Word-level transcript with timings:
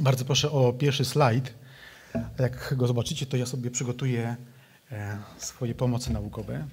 Bardzo 0.00 0.24
proszę 0.24 0.50
o 0.50 0.72
pierwszy 0.72 1.04
slajd. 1.04 1.54
Jak 2.38 2.74
go 2.76 2.86
zobaczycie, 2.86 3.26
to 3.26 3.36
ja 3.36 3.46
sobie 3.46 3.70
przygotuję 3.70 4.36
e, 4.92 5.18
swoje 5.38 5.74
pomocy 5.74 6.12
naukowe. 6.12 6.66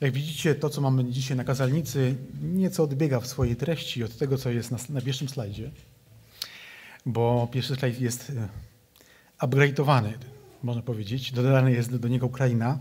Jak 0.00 0.12
widzicie, 0.12 0.54
to 0.54 0.70
co 0.70 0.80
mamy 0.80 1.04
dzisiaj 1.04 1.36
na 1.36 1.44
kazalnicy 1.44 2.14
nieco 2.42 2.82
odbiega 2.82 3.20
w 3.20 3.26
swojej 3.26 3.56
treści 3.56 4.04
od 4.04 4.18
tego, 4.18 4.38
co 4.38 4.50
jest 4.50 4.70
na, 4.70 4.78
na 4.88 5.00
pierwszym 5.00 5.28
slajdzie, 5.28 5.70
bo 7.06 7.48
pierwszy 7.52 7.76
slajd 7.76 8.00
jest 8.00 8.32
e, 9.40 9.46
upgrade'owany, 9.46 10.12
można 10.62 10.82
powiedzieć. 10.82 11.32
Dodany 11.32 11.72
jest 11.72 11.96
do 11.96 12.08
niego 12.08 12.26
Ukraina. 12.26 12.78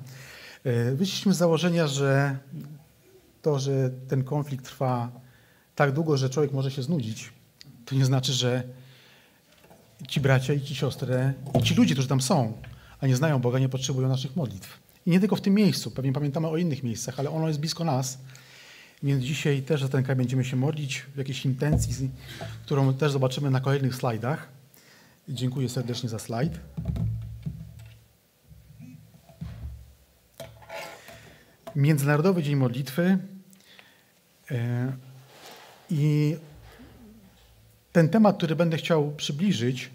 E, 0.63 0.91
wyszliśmy 0.95 1.33
z 1.33 1.37
założenia, 1.37 1.87
że 1.87 2.37
to, 3.41 3.59
że 3.59 3.89
ten 4.07 4.23
konflikt 4.23 4.65
trwa 4.65 5.20
tak 5.81 5.91
długo, 5.91 6.17
że 6.17 6.29
człowiek 6.29 6.51
może 6.51 6.71
się 6.71 6.83
znudzić, 6.83 7.29
to 7.85 7.95
nie 7.95 8.05
znaczy, 8.05 8.33
że 8.33 8.63
ci 10.07 10.21
bracia 10.21 10.53
i 10.53 10.61
ci 10.61 10.75
siostry 10.75 11.33
i 11.59 11.63
ci 11.63 11.75
ludzie, 11.75 11.93
którzy 11.93 12.07
tam 12.07 12.21
są, 12.21 12.53
a 12.99 13.07
nie 13.07 13.15
znają 13.15 13.39
Boga, 13.39 13.59
nie 13.59 13.69
potrzebują 13.69 14.07
naszych 14.07 14.35
modlitw. 14.35 14.79
I 15.05 15.09
nie 15.09 15.19
tylko 15.19 15.35
w 15.35 15.41
tym 15.41 15.53
miejscu, 15.53 15.91
pewnie 15.91 16.13
pamiętamy 16.13 16.47
o 16.47 16.57
innych 16.57 16.83
miejscach, 16.83 17.19
ale 17.19 17.29
ono 17.29 17.47
jest 17.47 17.59
blisko 17.59 17.83
nas. 17.83 18.17
Więc 19.03 19.23
dzisiaj 19.23 19.61
też 19.61 19.81
za 19.81 19.87
ten 19.87 20.03
kraj 20.03 20.15
będziemy 20.15 20.45
się 20.45 20.55
modlić 20.55 21.05
w 21.15 21.17
jakiejś 21.17 21.45
intencji, 21.45 22.09
którą 22.65 22.93
też 22.93 23.11
zobaczymy 23.11 23.51
na 23.51 23.59
kolejnych 23.59 23.95
slajdach. 23.95 24.47
Dziękuję 25.29 25.69
serdecznie 25.69 26.09
za 26.09 26.19
slajd. 26.19 26.59
Międzynarodowy 31.75 32.43
Dzień 32.43 32.55
Modlitwy. 32.55 33.17
I 35.91 36.37
ten 37.91 38.09
temat, 38.09 38.37
który 38.37 38.55
będę 38.55 38.77
chciał 38.77 39.11
przybliżyć, 39.11 39.89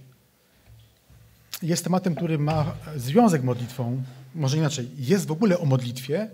jest 1.63 1.85
tematem, 1.85 2.15
który 2.15 2.39
ma 2.39 2.75
związek 2.97 3.43
z 3.43 3.45
modlitwą. 3.45 4.03
Może 4.35 4.57
inaczej, 4.57 4.89
jest 4.99 5.27
w 5.27 5.33
ogóle 5.33 5.59
o 5.59 5.65
modlitwie, 5.65 6.31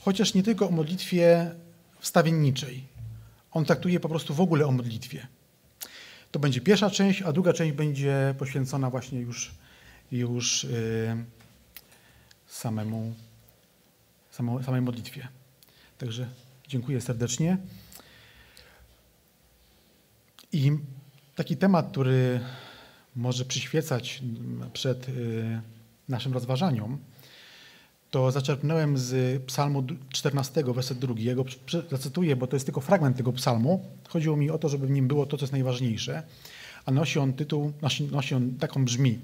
chociaż 0.00 0.34
nie 0.34 0.42
tylko 0.42 0.68
o 0.68 0.70
modlitwie 0.70 1.50
wstawienniczej. 2.00 2.84
On 3.52 3.64
traktuje 3.64 4.00
po 4.00 4.08
prostu 4.08 4.34
w 4.34 4.40
ogóle 4.40 4.66
o 4.66 4.72
modlitwie. 4.72 5.26
To 6.30 6.38
będzie 6.38 6.60
pierwsza 6.60 6.90
część, 6.90 7.22
a 7.22 7.32
druga 7.32 7.52
część 7.52 7.72
będzie 7.72 8.34
poświęcona 8.38 8.90
właśnie 8.90 9.20
już, 9.20 9.54
już 10.12 10.64
yy, 10.64 11.24
samemu 12.46 13.14
samej 14.64 14.80
modlitwie. 14.80 15.28
Także 15.98 16.28
dziękuję 16.68 17.00
serdecznie. 17.00 17.56
I 20.52 20.72
taki 21.36 21.56
temat, 21.56 21.90
który 21.90 22.40
może 23.16 23.44
przyświecać 23.44 24.22
przed 24.72 25.08
y, 25.08 25.60
naszym 26.08 26.32
rozważaniom, 26.32 26.98
to 28.10 28.30
zaczerpnąłem 28.30 28.98
z 28.98 29.42
psalmu 29.42 29.84
14, 30.10 30.64
werset 30.64 30.98
drugi. 30.98 31.24
Ja 31.24 31.34
go 31.34 31.44
zacytuję, 31.90 32.36
bo 32.36 32.46
to 32.46 32.56
jest 32.56 32.66
tylko 32.66 32.80
fragment 32.80 33.16
tego 33.16 33.32
psalmu. 33.32 33.84
Chodziło 34.08 34.36
mi 34.36 34.50
o 34.50 34.58
to, 34.58 34.68
żeby 34.68 34.86
w 34.86 34.90
nim 34.90 35.08
było 35.08 35.26
to, 35.26 35.36
co 35.36 35.42
jest 35.42 35.52
najważniejsze. 35.52 36.22
A 36.86 36.90
nosi 36.90 37.18
on 37.18 37.32
tytuł, 37.32 37.72
nosi, 37.82 38.04
nosi 38.04 38.34
on 38.34 38.54
taką 38.54 38.84
brzmi. 38.84 39.18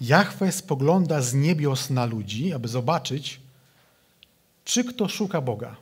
Jachwę 0.00 0.52
spogląda 0.52 1.22
z 1.22 1.34
niebios 1.34 1.90
na 1.90 2.06
ludzi, 2.06 2.52
aby 2.52 2.68
zobaczyć, 2.68 3.40
czy 4.64 4.84
kto 4.84 5.08
szuka 5.08 5.40
Boga? 5.40 5.76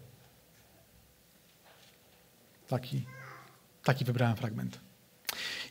Taki, 2.69 3.03
taki 3.85 4.05
wybrałem 4.05 4.37
fragment. 4.37 4.81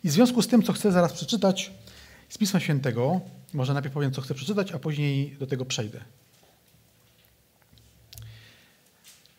I 0.03 0.09
w 0.09 0.11
związku 0.11 0.41
z 0.41 0.47
tym, 0.47 0.63
co 0.63 0.73
chcę 0.73 0.91
zaraz 0.91 1.13
przeczytać 1.13 1.71
z 2.29 2.37
Pisma 2.37 2.59
Świętego, 2.59 3.21
może 3.53 3.73
najpierw 3.73 3.93
powiem, 3.93 4.11
co 4.11 4.21
chcę 4.21 4.33
przeczytać, 4.33 4.71
a 4.71 4.79
później 4.79 5.37
do 5.39 5.47
tego 5.47 5.65
przejdę. 5.65 5.99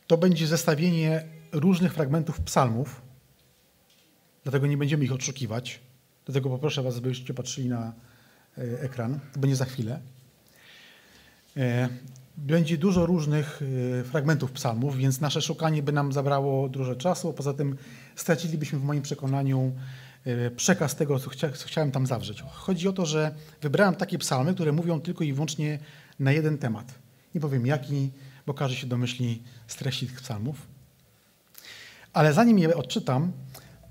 To 0.06 0.16
będzie 0.16 0.46
zestawienie 0.46 1.24
różnych 1.52 1.94
fragmentów 1.94 2.40
psalmów, 2.40 3.02
dlatego 4.42 4.66
nie 4.66 4.76
będziemy 4.76 5.04
ich 5.04 5.12
odszukiwać. 5.12 5.80
Dlatego 6.24 6.50
poproszę 6.50 6.82
Was, 6.82 6.94
żebyście 6.94 7.34
patrzyli 7.34 7.68
na 7.68 7.92
e, 8.58 8.82
ekran. 8.82 9.20
To 9.32 9.40
będzie 9.40 9.56
za 9.56 9.64
chwilę. 9.64 10.00
E, 11.56 11.88
będzie 12.36 12.78
dużo 12.78 13.06
różnych 13.06 13.62
y, 13.62 14.04
fragmentów 14.04 14.52
psalmów, 14.52 14.96
więc 14.96 15.20
nasze 15.20 15.42
szukanie 15.42 15.82
by 15.82 15.92
nam 15.92 16.12
zabrało 16.12 16.68
dużo 16.68 16.94
czasu. 16.96 17.32
Poza 17.32 17.54
tym 17.54 17.76
stracilibyśmy 18.20 18.78
w 18.78 18.84
moim 18.84 19.02
przekonaniu 19.02 19.72
y, 20.26 20.50
przekaz 20.56 20.96
tego, 20.96 21.18
co, 21.18 21.30
chcia, 21.30 21.50
co 21.50 21.66
chciałem 21.68 21.90
tam 21.92 22.06
zawrzeć. 22.06 22.42
Chodzi 22.42 22.88
o 22.88 22.92
to, 22.92 23.06
że 23.06 23.34
wybrałem 23.62 23.94
takie 23.94 24.18
psalmy, 24.18 24.54
które 24.54 24.72
mówią 24.72 25.00
tylko 25.00 25.24
i 25.24 25.32
wyłącznie 25.32 25.78
na 26.18 26.32
jeden 26.32 26.58
temat. 26.58 26.94
Nie 27.34 27.40
powiem 27.40 27.66
jaki, 27.66 28.10
bo 28.46 28.54
każdy 28.54 28.76
się 28.76 28.86
domyśli 28.86 29.42
z 29.66 29.76
treści 29.76 30.06
tych 30.06 30.20
psalmów. 30.20 30.66
Ale 32.12 32.32
zanim 32.32 32.58
je 32.58 32.76
odczytam, 32.76 33.32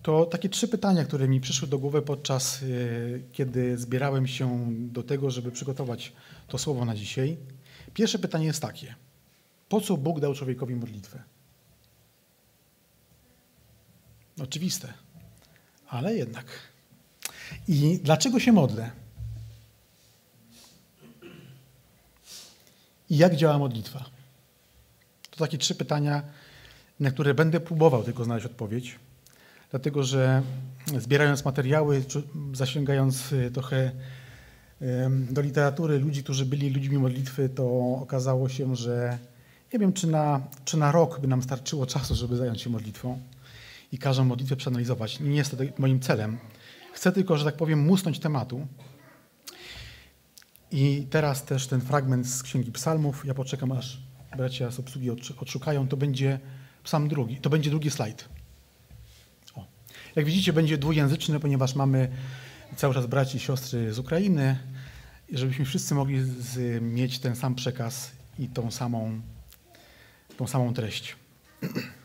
to 0.02 0.26
takie 0.26 0.50
trzy 0.50 0.68
pytania, 0.68 1.06
które 1.06 1.28
mi 1.28 1.42
przyszły 1.42 1.68
do 1.68 1.80
głowy 1.80 2.02
podczas, 2.02 2.62
y, 2.62 3.24
kiedy 3.32 3.78
zbierałem 3.78 4.28
się 4.28 4.68
do 4.70 5.04
tego, 5.04 5.32
żeby 5.32 5.52
przygotować 5.52 6.14
to 6.48 6.58
słowo 6.58 6.86
na 6.86 6.96
dzisiaj. 6.96 7.38
Pierwsze 7.94 8.20
pytanie 8.20 8.46
jest 8.46 8.62
takie. 8.62 8.96
Po 9.70 9.82
co 9.82 9.98
Bóg 9.98 10.20
dał 10.20 10.34
człowiekowi 10.34 10.76
modlitwę? 10.76 11.24
Oczywiste, 14.44 14.94
ale 15.88 16.16
jednak. 16.16 16.46
I 17.68 18.00
dlaczego 18.04 18.40
się 18.40 18.52
modlę? 18.52 18.92
I 23.10 23.18
jak 23.18 23.36
działa 23.36 23.58
modlitwa? 23.58 24.06
To 25.32 25.38
takie 25.38 25.58
trzy 25.58 25.76
pytania, 25.76 26.24
na 27.00 27.12
które 27.12 27.34
będę 27.34 27.60
próbował 27.60 28.04
tylko 28.04 28.24
znaleźć 28.24 28.46
odpowiedź, 28.46 29.00
dlatego 29.72 30.04
że 30.04 30.42
zbierając 30.98 31.46
materiały, 31.46 32.04
zasięgając 32.54 33.32
y, 33.32 33.52
trochę 33.52 33.92
do 35.30 35.42
literatury 35.42 36.00
ludzi, 36.00 36.24
którzy 36.24 36.46
byli 36.46 36.70
ludźmi 36.70 36.98
modlitwy, 36.98 37.50
to 37.50 37.96
okazało 38.02 38.50
się, 38.50 38.76
że 38.76 39.18
nie 39.74 39.80
wiem, 39.80 39.94
czy 39.94 40.08
na, 40.08 40.42
czy 40.66 40.78
na 40.78 40.92
rok 40.92 41.20
by 41.20 41.28
nam 41.28 41.44
starczyło 41.44 41.86
czasu, 41.86 42.16
żeby 42.16 42.38
zająć 42.38 42.62
się 42.62 42.70
modlitwą 42.70 43.20
i 43.92 43.98
każdą 43.98 44.24
modlitwę 44.24 44.56
przeanalizować. 44.56 45.20
Nie 45.20 45.36
jest 45.36 45.52
to 45.52 45.58
moim 45.78 46.00
celem. 46.00 46.38
Chcę 46.94 47.12
tylko, 47.12 47.38
że 47.38 47.46
tak 47.46 47.56
powiem, 47.56 47.80
musnąć 47.80 48.20
tematu. 48.20 48.68
I 50.72 51.08
teraz 51.10 51.46
też 51.46 51.68
ten 51.68 51.82
fragment 51.82 52.28
z 52.28 52.44
Księgi 52.44 52.72
Psalmów. 52.72 53.26
Ja 53.26 53.34
poczekam, 53.34 53.72
aż 53.72 54.02
bracia 54.38 54.72
z 54.72 54.80
obsługi 54.80 55.10
odszukają. 55.40 55.88
To 55.88 55.98
będzie 55.98 56.40
psalm 56.84 57.08
drugi. 57.08 57.38
To 57.38 57.50
będzie 57.50 57.70
drugi 57.70 57.92
slajd. 57.92 58.30
O. 59.56 59.66
Jak 60.16 60.26
widzicie, 60.26 60.54
będzie 60.54 60.78
dwujęzyczny, 60.78 61.40
ponieważ 61.40 61.76
mamy 61.76 62.12
cały 62.76 62.94
czas 62.94 63.06
braci 63.06 63.38
i 63.38 63.40
siostry 63.40 63.94
z 63.94 64.00
Ukrainy, 64.00 64.58
żebyśmy 65.34 65.66
wszyscy 65.66 65.96
mogli 65.96 66.22
z, 66.24 66.84
mieć 66.84 67.20
ten 67.20 67.36
sam 67.36 67.56
przekaz 67.56 68.12
i 68.40 68.48
tą 68.48 68.72
samą, 68.72 69.22
tą 70.38 70.48
samą 70.48 70.74
treść. 70.74 71.16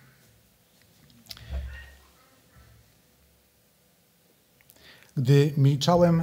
Gdy 5.16 5.52
milczałem, 5.56 6.22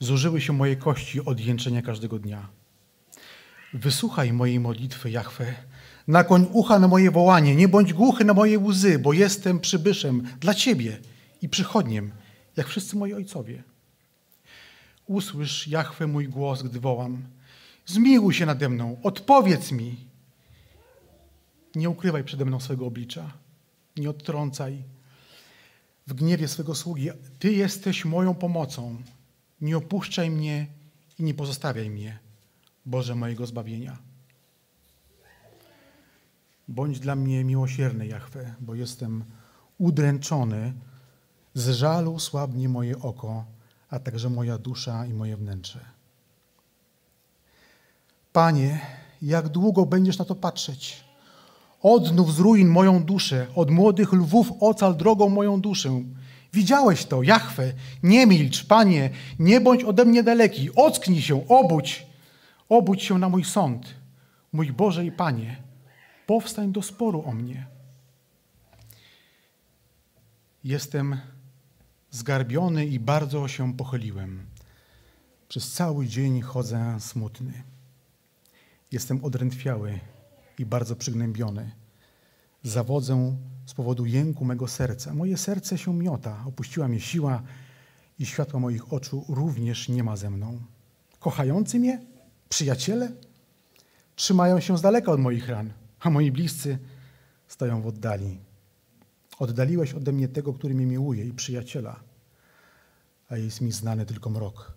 zużyły 0.00 0.40
się 0.40 0.52
moje 0.52 0.76
kości 0.76 1.24
od 1.24 1.40
jęczenia 1.40 1.82
każdego 1.82 2.18
dnia. 2.18 2.48
Wysłuchaj 3.74 4.32
mojej 4.32 4.60
modlitwy, 4.60 5.10
Jachwę. 5.10 5.54
Nakoń 6.08 6.46
ucha 6.52 6.78
na 6.78 6.88
moje 6.88 7.10
wołanie. 7.10 7.56
Nie 7.56 7.68
bądź 7.68 7.92
głuchy 7.92 8.24
na 8.24 8.34
moje 8.34 8.58
łzy, 8.58 8.98
bo 8.98 9.12
jestem 9.12 9.60
przybyszem 9.60 10.28
dla 10.40 10.54
Ciebie 10.54 10.98
i 11.42 11.48
przychodniem 11.48 12.12
jak 12.56 12.66
wszyscy 12.66 12.96
moi 12.96 13.14
ojcowie. 13.14 13.62
Usłysz, 15.06 15.68
Jachwę, 15.68 16.06
mój 16.06 16.28
głos, 16.28 16.62
gdy 16.62 16.80
wołam. 16.80 17.22
Zmiłuj 17.86 18.34
się 18.34 18.46
nade 18.46 18.68
mną, 18.68 18.96
odpowiedz 19.02 19.72
mi. 19.72 19.96
Nie 21.74 21.90
ukrywaj 21.90 22.24
przede 22.24 22.44
mną 22.44 22.60
swego 22.60 22.86
oblicza, 22.86 23.32
nie 23.96 24.10
odtrącaj 24.10 24.82
w 26.06 26.14
gniewie 26.14 26.48
swego 26.48 26.74
sługi. 26.74 27.10
Ty 27.38 27.52
jesteś 27.52 28.04
moją 28.04 28.34
pomocą. 28.34 28.96
Nie 29.60 29.76
opuszczaj 29.76 30.30
mnie 30.30 30.66
i 31.18 31.22
nie 31.22 31.34
pozostawiaj 31.34 31.90
mnie, 31.90 32.18
Boże 32.86 33.14
mojego 33.14 33.46
zbawienia. 33.46 33.98
Bądź 36.68 37.00
dla 37.00 37.16
mnie 37.16 37.44
miłosierny, 37.44 38.06
Jachwę, 38.06 38.54
bo 38.60 38.74
jestem 38.74 39.24
udręczony 39.78 40.72
z 41.54 41.68
żalu 41.68 42.18
słabnie 42.18 42.68
moje 42.68 42.98
oko, 42.98 43.44
a 43.90 43.98
także 43.98 44.30
moja 44.30 44.58
dusza 44.58 45.06
i 45.06 45.14
moje 45.14 45.36
wnętrze. 45.36 45.84
Panie, 48.32 48.80
jak 49.22 49.48
długo 49.48 49.86
będziesz 49.86 50.18
na 50.18 50.24
to 50.24 50.34
patrzeć? 50.34 51.05
Odnów 51.86 52.34
z 52.34 52.38
ruin 52.38 52.68
moją 52.68 53.04
duszę, 53.04 53.46
od 53.54 53.70
młodych 53.70 54.12
lwów 54.12 54.52
ocal 54.60 54.96
drogą 54.96 55.28
moją 55.28 55.60
duszę. 55.60 56.02
Widziałeś 56.52 57.04
to, 57.04 57.22
Jachwę, 57.22 57.72
nie 58.02 58.26
milcz, 58.26 58.66
Panie, 58.66 59.10
nie 59.38 59.60
bądź 59.60 59.84
ode 59.84 60.04
mnie 60.04 60.22
daleki, 60.22 60.74
ocknij 60.74 61.22
się, 61.22 61.48
obudź, 61.48 62.06
obudź 62.68 63.02
się 63.02 63.18
na 63.18 63.28
mój 63.28 63.44
sąd. 63.44 63.94
Mój 64.52 64.72
Boże 64.72 65.04
i 65.04 65.12
Panie, 65.12 65.62
powstań 66.26 66.72
do 66.72 66.82
sporu 66.82 67.22
o 67.26 67.32
mnie. 67.32 67.66
Jestem 70.64 71.20
zgarbiony 72.10 72.86
i 72.86 73.00
bardzo 73.00 73.48
się 73.48 73.74
pochyliłem. 73.76 74.46
Przez 75.48 75.72
cały 75.72 76.06
dzień 76.06 76.40
chodzę 76.40 76.96
smutny. 77.00 77.52
Jestem 78.92 79.24
odrętwiały 79.24 80.00
i 80.58 80.66
bardzo 80.66 80.96
przygnębiony. 80.96 81.70
Zawodzę 82.62 83.36
z 83.66 83.74
powodu 83.74 84.06
jęku 84.06 84.44
mego 84.44 84.68
serca. 84.68 85.14
Moje 85.14 85.36
serce 85.36 85.78
się 85.78 85.94
miota, 85.94 86.44
opuściła 86.46 86.88
mnie 86.88 87.00
siła 87.00 87.42
i 88.18 88.26
światła 88.26 88.60
moich 88.60 88.92
oczu 88.92 89.24
również 89.28 89.88
nie 89.88 90.04
ma 90.04 90.16
ze 90.16 90.30
mną. 90.30 90.60
Kochający 91.20 91.78
mnie, 91.78 92.00
przyjaciele, 92.48 93.12
trzymają 94.16 94.60
się 94.60 94.78
z 94.78 94.82
daleka 94.82 95.12
od 95.12 95.20
moich 95.20 95.48
ran, 95.48 95.72
a 96.00 96.10
moi 96.10 96.32
bliscy 96.32 96.78
stoją 97.48 97.82
w 97.82 97.86
oddali. 97.86 98.38
Oddaliłeś 99.38 99.94
ode 99.94 100.12
mnie 100.12 100.28
tego, 100.28 100.52
który 100.52 100.74
mnie 100.74 100.86
miłuje 100.86 101.24
i 101.24 101.32
przyjaciela, 101.32 102.00
a 103.28 103.36
jest 103.36 103.60
mi 103.60 103.72
znany 103.72 104.06
tylko 104.06 104.30
mrok. 104.30 104.72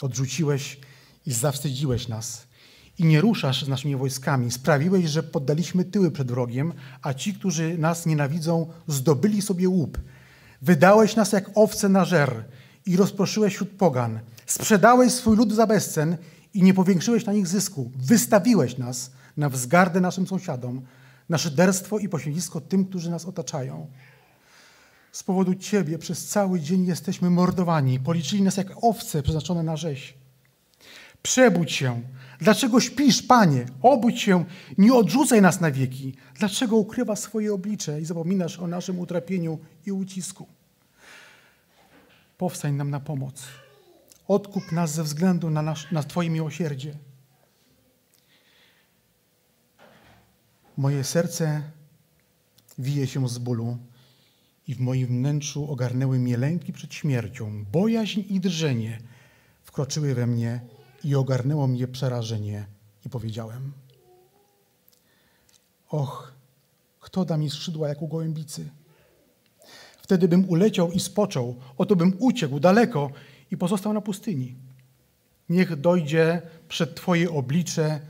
Odrzuciłeś 0.00 0.80
i 1.26 1.32
zawstydziłeś 1.32 2.08
nas 2.08 2.46
i 2.98 3.04
nie 3.04 3.20
ruszasz 3.20 3.64
z 3.64 3.68
naszymi 3.68 3.96
wojskami. 3.96 4.50
Sprawiłeś, 4.50 5.04
że 5.04 5.22
poddaliśmy 5.22 5.84
tyły 5.84 6.10
przed 6.10 6.30
wrogiem, 6.30 6.72
a 7.02 7.14
ci, 7.14 7.34
którzy 7.34 7.78
nas 7.78 8.06
nienawidzą, 8.06 8.66
zdobyli 8.86 9.42
sobie 9.42 9.68
łup. 9.68 9.98
Wydałeś 10.62 11.16
nas 11.16 11.32
jak 11.32 11.50
owce 11.54 11.88
na 11.88 12.04
żer 12.04 12.44
i 12.86 12.96
rozproszyłeś 12.96 13.54
wśród 13.54 13.70
pogan. 13.70 14.20
Sprzedałeś 14.46 15.12
swój 15.12 15.36
lud 15.36 15.52
za 15.52 15.66
bezcen 15.66 16.16
i 16.54 16.62
nie 16.62 16.74
powiększyłeś 16.74 17.24
na 17.24 17.32
nich 17.32 17.46
zysku. 17.46 17.90
Wystawiłeś 17.96 18.78
nas 18.78 19.10
na 19.36 19.48
wzgardę 19.48 20.00
naszym 20.00 20.26
sąsiadom, 20.26 20.82
na 21.28 21.38
szyderstwo 21.38 21.98
i 21.98 22.08
pośmiewisko 22.08 22.60
tym, 22.60 22.84
którzy 22.84 23.10
nas 23.10 23.24
otaczają. 23.24 23.86
Z 25.12 25.22
powodu 25.22 25.54
Ciebie 25.54 25.98
przez 25.98 26.26
cały 26.26 26.60
dzień 26.60 26.86
jesteśmy 26.86 27.30
mordowani. 27.30 28.00
Policzyli 28.00 28.42
nas 28.42 28.56
jak 28.56 28.84
owce 28.84 29.22
przeznaczone 29.22 29.62
na 29.62 29.76
rzeź. 29.76 30.14
Przebudź 31.22 31.72
się. 31.72 32.02
Dlaczego 32.42 32.80
śpisz, 32.80 33.22
Panie? 33.22 33.66
Obudź 33.82 34.20
się, 34.20 34.44
nie 34.78 34.94
odrzucaj 34.94 35.42
nas 35.42 35.60
na 35.60 35.70
wieki. 35.70 36.14
Dlaczego 36.34 36.76
ukrywasz 36.76 37.18
swoje 37.18 37.54
oblicze 37.54 38.00
i 38.00 38.04
zapominasz 38.04 38.58
o 38.58 38.66
naszym 38.66 38.98
utrapieniu 38.98 39.58
i 39.86 39.92
ucisku? 39.92 40.46
Powstań 42.38 42.74
nam 42.74 42.90
na 42.90 43.00
pomoc. 43.00 43.42
Odkup 44.28 44.72
nas 44.72 44.94
ze 44.94 45.02
względu 45.02 45.50
na, 45.50 45.62
nasz, 45.62 45.92
na 45.92 46.02
Twoje 46.02 46.30
miłosierdzie. 46.30 46.94
Moje 50.76 51.04
serce 51.04 51.62
wije 52.78 53.06
się 53.06 53.28
z 53.28 53.38
bólu 53.38 53.78
i 54.68 54.74
w 54.74 54.80
moim 54.80 55.06
wnętrzu 55.06 55.72
ogarnęły 55.72 56.18
mnie 56.18 56.36
lęki 56.36 56.72
przed 56.72 56.94
śmiercią. 56.94 57.64
Bojaźń 57.72 58.24
i 58.28 58.40
drżenie 58.40 58.98
wkroczyły 59.62 60.14
we 60.14 60.26
mnie 60.26 60.60
i 61.04 61.14
ogarnęło 61.14 61.66
mnie 61.66 61.88
przerażenie 61.88 62.66
i 63.06 63.08
powiedziałem: 63.08 63.72
Och, 65.88 66.32
kto 67.00 67.24
da 67.24 67.36
mi 67.36 67.50
skrzydła 67.50 67.88
jak 67.88 68.02
u 68.02 68.08
gołębicy? 68.08 68.70
Wtedy 70.02 70.28
bym 70.28 70.48
uleciał 70.48 70.92
i 70.92 71.00
spoczął, 71.00 71.56
oto 71.78 71.96
bym 71.96 72.16
uciekł 72.18 72.60
daleko 72.60 73.10
i 73.50 73.56
pozostał 73.56 73.92
na 73.92 74.00
pustyni. 74.00 74.54
Niech 75.48 75.80
dojdzie 75.80 76.42
przed 76.68 76.94
Twoje 76.94 77.30
oblicze 77.30 78.00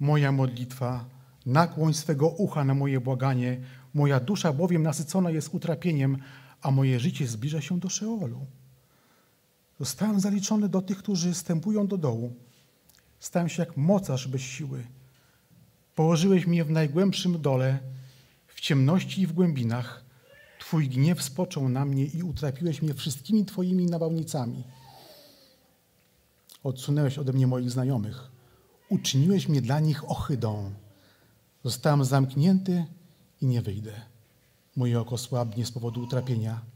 moja 0.00 0.32
modlitwa, 0.32 1.04
nakłoń 1.46 1.94
swego 1.94 2.28
ucha 2.28 2.64
na 2.64 2.74
moje 2.74 3.00
błaganie, 3.00 3.60
moja 3.94 4.20
dusza 4.20 4.52
bowiem 4.52 4.82
nasycona 4.82 5.30
jest 5.30 5.54
utrapieniem, 5.54 6.18
a 6.62 6.70
moje 6.70 7.00
życie 7.00 7.26
zbliża 7.26 7.60
się 7.60 7.78
do 7.80 7.88
Szeolu. 7.88 8.46
Zostałem 9.82 10.20
zaliczony 10.20 10.68
do 10.68 10.82
tych, 10.82 10.98
którzy 10.98 11.34
stępują 11.34 11.86
do 11.86 11.98
dołu. 11.98 12.32
Stałem 13.20 13.48
się 13.48 13.62
jak 13.62 13.76
mocarz 13.76 14.28
bez 14.28 14.40
siły. 14.40 14.86
Położyłeś 15.94 16.46
mnie 16.46 16.64
w 16.64 16.70
najgłębszym 16.70 17.40
dole, 17.40 17.78
w 18.46 18.60
ciemności 18.60 19.22
i 19.22 19.26
w 19.26 19.32
głębinach. 19.32 20.04
Twój 20.60 20.88
gniew 20.88 21.22
spoczął 21.22 21.68
na 21.68 21.84
mnie 21.84 22.04
i 22.04 22.22
utrapiłeś 22.22 22.82
mnie 22.82 22.94
wszystkimi 22.94 23.44
Twoimi 23.44 23.86
nawałnicami. 23.86 24.64
Odsunęłeś 26.64 27.18
ode 27.18 27.32
mnie 27.32 27.46
moich 27.46 27.70
znajomych. 27.70 28.30
Uczyniłeś 28.88 29.48
mnie 29.48 29.62
dla 29.62 29.80
nich 29.80 30.10
ohydą. 30.10 30.72
Zostałem 31.64 32.04
zamknięty 32.04 32.84
i 33.40 33.46
nie 33.46 33.62
wyjdę. 33.62 33.92
Moje 34.76 35.00
oko 35.00 35.18
słabnie 35.18 35.66
z 35.66 35.72
powodu 35.72 36.02
utrapienia. 36.02 36.71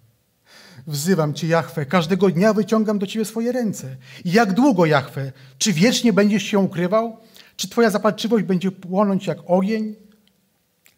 Wzywam 0.87 1.35
Cię, 1.35 1.47
Jachwę, 1.47 1.87
każdego 1.87 2.31
dnia 2.31 2.53
wyciągam 2.53 2.99
do 2.99 3.07
Ciebie 3.07 3.25
swoje 3.25 3.53
ręce. 3.53 3.97
Jak 4.25 4.53
długo, 4.53 4.87
Jachwę? 4.87 5.33
Czy 5.59 5.73
wiecznie 5.73 6.13
będziesz 6.13 6.43
się 6.43 6.59
ukrywał? 6.59 7.17
Czy 7.57 7.69
Twoja 7.69 7.91
zapalczywość 7.91 8.45
będzie 8.45 8.71
płonąć 8.71 9.27
jak 9.27 9.39
ogień? 9.47 9.95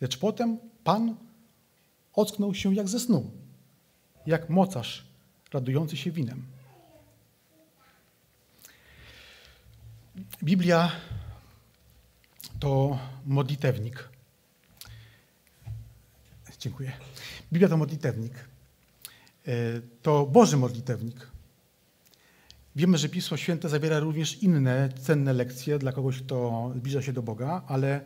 Lecz 0.01 0.19
potem 0.19 0.59
Pan 0.85 1.17
ocknął 2.15 2.55
się 2.55 2.75
jak 2.75 2.89
ze 2.89 3.01
snu, 3.01 3.31
jak 4.27 4.51
mocarz 4.51 5.07
radujący 5.53 5.97
się 5.97 6.11
winem. 6.11 6.43
Biblia 10.43 10.93
to 12.61 12.99
modlitewnik. 13.27 14.09
Dziękuję. 16.59 16.93
Biblia 17.53 17.69
to 17.69 17.77
modlitewnik. 17.77 18.33
E, 19.49 19.81
to 20.03 20.27
Boży 20.27 20.57
modlitewnik. 20.57 21.31
Wiemy, 22.77 22.99
że 22.99 23.09
Pismo 23.09 23.37
Święte 23.37 23.69
zawiera 23.69 23.99
również 23.99 24.43
inne 24.43 24.89
cenne 25.01 25.33
lekcje 25.33 25.79
dla 25.79 25.93
kogoś, 25.93 26.23
kto 26.23 26.71
zbliża 26.77 27.03
się 27.03 27.13
do 27.13 27.23
Boga, 27.23 27.63
ale 27.67 28.01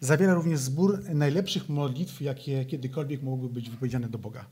zawiera 0.00 0.34
również 0.34 0.60
zbór 0.60 1.04
najlepszych 1.14 1.68
modlitw, 1.68 2.20
jakie 2.20 2.64
kiedykolwiek 2.64 3.22
mogły 3.22 3.48
być 3.48 3.70
wypowiedziane 3.70 4.08
do 4.08 4.18
Boga. 4.18 4.44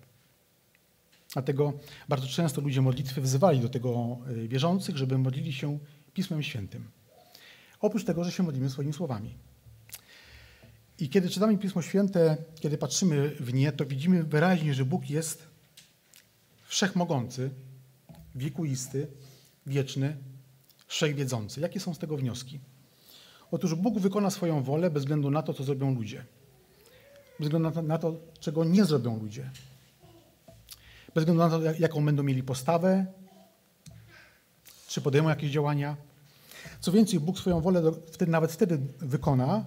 Dlatego 1.32 1.72
bardzo 2.08 2.26
często 2.26 2.60
ludzie 2.60 2.82
modlitwy 2.82 3.20
wzywali 3.20 3.60
do 3.60 3.68
tego 3.68 4.18
e, 4.28 4.48
wierzących, 4.48 4.96
żeby 4.96 5.18
modlili 5.18 5.52
się 5.52 5.78
Pismem 6.14 6.42
Świętym. 6.42 6.84
Oprócz 7.80 8.04
tego, 8.04 8.24
że 8.24 8.32
się 8.32 8.42
modlimy 8.42 8.70
swoimi 8.70 8.92
słowami. 8.92 9.34
I 10.98 11.08
kiedy 11.08 11.30
czytamy 11.30 11.58
Pismo 11.58 11.82
Święte, 11.82 12.36
kiedy 12.60 12.78
patrzymy 12.78 13.30
w 13.40 13.54
nie, 13.54 13.72
to 13.72 13.86
widzimy 13.86 14.24
wyraźnie, 14.24 14.74
że 14.74 14.84
Bóg 14.84 15.10
jest 15.10 15.53
wszechmogący, 16.74 17.50
wiekuisty, 18.34 19.06
wieczny, 19.66 20.16
wszechwiedzący. 20.86 21.60
Jakie 21.60 21.80
są 21.80 21.94
z 21.94 21.98
tego 21.98 22.16
wnioski? 22.16 22.60
Otóż 23.50 23.74
Bóg 23.74 23.98
wykona 23.98 24.30
swoją 24.30 24.62
wolę 24.62 24.90
bez 24.90 25.02
względu 25.02 25.30
na 25.30 25.42
to, 25.42 25.54
co 25.54 25.64
zrobią 25.64 25.94
ludzie. 25.94 26.24
Bez 27.38 27.48
względu 27.48 27.68
na 27.68 27.74
to, 27.74 27.82
na 27.82 27.98
to 27.98 28.16
czego 28.40 28.64
nie 28.64 28.84
zrobią 28.84 29.20
ludzie. 29.20 29.50
Bez 31.14 31.24
względu 31.24 31.42
na 31.42 31.50
to, 31.50 31.60
jaką 31.78 32.04
będą 32.04 32.22
mieli 32.22 32.42
postawę, 32.42 33.06
czy 34.88 35.00
podejmą 35.00 35.28
jakieś 35.28 35.50
działania. 35.50 35.96
Co 36.80 36.92
więcej, 36.92 37.20
Bóg 37.20 37.38
swoją 37.38 37.60
wolę 37.60 37.92
wtedy, 38.12 38.30
nawet 38.30 38.52
wtedy 38.52 38.78
wykona, 38.98 39.64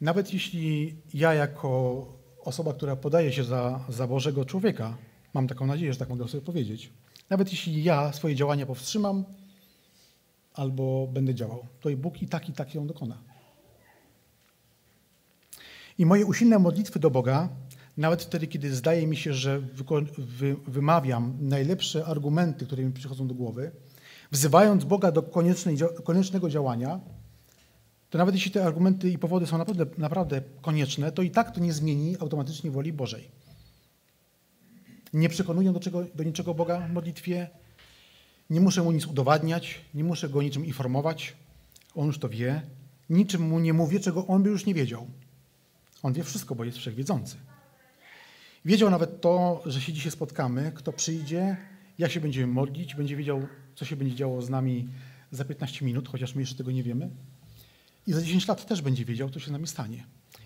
nawet 0.00 0.32
jeśli 0.32 0.96
ja 1.14 1.34
jako 1.34 2.06
osoba, 2.44 2.72
która 2.74 2.96
podaje 2.96 3.32
się 3.32 3.44
za, 3.44 3.80
za 3.88 4.06
Bożego 4.06 4.44
człowieka, 4.44 4.96
mam 5.34 5.48
taką 5.48 5.66
nadzieję, 5.66 5.92
że 5.92 5.98
tak 5.98 6.08
mogę 6.08 6.28
sobie 6.28 6.42
powiedzieć, 6.42 6.92
nawet 7.30 7.50
jeśli 7.50 7.84
ja 7.84 8.12
swoje 8.12 8.34
działania 8.34 8.66
powstrzymam 8.66 9.24
albo 10.54 11.06
będę 11.06 11.34
działał, 11.34 11.66
to 11.80 11.90
i 11.90 11.96
Bóg 11.96 12.22
i 12.22 12.28
tak, 12.28 12.48
i 12.48 12.52
tak 12.52 12.74
ją 12.74 12.86
dokona. 12.86 13.18
I 15.98 16.06
moje 16.06 16.26
usilne 16.26 16.58
modlitwy 16.58 16.98
do 16.98 17.10
Boga, 17.10 17.48
nawet 17.96 18.22
wtedy, 18.22 18.46
kiedy 18.46 18.74
zdaje 18.74 19.06
mi 19.06 19.16
się, 19.16 19.34
że 19.34 19.60
wy 20.18 20.56
wymawiam 20.66 21.38
najlepsze 21.40 22.04
argumenty, 22.06 22.66
które 22.66 22.84
mi 22.84 22.92
przychodzą 22.92 23.28
do 23.28 23.34
głowy, 23.34 23.70
wzywając 24.32 24.84
Boga 24.84 25.12
do 25.12 25.22
koniecznego 26.04 26.48
działania, 26.48 27.00
to 28.10 28.18
nawet 28.18 28.34
jeśli 28.34 28.50
te 28.50 28.64
argumenty 28.64 29.10
i 29.10 29.18
powody 29.18 29.46
są 29.46 29.58
naprawdę, 29.58 29.86
naprawdę 29.98 30.42
konieczne, 30.62 31.12
to 31.12 31.22
i 31.22 31.30
tak 31.30 31.50
to 31.50 31.60
nie 31.60 31.72
zmieni 31.72 32.16
automatycznie 32.20 32.70
woli 32.70 32.92
Bożej. 32.92 33.30
Nie 35.12 35.28
przekonuję 35.28 35.72
do, 35.72 35.80
czego, 35.80 36.04
do 36.14 36.24
niczego 36.24 36.54
Boga 36.54 36.80
w 36.80 36.92
modlitwie, 36.92 37.50
nie 38.50 38.60
muszę 38.60 38.82
mu 38.82 38.92
nic 38.92 39.06
udowadniać, 39.06 39.80
nie 39.94 40.04
muszę 40.04 40.28
go 40.28 40.42
niczym 40.42 40.66
informować. 40.66 41.36
On 41.94 42.06
już 42.06 42.18
to 42.18 42.28
wie 42.28 42.62
Niczym 43.10 43.42
mu 43.42 43.58
nie 43.58 43.72
mówię, 43.72 44.00
czego 44.00 44.26
on 44.26 44.42
by 44.42 44.50
już 44.50 44.66
nie 44.66 44.74
wiedział. 44.74 45.06
On 46.02 46.12
wie 46.12 46.24
wszystko, 46.24 46.54
bo 46.54 46.64
jest 46.64 46.78
wszechwiedzący. 46.78 47.36
Wiedział 48.64 48.90
nawet 48.90 49.20
to, 49.20 49.62
że 49.66 49.80
się 49.80 49.92
dzisiaj 49.92 50.12
spotkamy, 50.12 50.72
kto 50.74 50.92
przyjdzie, 50.92 51.56
jak 51.98 52.10
się 52.10 52.20
będziemy 52.20 52.52
modlić, 52.52 52.94
będzie 52.94 53.16
wiedział, 53.16 53.46
co 53.74 53.84
się 53.84 53.96
będzie 53.96 54.14
działo 54.14 54.42
z 54.42 54.50
nami 54.50 54.88
za 55.30 55.44
15 55.44 55.84
minut, 55.84 56.08
chociaż 56.08 56.34
my 56.34 56.42
jeszcze 56.42 56.56
tego 56.56 56.70
nie 56.70 56.82
wiemy. 56.82 57.10
I 58.06 58.12
za 58.12 58.22
10 58.22 58.48
lat 58.48 58.66
też 58.66 58.82
będzie 58.82 59.04
wiedział, 59.04 59.30
co 59.30 59.40
się 59.40 59.46
z 59.46 59.50
nami 59.50 59.66
stanie. 59.66 60.04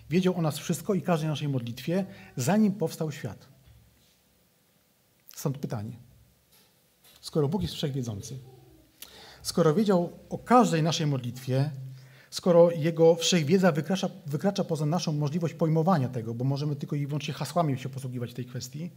Wiedział 0.09 0.37
o 0.37 0.41
nas 0.41 0.57
wszystko 0.57 0.93
i 0.93 1.01
każdej 1.01 1.29
naszej 1.29 1.47
modlitwie, 1.47 2.05
zanim 2.35 2.71
powstał 2.71 3.11
świat. 3.11 3.52
Stąd 5.35 5.57
pytanie. 5.57 5.99
Skoro 7.21 7.47
Bóg 7.47 7.61
jest 7.61 7.73
wszechwiedzący, 7.73 8.39
skoro 9.41 9.73
wiedział 9.73 10.19
o 10.29 10.37
każdej 10.37 10.83
naszej 10.83 11.07
modlitwie, 11.07 11.71
skoro 12.29 12.71
Jego 12.71 13.15
wszechwiedza 13.15 13.71
wykracza, 13.71 14.09
wykracza 14.25 14.63
poza 14.63 14.85
naszą 14.85 15.11
możliwość 15.11 15.53
pojmowania 15.53 16.09
tego, 16.09 16.33
bo 16.33 16.45
możemy 16.45 16.75
tylko 16.75 16.95
i 16.95 17.07
wyłącznie 17.07 17.33
hasłami 17.33 17.79
się 17.79 17.89
posługiwać 17.89 18.31
w 18.31 18.33
tej 18.33 18.45
kwestii, 18.45 18.91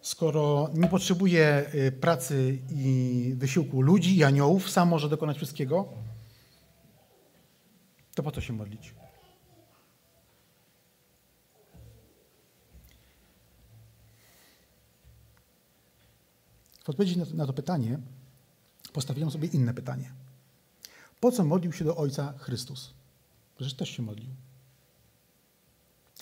skoro 0.00 0.70
nie 0.74 0.88
potrzebuje 0.88 1.64
y, 1.74 1.92
pracy 1.92 2.58
i 2.70 3.34
wysiłku 3.36 3.82
ludzi 3.82 4.16
i 4.16 4.24
aniołów, 4.24 4.70
sam 4.70 4.88
może 4.88 5.08
dokonać 5.08 5.36
wszystkiego, 5.36 5.88
to 8.14 8.22
po 8.22 8.30
co 8.30 8.40
się 8.40 8.52
modlić? 8.52 8.97
W 16.88 16.90
odpowiedzi 16.90 17.18
na 17.34 17.46
to 17.46 17.52
pytanie 17.52 17.98
postawiłem 18.92 19.30
sobie 19.30 19.48
inne 19.48 19.74
pytanie. 19.74 20.10
Po 21.20 21.32
co 21.32 21.44
modlił 21.44 21.72
się 21.72 21.84
do 21.84 21.96
Ojca 21.96 22.34
Chrystus? 22.38 22.94
Przecież 23.56 23.74
też 23.74 23.90
się 23.90 24.02
modlił. 24.02 24.28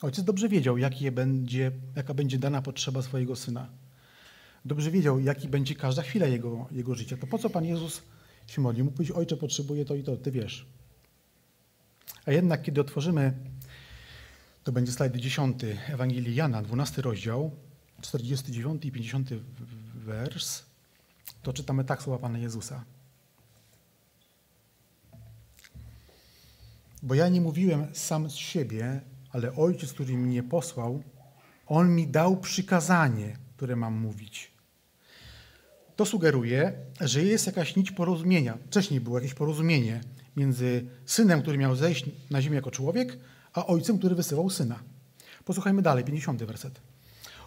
Ojciec 0.03 0.25
dobrze 0.25 0.49
wiedział, 0.49 0.77
będzie, 1.13 1.73
jaka 1.97 2.15
będzie 2.15 2.39
dana 2.39 2.63
potrzeba 2.63 3.03
swojego 3.03 3.37
syna. 3.37 3.69
Dobrze 4.65 4.91
wiedział, 4.91 5.21
jaki 5.21 5.49
będzie 5.49 5.75
każda 5.75 6.03
chwila 6.03 6.27
jego, 6.27 6.67
jego 6.71 6.95
życia. 6.95 7.17
To 7.17 7.27
po 7.27 7.39
co 7.39 7.51
Pan 7.51 7.65
Jezus 7.65 8.03
się 8.47 8.61
modlił? 8.61 8.85
Mógł 8.85 8.97
powiedzieć, 8.97 9.17
Ojcze, 9.17 9.37
potrzebuję 9.37 9.85
to 9.85 9.95
i 9.95 10.03
to, 10.03 10.17
Ty 10.17 10.31
wiesz. 10.31 10.67
A 12.25 12.33
jednak, 12.33 12.63
kiedy 12.63 12.81
otworzymy, 12.81 13.33
to 14.65 14.73
będzie 14.73 14.93
slajd 14.93 15.17
10 15.17 15.63
Ewangelii 15.89 16.35
Jana, 16.35 16.63
12 16.63 17.03
rozdział, 17.03 17.51
49 18.01 18.85
i 18.85 18.93
50 18.93 19.31
wers, 20.07 20.63
to 21.43 21.53
czytamy 21.53 21.85
tak 21.85 22.03
słowa 22.03 22.19
Pana 22.19 22.39
Jezusa. 22.39 22.85
Bo 27.03 27.15
ja 27.15 27.29
nie 27.29 27.41
mówiłem 27.41 27.87
sam 27.93 28.31
z 28.31 28.35
siebie, 28.35 29.01
ale 29.33 29.55
Ojciec, 29.57 29.93
który 29.93 30.17
mnie 30.17 30.43
posłał, 30.43 31.03
On 31.67 31.95
mi 31.95 32.07
dał 32.07 32.37
przykazanie, 32.37 33.37
które 33.57 33.77
mam 33.77 33.95
mówić. 33.95 34.51
To 35.97 36.07
sugeruje, 36.07 36.73
że 37.01 37.25
jest 37.25 37.47
jakaś 37.47 37.77
nić 37.77 37.91
porozumienia. 37.91 38.59
Wcześniej 38.67 39.01
było 39.01 39.19
jakieś 39.19 39.35
porozumienie 39.35 40.01
między 40.37 40.87
synem, 41.07 41.43
który 41.43 41.59
miał 41.59 41.77
zejść 41.77 42.05
na 42.31 42.43
ziemię 42.43 42.57
jako 42.57 42.71
człowiek, 42.71 43.19
a 43.53 43.67
ojcem, 43.67 43.99
który 43.99 44.15
wysyłał 44.15 44.51
syna. 44.51 44.79
Posłuchajmy 45.45 45.83
dalej, 45.83 46.05
50 46.05 46.45
werset. 46.45 46.81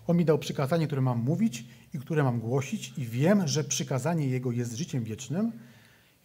On 0.09 0.17
mi 0.17 0.25
dał 0.25 0.39
przykazanie, 0.39 0.87
które 0.87 1.01
mam 1.01 1.19
mówić 1.19 1.65
i 1.93 1.99
które 1.99 2.23
mam 2.23 2.39
głosić, 2.39 2.93
i 2.97 3.05
wiem, 3.05 3.47
że 3.47 3.63
przykazanie 3.63 4.27
Jego 4.27 4.51
jest 4.51 4.73
życiem 4.73 5.03
wiecznym, 5.03 5.51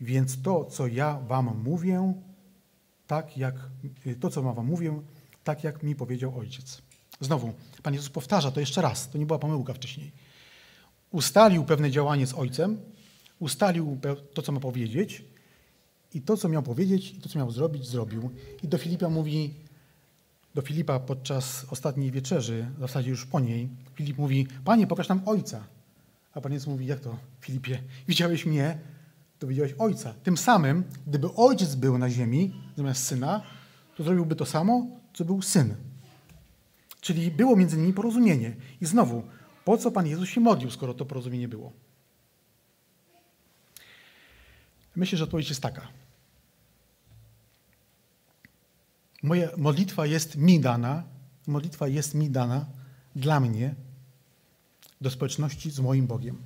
więc 0.01 0.43
to, 0.43 0.65
co 0.65 0.87
ja 0.87 1.19
wam 1.19 1.63
mówię, 1.65 2.15
tak 3.07 3.37
jak, 3.37 3.55
to, 4.21 4.31
co 4.31 4.43
wam 4.43 4.67
mówię, 4.67 5.01
tak 5.45 5.65
jak 5.65 5.83
mi 5.83 5.97
powiedział 5.97 6.39
Ojciec. 6.39 6.83
Znowu, 7.21 7.53
Pan 7.83 7.95
Jezus 7.95 8.11
powtarza 8.11 8.51
to 8.51 8.61
jeszcze 8.61 8.83
raz, 8.83 9.11
to 9.11 9.19
nie 9.19 9.27
była 9.27 9.39
pomyłka 9.39 9.75
wcześniej. 9.75 10.13
Ustalił 11.11 11.65
pewne 11.65 11.91
działanie 11.91 12.27
z 12.27 12.35
Ojcem, 12.35 12.81
ustalił 13.39 13.99
to, 14.35 14.43
co 14.43 14.53
ma 14.53 14.61
powiedzieć 14.61 15.25
i 16.15 16.23
to, 16.23 16.37
co 16.37 16.49
miał 16.49 16.63
powiedzieć 16.63 17.11
i 17.11 17.21
to, 17.21 17.29
co 17.29 17.39
miał 17.39 17.51
zrobić, 17.51 17.87
zrobił. 17.87 18.31
I 18.63 18.69
do 18.69 18.79
Filipa 18.79 19.09
mówi, 19.09 19.55
do 20.55 20.63
Filipa 20.63 21.01
podczas 21.01 21.67
ostatniej 21.71 22.11
wieczerzy, 22.11 22.67
w 22.77 22.81
zasadzie 22.81 23.11
już 23.11 23.27
po 23.27 23.41
niej, 23.41 23.69
Filip 23.95 24.19
mówi, 24.19 24.47
Panie, 24.65 24.87
pokaż 24.87 25.09
nam 25.09 25.21
Ojca. 25.27 25.65
A 26.35 26.41
Pan 26.41 26.53
Jezus 26.53 26.69
mówi, 26.69 26.87
jak 26.87 27.01
to, 27.01 27.17
Filipie, 27.41 27.83
widziałeś 28.09 28.47
mnie, 28.47 28.79
to 29.39 29.47
widziałeś 29.47 29.75
Ojca. 29.79 30.15
Tym 30.23 30.37
samym, 30.37 30.85
gdyby 31.07 31.35
Ojciec 31.35 31.75
był 31.75 31.99
na 31.99 32.11
ziemi 32.11 32.55
zamiast 32.77 33.05
Syna, 33.05 33.43
to 33.97 34.05
zrobiłby 34.05 34.37
to 34.37 34.47
samo, 34.47 34.87
co 35.15 35.25
był 35.25 35.43
Syn. 35.43 35.75
Czyli 37.01 37.31
było 37.31 37.57
między 37.57 37.77
nimi 37.77 37.93
porozumienie. 37.93 38.57
I 38.81 38.87
znowu, 38.87 39.23
po 39.65 39.79
co 39.79 39.91
Pan 39.91 40.07
Jezus 40.07 40.29
się 40.29 40.41
modlił, 40.41 40.71
skoro 40.71 40.95
to 40.95 41.05
porozumienie 41.05 41.49
było? 41.49 41.73
Myślę, 44.97 45.19
że 45.19 45.25
odpowiedź 45.25 45.49
jest 45.49 45.61
taka. 45.61 45.89
Moja 49.25 49.49
modlitwa 49.57 50.07
jest 50.07 50.37
mi 50.37 50.61
dana, 50.61 51.03
modlitwa 51.47 51.89
jest 51.89 52.15
mi 52.15 52.31
dana 52.31 52.67
dla 53.17 53.41
mnie 53.41 53.75
do 55.01 55.11
społeczności 55.11 55.71
z 55.71 55.81
moim 55.81 56.07
Bogiem. 56.07 56.37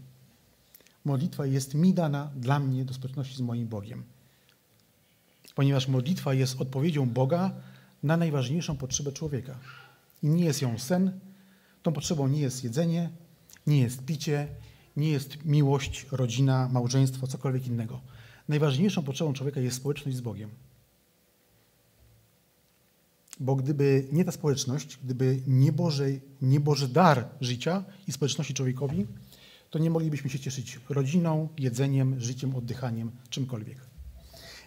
Modlitwa 1.05 1.47
jest 1.47 1.75
mi 1.75 1.95
dana 1.95 2.31
dla 2.37 2.59
mnie 2.59 2.85
do 2.85 2.95
społeczności 2.95 3.37
z 3.37 3.41
moim 3.41 3.69
Bogiem. 3.69 4.05
Ponieważ 5.55 5.89
modlitwa 5.89 6.35
jest 6.35 6.61
odpowiedzią 6.61 7.07
Boga 7.07 7.51
na 8.03 8.17
najważniejszą 8.17 8.77
potrzebę 8.77 9.13
człowieka. 9.13 9.59
I 10.23 10.29
nie 10.29 10.45
jest 10.45 10.63
ją 10.63 10.79
sen, 10.79 11.21
tą 11.83 11.93
potrzebą 11.93 12.29
nie 12.29 12.41
jest 12.41 12.65
jedzenie, 12.65 13.11
nie 13.67 13.81
jest 13.81 14.05
picie, 14.05 14.49
nie 14.97 15.11
jest 15.11 15.45
miłość, 15.45 16.07
rodzina, 16.13 16.69
małżeństwo, 16.69 17.27
cokolwiek 17.27 17.67
innego. 17.67 18.01
Najważniejszą 18.49 19.03
potrzebą 19.03 19.33
człowieka 19.33 19.61
jest 19.61 19.77
społeczność 19.77 20.17
z 20.17 20.21
Bogiem. 20.21 20.51
Bo 23.40 23.57
gdyby 23.57 24.09
nie 24.12 24.25
ta 24.25 24.33
społeczność, 24.33 24.99
gdyby 25.04 25.40
nie 25.47 25.73
Boży, 25.73 26.21
nie 26.42 26.61
Boży 26.61 26.88
dar 26.88 27.28
życia 27.40 27.85
i 28.07 28.12
społeczności 28.12 28.54
człowiekowi, 28.54 29.07
to 29.71 29.78
nie 29.78 29.90
moglibyśmy 29.90 30.30
się 30.30 30.38
cieszyć 30.38 30.80
rodziną, 30.88 31.49
jedzeniem, 31.59 32.21
życiem, 32.21 32.57
oddychaniem, 32.57 33.11
czymkolwiek. 33.30 33.78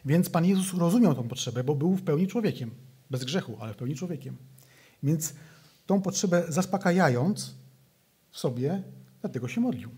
Więc 0.06 0.30
Pan 0.30 0.46
Jezus 0.46 0.74
rozumiał 0.74 1.16
tą 1.16 1.28
potrzebę, 1.28 1.64
bo 1.64 1.76
był 1.76 1.96
w 1.96 2.02
pełni 2.02 2.28
człowiekiem. 2.28 2.72
Bez 3.10 3.24
grzechu, 3.24 3.58
ale 3.60 3.74
w 3.74 3.78
pełni 3.78 3.96
człowiekiem. 3.96 4.38
Więc 5.04 5.34
tą 5.86 6.02
potrzebę 6.02 6.44
zaspokajając 6.50 7.54
w 8.32 8.40
sobie, 8.40 8.84
dlatego 9.22 9.48
się 9.48 9.62
modlił. 9.62 9.90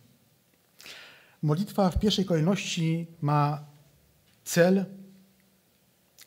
Modlitwa 1.41 1.89
w 1.89 1.99
pierwszej 1.99 2.25
kolejności 2.25 3.07
ma 3.21 3.65
cel 4.43 4.85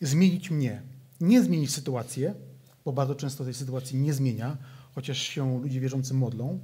zmienić 0.01 0.51
mnie, 0.51 0.83
nie 1.21 1.43
zmienić 1.43 1.75
sytuację, 1.75 2.35
bo 2.85 2.93
bardzo 2.93 3.15
często 3.15 3.45
tej 3.45 3.55
sytuacji 3.55 3.99
nie 3.99 4.13
zmienia, 4.13 4.57
chociaż 4.95 5.19
się 5.19 5.61
ludzie 5.61 5.81
wierzący 5.81 6.15
modlą. 6.15 6.61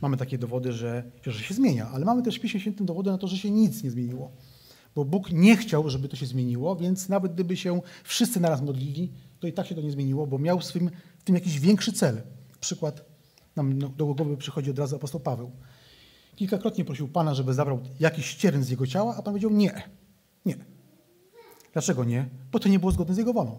Mamy 0.00 0.16
takie 0.16 0.38
dowody, 0.38 0.72
że, 0.72 1.10
że 1.22 1.44
się 1.44 1.54
zmienia, 1.54 1.88
ale 1.88 2.04
mamy 2.04 2.22
też 2.22 2.38
w 2.38 2.40
Piśmie 2.40 2.60
Świętym 2.60 2.86
dowody 2.86 3.10
na 3.10 3.18
to, 3.18 3.28
że 3.28 3.38
się 3.38 3.50
nic 3.50 3.82
nie 3.82 3.90
zmieniło. 3.90 4.32
Bo 4.94 5.04
Bóg 5.04 5.32
nie 5.32 5.56
chciał, 5.56 5.90
żeby 5.90 6.08
to 6.08 6.16
się 6.16 6.26
zmieniło, 6.26 6.76
więc 6.76 7.08
nawet 7.08 7.34
gdyby 7.34 7.56
się 7.56 7.80
wszyscy 8.04 8.40
naraz 8.40 8.62
modlili, 8.62 9.12
to 9.40 9.46
i 9.46 9.52
tak 9.52 9.66
się 9.66 9.74
to 9.74 9.80
nie 9.80 9.90
zmieniło, 9.90 10.26
bo 10.26 10.38
miał 10.38 10.58
w, 10.58 10.64
swym, 10.64 10.90
w 11.18 11.24
tym 11.24 11.34
jakiś 11.34 11.60
większy 11.60 11.92
cel. 11.92 12.22
Przykład 12.60 13.04
nam 13.56 13.78
do 13.78 14.06
głowy 14.06 14.36
przychodzi 14.36 14.70
od 14.70 14.78
razu 14.78 14.96
apostoł 14.96 15.20
Paweł. 15.20 15.50
Kilkakrotnie 16.36 16.84
prosił 16.84 17.08
Pana, 17.08 17.34
żeby 17.34 17.54
zabrał 17.54 17.80
jakiś 18.00 18.26
ścierń 18.26 18.62
z 18.62 18.70
jego 18.70 18.86
ciała, 18.86 19.12
a 19.12 19.22
Pan 19.22 19.24
powiedział 19.24 19.50
nie, 19.50 19.82
nie. 20.46 20.56
Dlaczego 21.72 22.04
nie? 22.04 22.28
Bo 22.52 22.58
to 22.58 22.68
nie 22.68 22.78
było 22.78 22.92
zgodne 22.92 23.14
z 23.14 23.18
jego 23.18 23.32
wolą. 23.32 23.58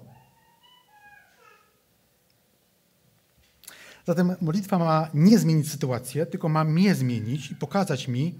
Zatem 4.06 4.36
modlitwa 4.42 4.78
ma 4.80 5.10
nie 5.14 5.40
zmienić 5.40 5.72
sytuację, 5.72 6.26
tylko 6.26 6.50
ma 6.50 6.64
mnie 6.64 6.96
zmienić 6.96 7.52
i 7.52 7.56
pokazać 7.56 8.08
mi, 8.08 8.36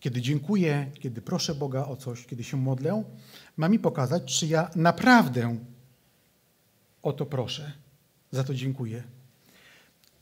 kiedy 0.00 0.20
dziękuję, 0.20 0.90
kiedy 0.94 1.22
proszę 1.22 1.54
Boga 1.54 1.84
o 1.84 1.96
coś, 1.96 2.26
kiedy 2.26 2.44
się 2.44 2.56
modlę, 2.56 3.04
ma 3.56 3.68
mi 3.68 3.78
pokazać, 3.78 4.38
czy 4.38 4.46
ja 4.46 4.70
naprawdę 4.76 5.58
o 7.02 7.12
to 7.12 7.26
proszę, 7.26 7.72
za 8.30 8.44
to 8.44 8.54
dziękuję. 8.54 9.02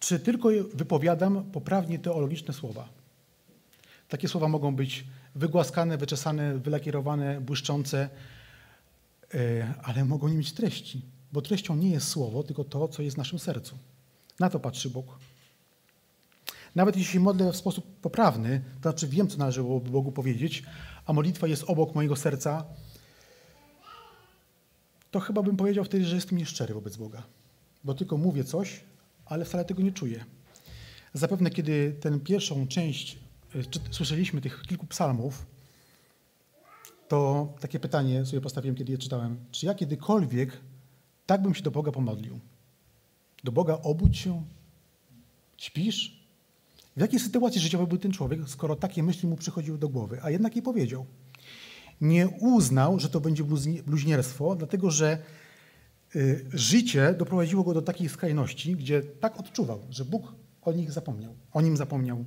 Czy 0.00 0.20
tylko 0.20 0.48
wypowiadam 0.74 1.44
poprawnie 1.44 1.98
teologiczne 1.98 2.54
słowa. 2.54 2.88
Takie 4.08 4.28
słowa 4.28 4.48
mogą 4.48 4.76
być 4.76 5.04
wygłaskane, 5.34 5.98
wyczesane, 5.98 6.58
wylakierowane, 6.58 7.40
błyszczące, 7.40 8.08
e, 9.34 9.74
ale 9.82 10.04
mogą 10.04 10.28
nie 10.28 10.36
mieć 10.36 10.52
treści, 10.52 11.02
bo 11.32 11.42
treścią 11.42 11.76
nie 11.76 11.90
jest 11.90 12.08
słowo, 12.08 12.42
tylko 12.42 12.64
to, 12.64 12.88
co 12.88 13.02
jest 13.02 13.16
w 13.16 13.18
naszym 13.18 13.38
sercu. 13.38 13.78
Na 14.40 14.50
to 14.50 14.60
patrzy 14.60 14.90
Bóg. 14.90 15.18
Nawet 16.74 16.96
jeśli 16.96 17.12
się 17.12 17.20
modlę 17.20 17.52
w 17.52 17.56
sposób 17.56 18.00
poprawny, 18.00 18.64
to 18.74 18.90
znaczy 18.90 19.08
wiem, 19.08 19.28
co 19.28 19.38
należy 19.38 19.62
Bogu 19.62 20.12
powiedzieć, 20.12 20.62
a 21.06 21.12
modlitwa 21.12 21.46
jest 21.46 21.64
obok 21.66 21.94
mojego 21.94 22.16
serca, 22.16 22.64
to 25.10 25.20
chyba 25.20 25.42
bym 25.42 25.56
powiedział 25.56 25.84
wtedy, 25.84 26.04
że 26.04 26.14
jestem 26.14 26.38
nieszczery 26.38 26.74
wobec 26.74 26.96
Boga. 26.96 27.22
Bo 27.84 27.94
tylko 27.94 28.16
mówię 28.16 28.44
coś, 28.44 28.84
ale 29.26 29.44
wcale 29.44 29.64
tego 29.64 29.82
nie 29.82 29.92
czuję. 29.92 30.24
Zapewne, 31.14 31.50
kiedy 31.50 31.96
tę 32.00 32.20
pierwszą 32.20 32.68
część 32.68 33.18
y, 33.54 33.64
czy, 33.64 33.80
słyszeliśmy 33.90 34.40
tych 34.40 34.62
kilku 34.62 34.86
psalmów, 34.86 35.46
to 37.08 37.48
takie 37.60 37.80
pytanie 37.80 38.26
sobie 38.26 38.40
postawiłem, 38.40 38.76
kiedy 38.76 38.92
je 38.92 38.98
czytałem. 38.98 39.38
Czy 39.50 39.66
ja 39.66 39.74
kiedykolwiek 39.74 40.60
tak 41.26 41.42
bym 41.42 41.54
się 41.54 41.62
do 41.62 41.70
Boga 41.70 41.92
pomodlił? 41.92 42.40
Do 43.44 43.52
Boga 43.52 43.78
obudź 43.82 44.18
się? 44.18 44.44
Śpisz? 45.56 46.18
W 46.96 47.00
jakiej 47.00 47.20
sytuacji 47.20 47.60
życiowej 47.60 47.86
był 47.86 47.98
ten 47.98 48.12
człowiek, 48.12 48.40
skoro 48.46 48.76
takie 48.76 49.02
myśli 49.02 49.28
mu 49.28 49.36
przychodziły 49.36 49.78
do 49.78 49.88
głowy? 49.88 50.18
A 50.22 50.30
jednak 50.30 50.56
je 50.56 50.62
powiedział. 50.62 51.06
Nie 52.00 52.28
uznał, 52.28 53.00
że 53.00 53.08
to 53.08 53.20
będzie 53.20 53.44
bluźnierstwo, 53.86 54.56
dlatego 54.56 54.90
że 54.90 55.18
y, 56.16 56.46
życie 56.52 57.14
doprowadziło 57.18 57.64
go 57.64 57.74
do 57.74 57.82
takiej 57.82 58.08
skrajności, 58.08 58.76
gdzie 58.76 59.02
tak 59.02 59.40
odczuwał, 59.40 59.80
że 59.90 60.04
Bóg 60.04 60.32
o 60.62 60.72
nich 60.72 60.92
zapomniał, 60.92 61.34
o 61.52 61.60
nim 61.60 61.76
zapomniał. 61.76 62.24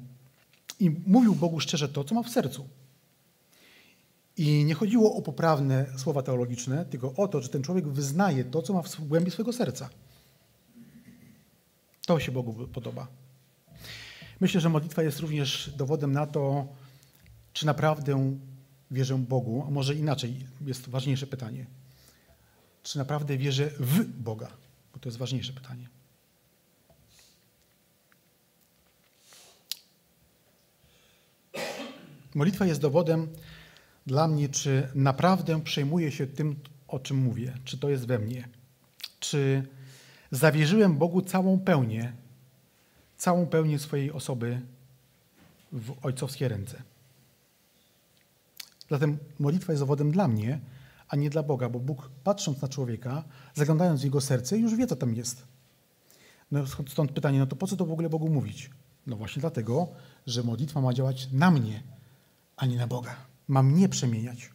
I 0.79 0.91
mówił 1.07 1.35
Bogu 1.35 1.59
szczerze 1.59 1.89
to, 1.89 2.03
co 2.03 2.15
ma 2.15 2.23
w 2.23 2.29
sercu. 2.29 2.67
I 4.37 4.65
nie 4.65 4.73
chodziło 4.73 5.15
o 5.15 5.21
poprawne 5.21 5.85
słowa 5.97 6.21
teologiczne, 6.21 6.85
tylko 6.85 7.13
o 7.13 7.27
to, 7.27 7.41
że 7.41 7.49
ten 7.49 7.61
człowiek 7.63 7.87
wyznaje 7.87 8.43
to, 8.43 8.61
co 8.61 8.73
ma 8.73 8.81
w 8.81 9.07
głębi 9.07 9.31
swojego 9.31 9.53
serca. 9.53 9.89
To 12.11 12.19
się 12.19 12.31
Bogu 12.31 12.67
podoba. 12.67 13.07
Myślę, 14.39 14.61
że 14.61 14.69
modlitwa 14.69 15.03
jest 15.03 15.19
również 15.19 15.71
dowodem 15.75 16.11
na 16.11 16.27
to, 16.27 16.67
czy 17.53 17.65
naprawdę 17.65 18.37
wierzę 18.91 19.17
Bogu, 19.17 19.63
a 19.67 19.71
może 19.71 19.95
inaczej, 19.95 20.47
jest 20.65 20.89
ważniejsze 20.89 21.27
pytanie. 21.27 21.65
Czy 22.83 22.97
naprawdę 22.97 23.37
wierzę 23.37 23.69
w 23.79 24.03
Boga? 24.03 24.51
Bo 24.93 24.99
to 24.99 25.09
jest 25.09 25.17
ważniejsze 25.17 25.53
pytanie. 25.53 25.89
Modlitwa 32.35 32.65
jest 32.65 32.81
dowodem 32.81 33.27
dla 34.05 34.27
mnie, 34.27 34.49
czy 34.49 34.87
naprawdę 34.95 35.61
przejmuję 35.61 36.11
się 36.11 36.27
tym, 36.27 36.55
o 36.87 36.99
czym 36.99 37.17
mówię, 37.17 37.57
czy 37.65 37.77
to 37.77 37.89
jest 37.89 38.05
we 38.07 38.19
mnie, 38.19 38.47
czy 39.19 39.67
zawierzyłem 40.31 40.97
Bogu 40.97 41.21
całą 41.21 41.59
pełnię, 41.59 42.13
całą 43.17 43.47
pełnię 43.47 43.79
swojej 43.79 44.11
osoby 44.11 44.61
w 45.71 46.05
ojcowskie 46.05 46.47
ręce. 46.47 46.83
Zatem 48.89 49.17
modlitwa 49.39 49.73
jest 49.73 49.81
dowodem 49.81 50.11
dla 50.11 50.27
mnie, 50.27 50.59
a 51.09 51.15
nie 51.15 51.29
dla 51.29 51.43
Boga, 51.43 51.69
bo 51.69 51.79
Bóg 51.79 52.09
patrząc 52.23 52.61
na 52.61 52.67
człowieka, 52.67 53.23
zaglądając 53.53 54.01
w 54.01 54.03
jego 54.03 54.21
serce, 54.21 54.57
już 54.57 54.75
wie, 54.75 54.87
co 54.87 54.95
tam 54.95 55.15
jest. 55.15 55.43
No, 56.51 56.63
stąd 56.87 57.11
pytanie, 57.11 57.39
no 57.39 57.47
to 57.47 57.55
po 57.55 57.67
co 57.67 57.75
to 57.75 57.85
w 57.85 57.91
ogóle 57.91 58.09
Bogu 58.09 58.29
mówić? 58.29 58.69
No 59.07 59.15
właśnie 59.15 59.39
dlatego, 59.39 59.87
że 60.27 60.43
modlitwa 60.43 60.81
ma 60.81 60.93
działać 60.93 61.31
na 61.31 61.51
mnie, 61.51 61.83
a 62.57 62.65
nie 62.65 62.77
na 62.77 62.87
Boga. 62.87 63.15
Ma 63.47 63.63
mnie 63.63 63.89
przemieniać, 63.89 64.49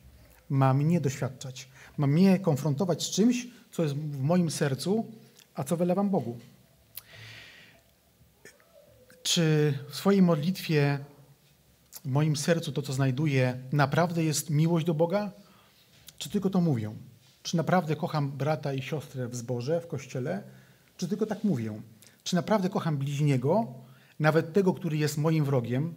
ma 0.49 0.75
mnie 0.75 1.01
doświadczać, 1.01 1.69
ma 1.97 2.07
mnie 2.07 2.39
konfrontować 2.39 3.03
z 3.03 3.11
czymś, 3.11 3.47
co 3.71 3.83
jest 3.83 3.95
w 3.95 4.21
moim 4.21 4.51
sercu, 4.51 5.13
a 5.57 5.65
co 5.65 5.77
wylewam 5.77 6.11
Bogu. 6.11 6.39
Czy 9.23 9.75
w 9.89 9.97
swojej 9.97 10.23
modlitwie, 10.23 10.99
w 11.91 12.07
moim 12.07 12.37
sercu 12.37 12.73
to, 12.73 12.83
co 12.83 12.93
znajduję, 12.93 13.59
naprawdę 13.73 14.25
jest 14.25 14.51
miłość 14.51 14.87
do 14.87 14.95
Boga? 14.95 15.31
Czy 16.19 16.31
tylko 16.31 16.51
to 16.51 16.61
mówię? 16.61 16.95
Czy 17.43 17.57
naprawdę 17.57 17.97
kocham 17.97 18.31
brata 18.31 18.73
i 18.73 18.83
siostrę 18.83 19.29
w 19.29 19.37
zborze, 19.37 19.81
w 19.81 19.87
kościele? 19.87 20.43
Czy 20.97 21.09
tylko 21.09 21.27
tak 21.27 21.45
mówię? 21.45 21.81
Czy 22.25 22.35
naprawdę 22.35 22.69
kocham 22.69 22.97
bliźniego, 22.97 23.75
nawet 24.21 24.53
tego, 24.53 24.75
który 24.75 24.97
jest 24.97 25.19
moim 25.19 25.45
wrogiem, 25.45 25.95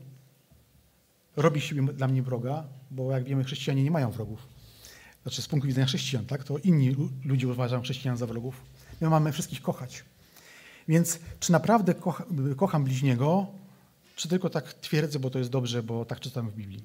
robi 1.36 1.62
siebie 1.62 1.82
dla 1.82 2.08
mnie 2.08 2.24
wroga, 2.24 2.64
bo 2.92 3.12
jak 3.12 3.24
wiemy, 3.24 3.44
chrześcijanie 3.44 3.84
nie 3.84 3.92
mają 3.92 4.12
wrogów. 4.12 4.48
Znaczy 5.22 5.42
z 5.42 5.48
punktu 5.48 5.68
widzenia 5.68 5.88
chrześcijan, 5.88 6.26
tak? 6.26 6.44
To 6.44 6.58
inni 6.58 6.96
ludzie 7.26 7.48
uważają 7.48 7.82
chrześcijan 7.82 8.18
za 8.18 8.26
wrogów. 8.26 8.62
My 9.02 9.10
mamy 9.10 9.32
wszystkich 9.32 9.62
kochać. 9.62 10.06
Więc 10.88 11.20
czy 11.40 11.52
naprawdę 11.52 11.94
kocha, 11.94 12.26
kocham 12.58 12.84
bliźniego, 12.84 13.48
czy 14.16 14.28
tylko 14.28 14.50
tak 14.50 14.74
twierdzę, 14.74 15.20
bo 15.20 15.30
to 15.30 15.40
jest 15.40 15.52
dobrze, 15.52 15.84
bo 15.84 16.06
tak 16.06 16.20
czytam 16.20 16.50
w 16.50 16.56
Biblii? 16.56 16.84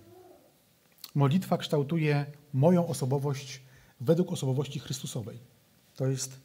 Modlitwa 1.15 1.59
kształtuje 1.59 2.27
moją 2.53 2.87
osobowość 2.87 3.63
według 4.01 4.33
osobowości 4.33 4.81
Chrystusowej. 4.81 5.39
To 5.97 6.07
jest 6.07 6.41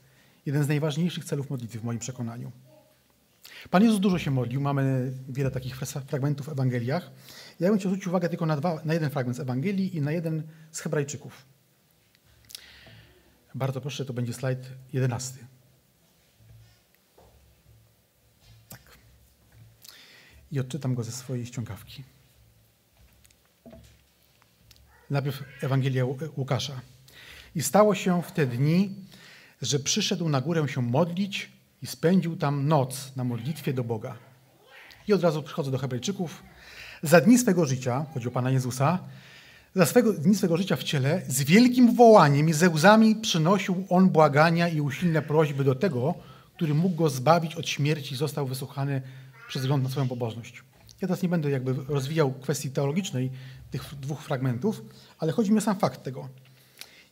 jeden 0.45 0.63
z 0.63 0.67
najważniejszych 0.67 1.25
celów 1.25 1.49
modlitwy 1.49 1.79
w 1.79 1.84
moim 1.84 1.99
przekonaniu. 1.99 2.51
Pan 3.69 3.84
Jezus 3.84 3.99
dużo 3.99 4.19
się 4.19 4.32
modlił, 4.32 4.62
mamy 4.62 5.13
wiele 5.29 5.51
takich 5.51 5.77
fragmentów 6.08 6.45
w 6.45 6.49
Ewangeliach. 6.49 7.12
Ja 7.60 7.69
bym 7.69 7.79
chciał 7.79 7.89
zwrócić 7.89 8.08
uwagę 8.08 8.29
tylko 8.29 8.45
na, 8.45 8.58
dwa, 8.58 8.82
na 8.86 8.93
jeden 8.93 9.10
fragment 9.10 9.38
z 9.38 9.39
Ewangelii 9.39 9.97
i 9.97 10.01
na 10.01 10.12
jeden 10.12 10.43
z 10.71 10.79
Hebrajczyków. 10.79 11.45
Bardzo 13.55 13.82
proszę, 13.82 14.05
to 14.05 14.13
będzie 14.13 14.34
slajd 14.34 14.60
jedenasty. 14.93 15.39
I 20.51 20.59
odczytam 20.59 20.95
go 20.95 21.03
ze 21.03 21.12
swojej 21.12 21.45
ściągawki. 21.45 22.03
Najpierw 25.09 25.43
Ewangelia 25.62 26.05
Łukasza. 26.38 26.81
I 27.55 27.62
stało 27.62 27.95
się 27.95 28.23
w 28.23 28.31
te 28.31 28.47
dni, 28.47 28.95
że 29.62 29.79
przyszedł 29.79 30.29
na 30.29 30.41
górę 30.41 30.67
się 30.67 30.81
modlić 30.81 31.51
i 31.81 31.88
spędził 31.88 32.35
tam 32.35 32.67
noc 32.67 33.15
na 33.15 33.23
modlitwie 33.23 33.73
do 33.73 33.83
Boga. 33.83 34.15
I 35.07 35.13
od 35.13 35.23
razu 35.23 35.43
przychodzę 35.43 35.71
do 35.71 35.77
Hebrajczyków. 35.77 36.43
Za 37.03 37.21
dni 37.21 37.38
swego 37.38 37.65
życia, 37.65 38.05
chodzi 38.13 38.27
o 38.27 38.31
Pana 38.31 38.51
Jezusa, 38.51 38.99
za 39.75 39.85
swego, 39.85 40.13
dni 40.13 40.35
swego 40.35 40.57
życia 40.57 40.75
w 40.75 40.83
ciele, 40.83 41.21
z 41.27 41.43
wielkim 41.43 41.95
wołaniem 41.95 42.49
i 42.49 42.53
ze 42.53 42.69
łzami 42.69 43.15
przynosił 43.15 43.85
on 43.89 44.09
błagania 44.09 44.67
i 44.67 44.81
usilne 44.81 45.21
prośby 45.21 45.63
do 45.63 45.75
tego, 45.75 46.15
który 46.55 46.73
mógł 46.73 46.95
go 46.95 47.09
zbawić 47.09 47.55
od 47.55 47.69
śmierci 47.69 48.15
został 48.15 48.47
wysłuchany 48.47 49.01
przez 49.49 49.62
wzgląd 49.62 49.83
na 49.83 49.89
swoją 49.89 50.07
pobożność. 50.07 50.63
Ja 51.01 51.07
teraz 51.07 51.21
nie 51.23 51.29
będę 51.29 51.49
jakby 51.49 51.73
rozwijał 51.73 52.33
kwestii 52.33 52.71
teologicznej 52.71 53.31
tych 53.71 53.95
dwóch 54.01 54.21
fragmentów, 54.21 54.81
ale 55.19 55.31
chodzi 55.31 55.51
mi 55.51 55.57
o 55.57 55.62
sam 55.62 55.79
fakt 55.79 56.03
tego. 56.03 56.29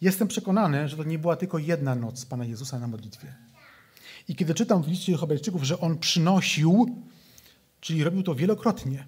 Jestem 0.01 0.27
przekonany, 0.27 0.87
że 0.87 0.97
to 0.97 1.03
nie 1.03 1.19
była 1.19 1.35
tylko 1.35 1.57
jedna 1.57 1.95
noc 1.95 2.25
Pana 2.25 2.45
Jezusa 2.45 2.79
na 2.79 2.87
modlitwie. 2.87 3.35
I 4.27 4.35
kiedy 4.35 4.53
czytam 4.53 4.83
w 4.83 4.87
liście 4.87 5.17
Hebrajczyków, 5.17 5.63
że 5.63 5.79
on 5.79 5.97
przynosił, 5.97 7.03
czyli 7.79 8.03
robił 8.03 8.23
to 8.23 8.35
wielokrotnie, 8.35 9.05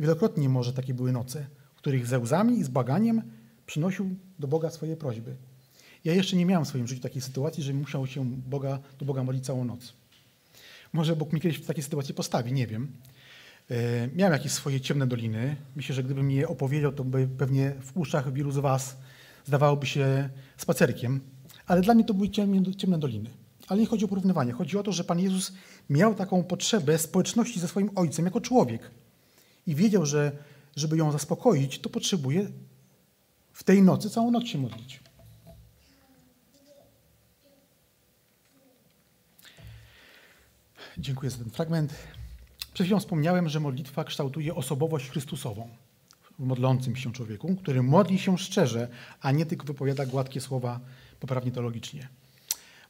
wielokrotnie 0.00 0.48
może 0.48 0.72
takie 0.72 0.94
były 0.94 1.12
noce, 1.12 1.46
w 1.74 1.78
których 1.78 2.06
ze 2.06 2.18
łzami 2.18 2.58
i 2.58 2.64
z 2.64 2.68
baganiem 2.68 3.22
przynosił 3.66 4.16
do 4.38 4.48
Boga 4.48 4.70
swoje 4.70 4.96
prośby. 4.96 5.36
Ja 6.04 6.14
jeszcze 6.14 6.36
nie 6.36 6.46
miałem 6.46 6.64
w 6.64 6.68
swoim 6.68 6.86
życiu 6.86 7.02
takiej 7.02 7.22
sytuacji, 7.22 7.62
że 7.62 7.74
musiał 7.74 8.06
się 8.06 8.24
Boga, 8.24 8.78
do 8.98 9.06
Boga 9.06 9.24
modlić 9.24 9.44
całą 9.44 9.64
noc. 9.64 10.01
Może 10.92 11.16
Bóg 11.16 11.32
mi 11.32 11.40
kiedyś 11.40 11.58
w 11.58 11.66
takiej 11.66 11.82
sytuacji 11.82 12.14
postawi, 12.14 12.52
nie 12.52 12.66
wiem. 12.66 12.92
E, 13.70 14.08
miałem 14.14 14.32
jakieś 14.32 14.52
swoje 14.52 14.80
ciemne 14.80 15.06
doliny. 15.06 15.56
Myślę, 15.76 15.94
że 15.94 16.02
gdybym 16.02 16.30
je 16.30 16.48
opowiedział, 16.48 16.92
to 16.92 17.04
by 17.04 17.28
pewnie 17.38 17.74
w 17.80 17.96
uszach 17.96 18.32
wielu 18.32 18.52
z 18.52 18.58
Was 18.58 18.96
zdawałoby 19.44 19.86
się 19.86 20.28
spacerkiem. 20.56 21.20
Ale 21.66 21.80
dla 21.80 21.94
mnie 21.94 22.04
to 22.04 22.14
były 22.14 22.28
ciemne 22.76 22.98
doliny. 22.98 23.30
Ale 23.68 23.80
nie 23.80 23.86
chodzi 23.86 24.04
o 24.04 24.08
porównywanie. 24.08 24.52
Chodzi 24.52 24.78
o 24.78 24.82
to, 24.82 24.92
że 24.92 25.04
Pan 25.04 25.20
Jezus 25.20 25.52
miał 25.90 26.14
taką 26.14 26.44
potrzebę 26.44 26.98
społeczności 26.98 27.60
ze 27.60 27.68
swoim 27.68 27.90
Ojcem 27.94 28.24
jako 28.24 28.40
człowiek. 28.40 28.90
I 29.66 29.74
wiedział, 29.74 30.06
że 30.06 30.32
żeby 30.76 30.96
ją 30.96 31.12
zaspokoić, 31.12 31.78
to 31.78 31.90
potrzebuje 31.90 32.50
w 33.52 33.64
tej 33.64 33.82
nocy 33.82 34.10
całą 34.10 34.30
noc 34.30 34.46
się 34.46 34.58
modlić. 34.58 35.00
Dziękuję 40.98 41.30
za 41.30 41.38
ten 41.38 41.50
fragment. 41.50 41.94
Przed 42.74 42.86
chwilą 42.86 43.00
wspomniałem, 43.00 43.48
że 43.48 43.60
modlitwa 43.60 44.04
kształtuje 44.04 44.54
osobowość 44.54 45.10
Chrystusową 45.10 45.68
w 46.38 46.44
modlącym 46.44 46.96
się 46.96 47.12
człowieku, 47.12 47.56
który 47.56 47.82
modli 47.82 48.18
się 48.18 48.38
szczerze, 48.38 48.88
a 49.20 49.32
nie 49.32 49.46
tylko 49.46 49.66
wypowiada 49.66 50.06
gładkie 50.06 50.40
słowa 50.40 50.80
poprawnie 51.20 51.52
teologicznie. 51.52 52.08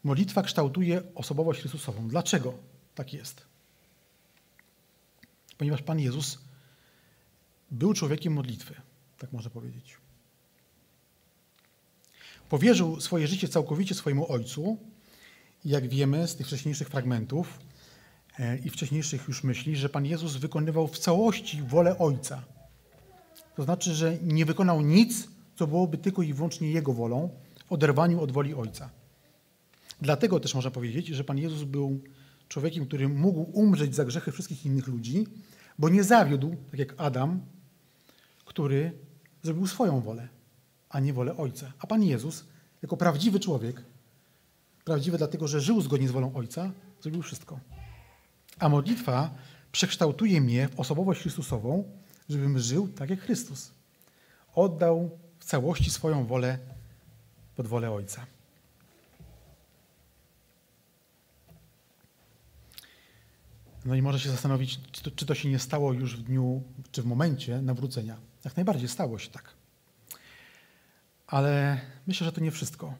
Modlitwa 0.05 0.43
kształtuje 0.43 1.03
osobowość 1.15 1.61
Chrystusową. 1.61 2.09
Dlaczego 2.09 2.55
tak 2.95 3.13
jest? 3.13 3.47
Ponieważ 5.59 5.83
Pan 5.83 6.01
Jezus 6.01 6.39
był 7.71 7.95
człowiekiem 7.95 8.33
modlitwy, 8.33 8.75
tak 9.19 9.33
można 9.33 9.51
powiedzieć. 9.51 9.97
Powierzył 12.49 13.01
swoje 13.01 13.29
życie 13.29 13.49
całkowicie 13.49 13.95
swojemu 13.95 14.33
Ojcu, 14.33 14.79
jak 15.65 15.89
wiemy 15.89 16.29
z 16.29 16.37
tych 16.37 16.47
wcześniejszych 16.47 16.89
fragmentów 16.89 17.59
i 18.65 18.71
wcześniejszych 18.71 19.29
już 19.29 19.45
myśli, 19.45 19.77
że 19.77 19.89
Pan 19.89 20.07
Jezus 20.07 20.37
wykonywał 20.37 20.89
w 20.89 20.99
całości 20.99 21.63
wolę 21.63 21.99
Ojca. 21.99 22.43
To 23.57 23.63
znaczy, 23.63 23.95
że 23.95 24.19
nie 24.23 24.47
wykonał 24.47 24.81
nic, 24.81 25.29
co 25.57 25.67
byłoby 25.67 25.99
tylko 25.99 26.23
i 26.23 26.35
wyłącznie 26.35 26.71
Jego 26.71 26.93
wolą, 26.93 27.31
w 27.67 27.73
oderwaniu 27.73 28.21
od 28.21 28.33
woli 28.33 28.55
Ojca. 28.55 28.91
Dlatego 30.01 30.41
też 30.41 30.55
można 30.55 30.71
powiedzieć, 30.71 31.07
że 31.07 31.25
Pan 31.25 31.39
Jezus 31.39 31.63
był 31.63 32.01
człowiekiem, 32.49 32.87
który 32.87 33.09
mógł 33.09 33.51
umrzeć 33.53 33.95
za 33.95 34.05
grzechy 34.05 34.33
wszystkich 34.33 34.67
innych 34.67 34.87
ludzi, 34.87 35.27
bo 35.79 35.89
nie 35.89 36.05
zawiódł, 36.05 36.57
tak 36.71 36.81
jak 36.81 36.95
Adam, 36.97 37.41
który 38.45 38.93
zrobił 39.43 39.67
swoją 39.67 40.01
wolę, 40.01 40.29
a 40.89 41.01
nie 41.01 41.13
wolę 41.13 41.37
Ojca. 41.37 41.73
A 41.79 41.87
Pan 41.87 42.03
Jezus, 42.03 42.45
jako 42.83 42.97
prawdziwy 42.97 43.41
człowiek, 43.41 43.85
prawdziwy 44.85 45.19
dlatego, 45.19 45.49
że 45.49 45.61
żył 45.61 45.81
zgodnie 45.81 46.09
z 46.09 46.13
wolą 46.13 46.35
Ojca, 46.35 46.73
zrobił 47.01 47.23
wszystko. 47.23 47.61
A 48.59 48.69
modlitwa 48.69 49.35
przekształtuje 49.73 50.41
mnie 50.41 50.69
w 50.69 50.81
osobowość 50.81 51.21
Chrystusową, 51.21 51.85
żebym 52.29 52.59
żył 52.59 52.89
tak 52.89 53.11
jak 53.11 53.21
Chrystus. 53.21 53.73
Oddał 54.55 55.19
w 55.39 55.45
całości 55.45 55.91
swoją 55.91 56.27
wolę 56.27 56.59
pod 57.57 57.67
wolę 57.67 57.91
Ojca. 57.91 58.27
No 63.85 63.95
i 63.95 64.03
może 64.03 64.21
się 64.21 64.31
zastanowić, 64.31 64.81
czy 64.93 65.03
to, 65.03 65.11
czy 65.11 65.27
to 65.27 65.35
się 65.35 65.49
nie 65.49 65.59
stało 65.59 65.93
już 65.93 66.17
w 66.17 66.23
dniu, 66.23 66.63
czy 66.93 67.03
w 67.03 67.07
momencie 67.07 67.63
nawrócenia. 67.63 68.17
Jak 68.45 68.57
najbardziej 68.57 68.89
stało 68.89 69.19
się 69.19 69.31
tak. 69.31 69.55
Ale 71.27 71.81
myślę, 72.07 72.25
że 72.25 72.33
to 72.33 72.41
nie 72.41 72.51
wszystko. 72.51 72.95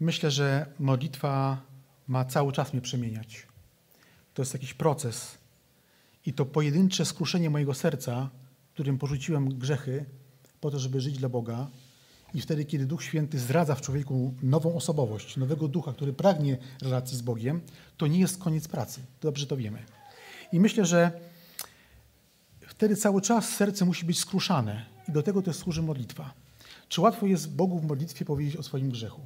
Myślę, 0.00 0.30
że 0.30 0.66
modlitwa 0.78 1.62
ma 2.08 2.24
cały 2.24 2.52
czas 2.52 2.72
mnie 2.72 2.82
przemieniać. 2.82 3.46
To 4.34 4.42
jest 4.42 4.52
jakiś 4.52 4.74
proces. 4.74 5.38
I 6.26 6.32
to 6.32 6.46
pojedyncze 6.46 7.04
skruszenie 7.04 7.50
mojego 7.50 7.74
serca, 7.74 8.30
którym 8.74 8.98
porzuciłem 8.98 9.58
grzechy, 9.58 10.04
po 10.60 10.70
to, 10.70 10.78
żeby 10.78 11.00
żyć 11.00 11.18
dla 11.18 11.28
Boga. 11.28 11.66
I 12.34 12.40
wtedy, 12.40 12.64
kiedy 12.64 12.86
Duch 12.86 13.02
Święty 13.04 13.38
zdradza 13.38 13.74
w 13.74 13.80
człowieku 13.80 14.34
nową 14.42 14.76
osobowość, 14.76 15.36
nowego 15.36 15.68
ducha, 15.68 15.92
który 15.92 16.12
pragnie 16.12 16.58
relacji 16.82 17.16
z 17.16 17.22
Bogiem, 17.22 17.60
to 17.96 18.06
nie 18.06 18.18
jest 18.18 18.38
koniec 18.38 18.68
pracy. 18.68 19.00
Dobrze 19.20 19.46
to 19.46 19.56
wiemy. 19.56 19.78
I 20.52 20.60
myślę, 20.60 20.86
że 20.86 21.20
wtedy 22.66 22.96
cały 22.96 23.22
czas 23.22 23.48
serce 23.48 23.84
musi 23.84 24.06
być 24.06 24.18
skruszane. 24.18 24.86
I 25.08 25.12
do 25.12 25.22
tego 25.22 25.42
też 25.42 25.56
służy 25.56 25.82
modlitwa. 25.82 26.34
Czy 26.88 27.00
łatwo 27.00 27.26
jest 27.26 27.54
Bogu 27.54 27.78
w 27.78 27.84
modlitwie 27.84 28.24
powiedzieć 28.24 28.56
o 28.56 28.62
swoim 28.62 28.90
grzechu? 28.90 29.20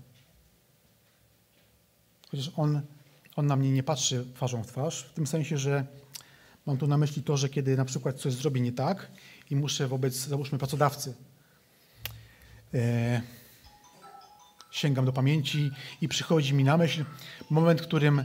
Chociaż 2.31 2.51
On, 2.57 2.81
on 3.37 3.46
na 3.46 3.57
mnie 3.57 3.70
nie 3.70 3.83
patrzy 3.83 4.27
twarzą 4.35 4.62
w 4.62 4.66
twarz, 4.66 5.03
w 5.03 5.12
tym 5.12 5.27
sensie, 5.27 5.59
że 5.59 5.87
mam 6.66 6.77
tu 6.77 6.87
na 6.87 6.99
myśli 6.99 7.22
to, 7.22 7.37
że 7.37 7.49
kiedy 7.49 7.77
na 7.77 7.85
przykład 7.85 8.16
coś 8.16 8.33
zrobię 8.33 8.61
nie 8.61 8.72
tak 8.72 9.11
i 9.51 9.57
muszę 9.57 9.88
wobec, 9.88 10.14
załóżmy, 10.14 10.59
pracodawcy 10.59 11.14
e, 12.75 13.22
sięgam 14.70 15.05
do 15.05 15.12
pamięci 15.12 15.70
i 16.01 16.09
przychodzi 16.09 16.55
mi 16.55 16.64
na 16.64 16.77
myśl 16.77 17.05
moment, 17.51 17.81
w 17.81 17.85
którym 17.85 18.25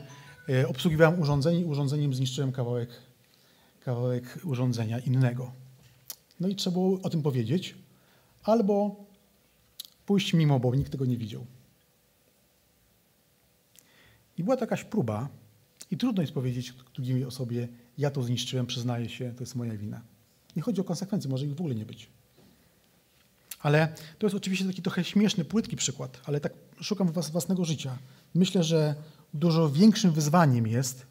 e, 0.50 0.68
obsługiwałem 0.68 1.22
urządzenie 1.22 1.60
i 1.60 1.66
urządzeniem 1.66 2.14
zniszczyłem 2.14 2.52
kawałek, 2.52 2.90
kawałek 3.80 4.40
urządzenia 4.44 5.00
innego. 5.00 5.52
No 6.40 6.48
i 6.48 6.56
trzeba 6.56 6.74
było 6.74 7.00
o 7.04 7.10
tym 7.10 7.22
powiedzieć, 7.22 7.76
albo 8.44 8.96
pójść 10.06 10.34
mimo, 10.34 10.60
bo 10.60 10.76
nikt 10.76 10.92
tego 10.92 11.06
nie 11.06 11.18
widział. 11.18 11.46
I 14.38 14.44
była 14.44 14.56
to 14.58 14.64
jakaś 14.64 14.84
próba, 14.84 15.30
i 15.92 15.98
trudno 15.98 16.22
jest 16.22 16.34
powiedzieć 16.34 16.74
drugiej 16.96 17.26
osobie, 17.26 17.68
ja 17.98 18.12
to 18.12 18.24
zniszczyłem, 18.24 18.66
przyznaję 18.66 19.10
się, 19.10 19.34
to 19.36 19.44
jest 19.44 19.56
moja 19.56 19.78
wina. 19.78 20.02
Nie 20.56 20.62
chodzi 20.62 20.82
o 20.82 20.84
konsekwencje, 20.84 21.30
może 21.30 21.46
ich 21.46 21.56
w 21.56 21.62
ogóle 21.62 21.76
nie 21.76 21.86
być. 21.86 22.10
Ale 23.60 23.94
to 24.20 24.26
jest 24.26 24.36
oczywiście 24.36 24.66
taki 24.66 24.82
trochę 24.82 25.04
śmieszny, 25.04 25.46
płytki 25.46 25.76
przykład, 25.76 26.22
ale 26.26 26.40
tak 26.40 26.54
szukam 26.82 27.12
was, 27.12 27.30
własnego 27.30 27.66
życia. 27.66 27.98
Myślę, 28.36 28.64
że 28.64 28.96
dużo 29.34 29.70
większym 29.70 30.12
wyzwaniem 30.12 30.68
jest, 30.68 31.06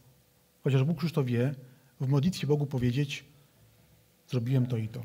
chociaż 0.65 0.85
Bóg 0.85 1.03
już 1.03 1.13
to 1.13 1.25
wie, 1.25 1.55
w 2.01 2.09
modlitwie 2.09 2.47
Bogu 2.47 2.67
powiedzieć, 2.67 3.25
zrobiłem 4.29 4.67
to 4.67 4.77
i 4.77 4.89
to. 4.89 5.03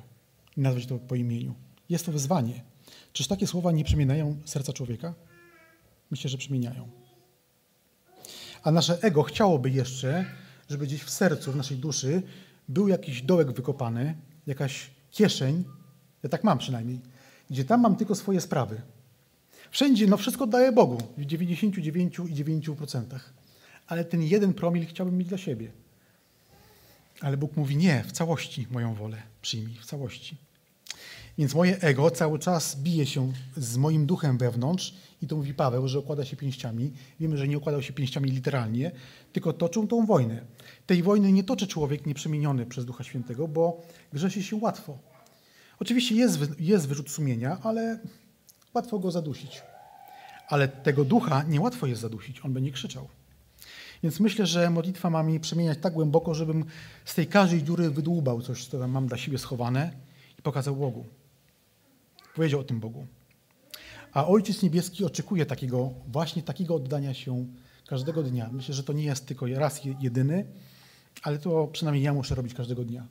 I 0.58 0.62
nazwać 0.62 0.86
to 0.86 1.00
po 1.00 1.16
imieniu. 1.16 1.56
Jest 1.90 2.06
to 2.06 2.12
wyzwanie. 2.12 2.64
Czyż 3.14 3.28
takie 3.28 3.48
słowa 3.48 3.72
nie 3.72 3.84
przemieniają 3.84 4.38
serca 4.46 4.74
człowieka? 4.74 5.14
Myślę, 6.12 6.30
że 6.30 6.38
przemieniają. 6.38 7.05
A 8.66 8.72
nasze 8.72 9.02
ego 9.02 9.24
chciałoby 9.24 9.70
jeszcze, 9.70 10.26
żeby 10.70 10.86
gdzieś 10.86 11.04
w 11.04 11.10
sercu, 11.10 11.52
w 11.52 11.56
naszej 11.56 11.78
duszy 11.78 12.22
był 12.68 12.88
jakiś 12.88 13.22
dołek 13.22 13.52
wykopany, 13.52 14.16
jakaś 14.48 14.90
kieszeń, 15.12 15.64
ja 16.24 16.30
tak 16.30 16.44
mam 16.44 16.58
przynajmniej, 16.58 17.00
gdzie 17.50 17.66
tam 17.66 17.82
mam 17.82 17.96
tylko 17.96 18.16
swoje 18.16 18.42
sprawy. 18.42 18.82
Wszędzie, 19.72 20.08
no 20.08 20.18
wszystko 20.18 20.48
daję 20.48 20.72
Bogu, 20.72 20.98
w 21.18 21.22
99,9%. 21.22 23.04
Ale 23.88 24.06
ten 24.06 24.22
jeden 24.22 24.54
promil 24.54 24.86
chciałbym 24.88 25.18
mieć 25.18 25.28
dla 25.28 25.38
siebie. 25.38 25.72
Ale 27.22 27.38
Bóg 27.38 27.58
mówi, 27.58 27.78
nie, 27.78 28.04
w 28.04 28.12
całości 28.12 28.68
moją 28.72 28.94
wolę 28.94 29.18
przyjmij, 29.42 29.76
w 29.76 29.86
całości. 29.86 30.38
Więc 31.38 31.56
moje 31.56 31.80
ego 31.82 32.12
cały 32.12 32.40
czas 32.40 32.76
bije 32.76 33.06
się 33.06 33.34
z 33.58 33.78
moim 33.78 34.06
duchem 34.06 34.38
wewnątrz 34.38 34.94
i 35.22 35.28
to 35.28 35.36
mówi 35.36 35.54
Paweł, 35.54 35.88
że 35.88 36.00
okłada 36.00 36.26
się 36.26 36.38
pięściami. 36.38 36.94
Wiemy, 37.20 37.38
że 37.38 37.48
nie 37.48 37.58
okładał 37.58 37.82
się 37.82 37.94
pięściami 37.94 38.32
literalnie, 38.32 38.92
tylko 39.34 39.54
toczył 39.54 39.88
tą 39.88 40.06
wojnę. 40.06 40.42
Tej 40.88 41.04
wojny 41.04 41.32
nie 41.32 41.44
toczy 41.44 41.68
człowiek 41.68 42.06
nieprzemieniony 42.06 42.66
przez 42.66 42.86
Ducha 42.86 43.04
Świętego, 43.04 43.48
bo 43.48 43.82
grzeszy 44.14 44.44
się 44.44 44.56
łatwo. 44.56 44.98
Oczywiście 45.80 46.16
jest, 46.16 46.40
jest 46.60 46.88
wyrzut 46.88 47.10
sumienia, 47.10 47.58
ale 47.64 48.00
łatwo 48.74 49.00
go 49.00 49.12
zadusić. 49.12 49.62
Ale 50.48 50.68
tego 50.68 51.06
ducha 51.06 51.44
niełatwo 51.44 51.88
jest 51.88 52.02
zadusić, 52.02 52.42
on 52.46 52.54
będzie 52.54 52.72
krzyczał. 52.72 53.08
Więc 54.04 54.20
myślę, 54.20 54.46
że 54.46 54.70
modlitwa 54.70 55.10
ma 55.10 55.24
mnie 55.24 55.40
przemieniać 55.40 55.78
tak 55.82 55.94
głęboko, 55.94 56.34
żebym 56.34 56.66
z 57.06 57.16
tej 57.16 57.28
każdej 57.28 57.64
dziury 57.64 57.90
wydłubał 57.90 58.42
coś, 58.42 58.66
co 58.66 58.80
tam 58.80 58.92
mam 58.92 59.08
dla 59.08 59.18
siebie 59.18 59.38
schowane 59.38 59.92
i 60.40 60.42
pokazał 60.42 60.76
Bogu. 60.76 61.06
Powiedział 62.36 62.60
o 62.60 62.64
tym 62.64 62.80
Bogu. 62.80 63.08
A 64.14 64.28
Ojciec 64.28 64.62
Niebieski 64.64 65.06
oczekuje 65.06 65.46
takiego, 65.46 65.94
właśnie 66.08 66.44
takiego 66.44 66.76
oddania 66.76 67.14
się 67.14 67.46
każdego 67.88 68.24
dnia. 68.24 68.50
Myślę, 68.52 68.74
że 68.74 68.84
to 68.84 68.94
nie 68.94 69.04
jest 69.04 69.26
tylko 69.26 69.46
raz 69.48 69.82
jedyny, 70.00 70.46
ale 71.22 71.40
to 71.40 71.68
przynajmniej 71.68 72.04
ja 72.04 72.14
muszę 72.14 72.36
robić 72.36 72.54
każdego 72.54 72.84
dnia. 72.84 73.08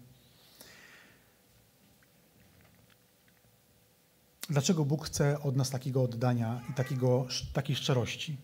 Dlaczego 4.50 4.84
Bóg 4.84 5.06
chce 5.06 5.42
od 5.42 5.56
nas 5.56 5.70
takiego 5.70 6.02
oddania 6.02 6.62
i 6.70 6.74
takiego, 6.74 7.26
takiej 7.52 7.76
szczerości? 7.76 8.36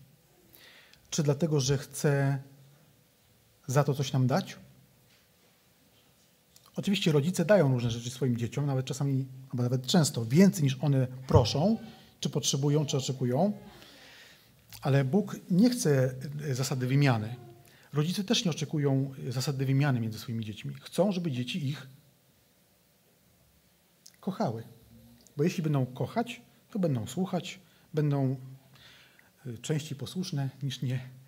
Czy 1.09 1.23
dlatego, 1.23 1.59
że 1.59 1.77
chce 1.77 2.39
za 3.67 3.83
to 3.83 3.93
coś 3.93 4.13
nam 4.13 4.27
dać? 4.27 4.57
Oczywiście 6.81 7.11
rodzice 7.11 7.45
dają 7.45 7.71
różne 7.71 7.91
rzeczy 7.91 8.09
swoim 8.09 8.37
dzieciom, 8.37 8.65
nawet 8.65 8.85
czasami, 8.85 9.25
albo 9.49 9.63
nawet 9.63 9.87
często, 9.87 10.25
więcej 10.25 10.63
niż 10.63 10.77
one 10.81 11.07
proszą, 11.27 11.77
czy 12.19 12.29
potrzebują, 12.29 12.85
czy 12.85 12.97
oczekują. 12.97 13.53
Ale 14.81 15.05
Bóg 15.05 15.35
nie 15.51 15.69
chce 15.69 16.15
zasady 16.51 16.87
wymiany. 16.87 17.35
Rodzice 17.93 18.23
też 18.23 18.45
nie 18.45 18.51
oczekują 18.51 19.11
zasady 19.29 19.65
wymiany 19.65 19.99
między 19.99 20.19
swoimi 20.19 20.45
dziećmi. 20.45 20.75
Chcą, 20.81 21.11
żeby 21.11 21.31
dzieci 21.31 21.67
ich 21.67 21.87
kochały. 24.19 24.63
Bo 25.37 25.43
jeśli 25.43 25.63
będą 25.63 25.85
kochać, 25.85 26.41
to 26.71 26.79
będą 26.79 27.07
słuchać, 27.07 27.59
będą 27.93 28.35
y, 29.45 29.57
częściej 29.57 29.97
posłuszne 29.97 30.49
niż 30.63 30.81
nie. 30.81 31.20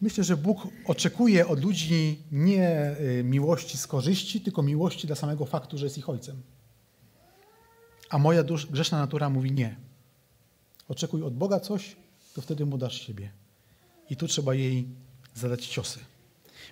Myślę, 0.00 0.24
że 0.24 0.36
Bóg 0.36 0.68
oczekuje 0.86 1.48
od 1.48 1.64
ludzi 1.64 2.18
nie 2.32 2.96
y, 3.00 3.24
miłości 3.24 3.78
z 3.78 3.86
korzyści, 3.86 4.40
tylko 4.40 4.62
miłości 4.62 5.06
dla 5.06 5.16
samego 5.16 5.46
faktu, 5.46 5.78
że 5.78 5.86
jest 5.86 5.98
ich 5.98 6.08
ojcem. 6.08 6.42
A 8.10 8.18
moja 8.18 8.42
dusz, 8.42 8.66
grzeszna 8.66 8.98
natura 8.98 9.30
mówi 9.30 9.52
nie. 9.52 9.76
Oczekuj 10.88 11.22
od 11.22 11.34
Boga 11.34 11.60
coś, 11.60 11.96
to 12.34 12.42
wtedy 12.42 12.66
mu 12.66 12.78
dasz 12.78 13.06
siebie. 13.06 13.30
I 14.10 14.16
tu 14.16 14.28
trzeba 14.28 14.54
jej 14.54 14.88
zadać 15.34 15.66
ciosy. 15.66 16.00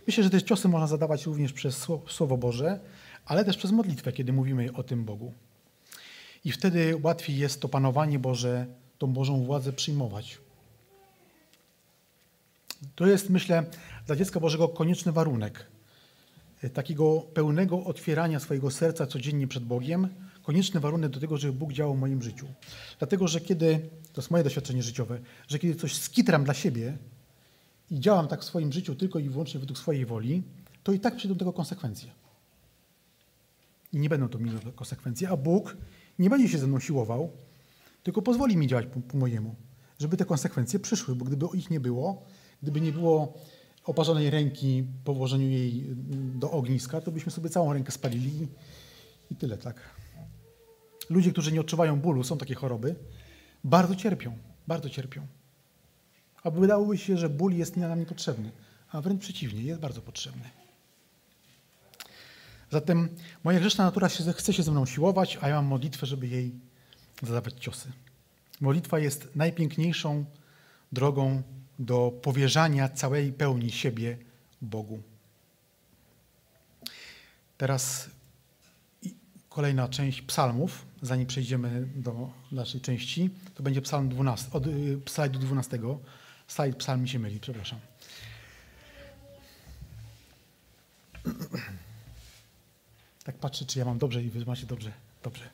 Myślę, 0.07 0.25
że 0.25 0.31
te 0.31 0.43
ciosy 0.43 0.69
można 0.69 0.87
zadawać 0.87 1.27
również 1.27 1.53
przez 1.53 1.87
Słowo 2.09 2.37
Boże, 2.37 2.81
ale 3.25 3.45
też 3.45 3.57
przez 3.57 3.71
modlitwę, 3.71 4.13
kiedy 4.13 4.33
mówimy 4.33 4.73
o 4.73 4.83
tym 4.83 5.05
Bogu. 5.05 5.33
I 6.45 6.53
wtedy 6.53 7.01
łatwiej 7.03 7.37
jest 7.37 7.61
to 7.61 7.69
panowanie 7.69 8.19
Boże, 8.19 8.67
tą 8.99 9.13
Bożą 9.13 9.45
władzę 9.45 9.73
przyjmować. 9.73 10.39
To 12.95 13.07
jest, 13.07 13.31
myślę, 13.31 13.65
dla 14.07 14.17
dziecka 14.17 14.41
Bożego 14.41 14.69
konieczny 14.69 15.13
warunek 15.13 15.67
e, 16.63 16.71
takiego 16.71 17.21
pełnego 17.21 17.85
otwierania 17.85 18.41
swojego 18.41 18.71
serca 18.71 19.07
codziennie 19.07 19.49
przed 19.49 19.65
Bogiem, 19.65 20.09
konieczny 20.43 20.81
warunek 20.81 21.11
do 21.11 21.21
tego, 21.21 21.37
żeby 21.37 21.53
Bóg 21.53 21.73
działał 21.73 21.95
w 21.95 22.01
moim 22.01 22.23
życiu. 22.23 22.47
Dlatego, 22.99 23.29
że 23.29 23.41
kiedy, 23.41 23.91
to 24.13 24.21
jest 24.21 24.31
moje 24.31 24.45
doświadczenie 24.45 24.83
życiowe, 24.83 25.21
że 25.49 25.59
kiedy 25.59 25.75
coś 25.75 25.97
skitram 25.97 26.45
dla 26.45 26.55
siebie 26.55 26.99
i 27.91 28.01
działam 28.01 28.29
tak 28.29 28.41
w 28.41 28.45
swoim 28.45 28.73
życiu 28.73 28.95
tylko 28.95 29.19
i 29.19 29.29
wyłącznie 29.29 29.61
według 29.61 29.79
swojej 29.79 30.07
woli, 30.07 30.43
to 30.83 30.93
i 30.93 31.01
tak 31.01 31.17
przyjdą 31.17 31.37
tego 31.37 31.53
konsekwencje. 31.53 32.11
I 33.93 33.99
nie 33.99 34.09
będą 34.09 34.29
to 34.29 34.39
miłe 34.39 34.61
konsekwencje, 34.75 35.29
a 35.29 35.37
Bóg 35.37 35.77
nie 36.19 36.31
będzie 36.31 36.49
się 36.49 36.59
ze 36.59 36.67
mną 36.67 36.81
siłował, 36.81 37.31
tylko 38.03 38.23
pozwoli 38.23 38.57
mi 38.57 38.67
działać 38.67 38.87
po, 38.87 39.01
po 39.01 39.17
mojemu. 39.19 39.55
żeby 39.99 40.17
te 40.17 40.25
konsekwencje 40.25 40.79
przyszły, 40.79 41.17
bo 41.17 41.25
gdyby 41.25 41.47
ich 41.55 41.71
nie 41.71 41.81
było, 41.81 42.23
gdyby 42.63 42.81
nie 42.81 42.93
było 42.93 43.39
oparzonej 43.85 44.31
ręki 44.31 44.85
po 45.05 45.15
włożeniu 45.15 45.49
jej 45.49 45.87
do 46.35 46.51
ogniska, 46.51 47.01
to 47.01 47.13
byśmy 47.13 47.33
sobie 47.33 47.51
całą 47.51 47.73
rękę 47.73 47.93
spalili 47.93 48.49
i, 49.31 49.37
tyle, 49.37 49.59
tak. 49.59 49.77
Ludzie, 51.11 51.33
którzy 51.33 51.53
nie 51.53 51.61
odczuwają 51.61 52.01
bólu, 52.01 52.25
są 52.25 52.39
takie 52.39 52.55
choroby, 52.55 52.95
bardzo 53.65 53.97
cierpią, 53.97 54.39
bardzo 54.67 54.91
cierpią. 54.91 55.27
A 56.43 56.51
wydałoby 56.51 56.99
się, 56.99 57.19
że 57.19 57.29
ból 57.29 57.55
jest 57.55 57.77
nam 57.77 57.99
niepotrzebny, 57.99 58.51
a 58.91 59.01
wręcz 59.01 59.21
przeciwnie, 59.21 59.63
jest 59.63 59.81
bardzo 59.81 60.01
potrzebny. 60.01 60.51
Zatem 62.71 63.09
moja 63.45 63.61
grzeszna 63.61 63.85
natura 63.85 64.09
chce 64.09 64.53
się 64.53 64.63
ze 64.63 64.71
mną 64.71 64.87
siłować, 64.87 65.39
a 65.41 65.49
ja 65.49 65.55
mam 65.55 65.67
modlitwę, 65.67 66.07
żeby 66.07 66.29
jej 66.29 66.53
zadawać 67.23 67.55
ciosy. 67.55 67.93
Modlitwa 68.61 68.99
jest 68.99 69.29
najpiękniejszą 69.37 70.25
drogą 70.93 71.43
do 71.85 72.13
powierzania 72.23 72.89
całej 72.89 73.33
pełni 73.33 73.73
siebie 73.73 74.19
Bogu. 74.63 75.03
Teraz 77.59 78.11
kolejna 79.49 79.89
część 79.89 80.23
psalmów, 80.23 80.87
zanim 81.03 81.27
przejdziemy 81.27 81.89
do 81.95 82.31
naszej 82.53 82.81
części, 82.81 83.31
to 83.55 83.63
będzie 83.63 83.83
psalm 83.83 84.09
12, 84.09 84.53
od 84.53 84.67
y, 84.67 85.01
slajdu 85.07 85.39
12. 85.39 85.79
Slajd 86.47 86.77
psalm 86.77 87.03
mi 87.03 87.09
się 87.09 87.19
myli, 87.19 87.41
przepraszam. 87.41 87.79
Tak 93.25 93.39
patrzę, 93.39 93.65
czy 93.65 93.79
ja 93.79 93.85
mam 93.85 93.99
dobrze 93.99 94.23
i 94.23 94.31
wy 94.31 94.47
macie 94.47 94.67
dobrze. 94.67 94.93
Dobrze. 95.23 95.51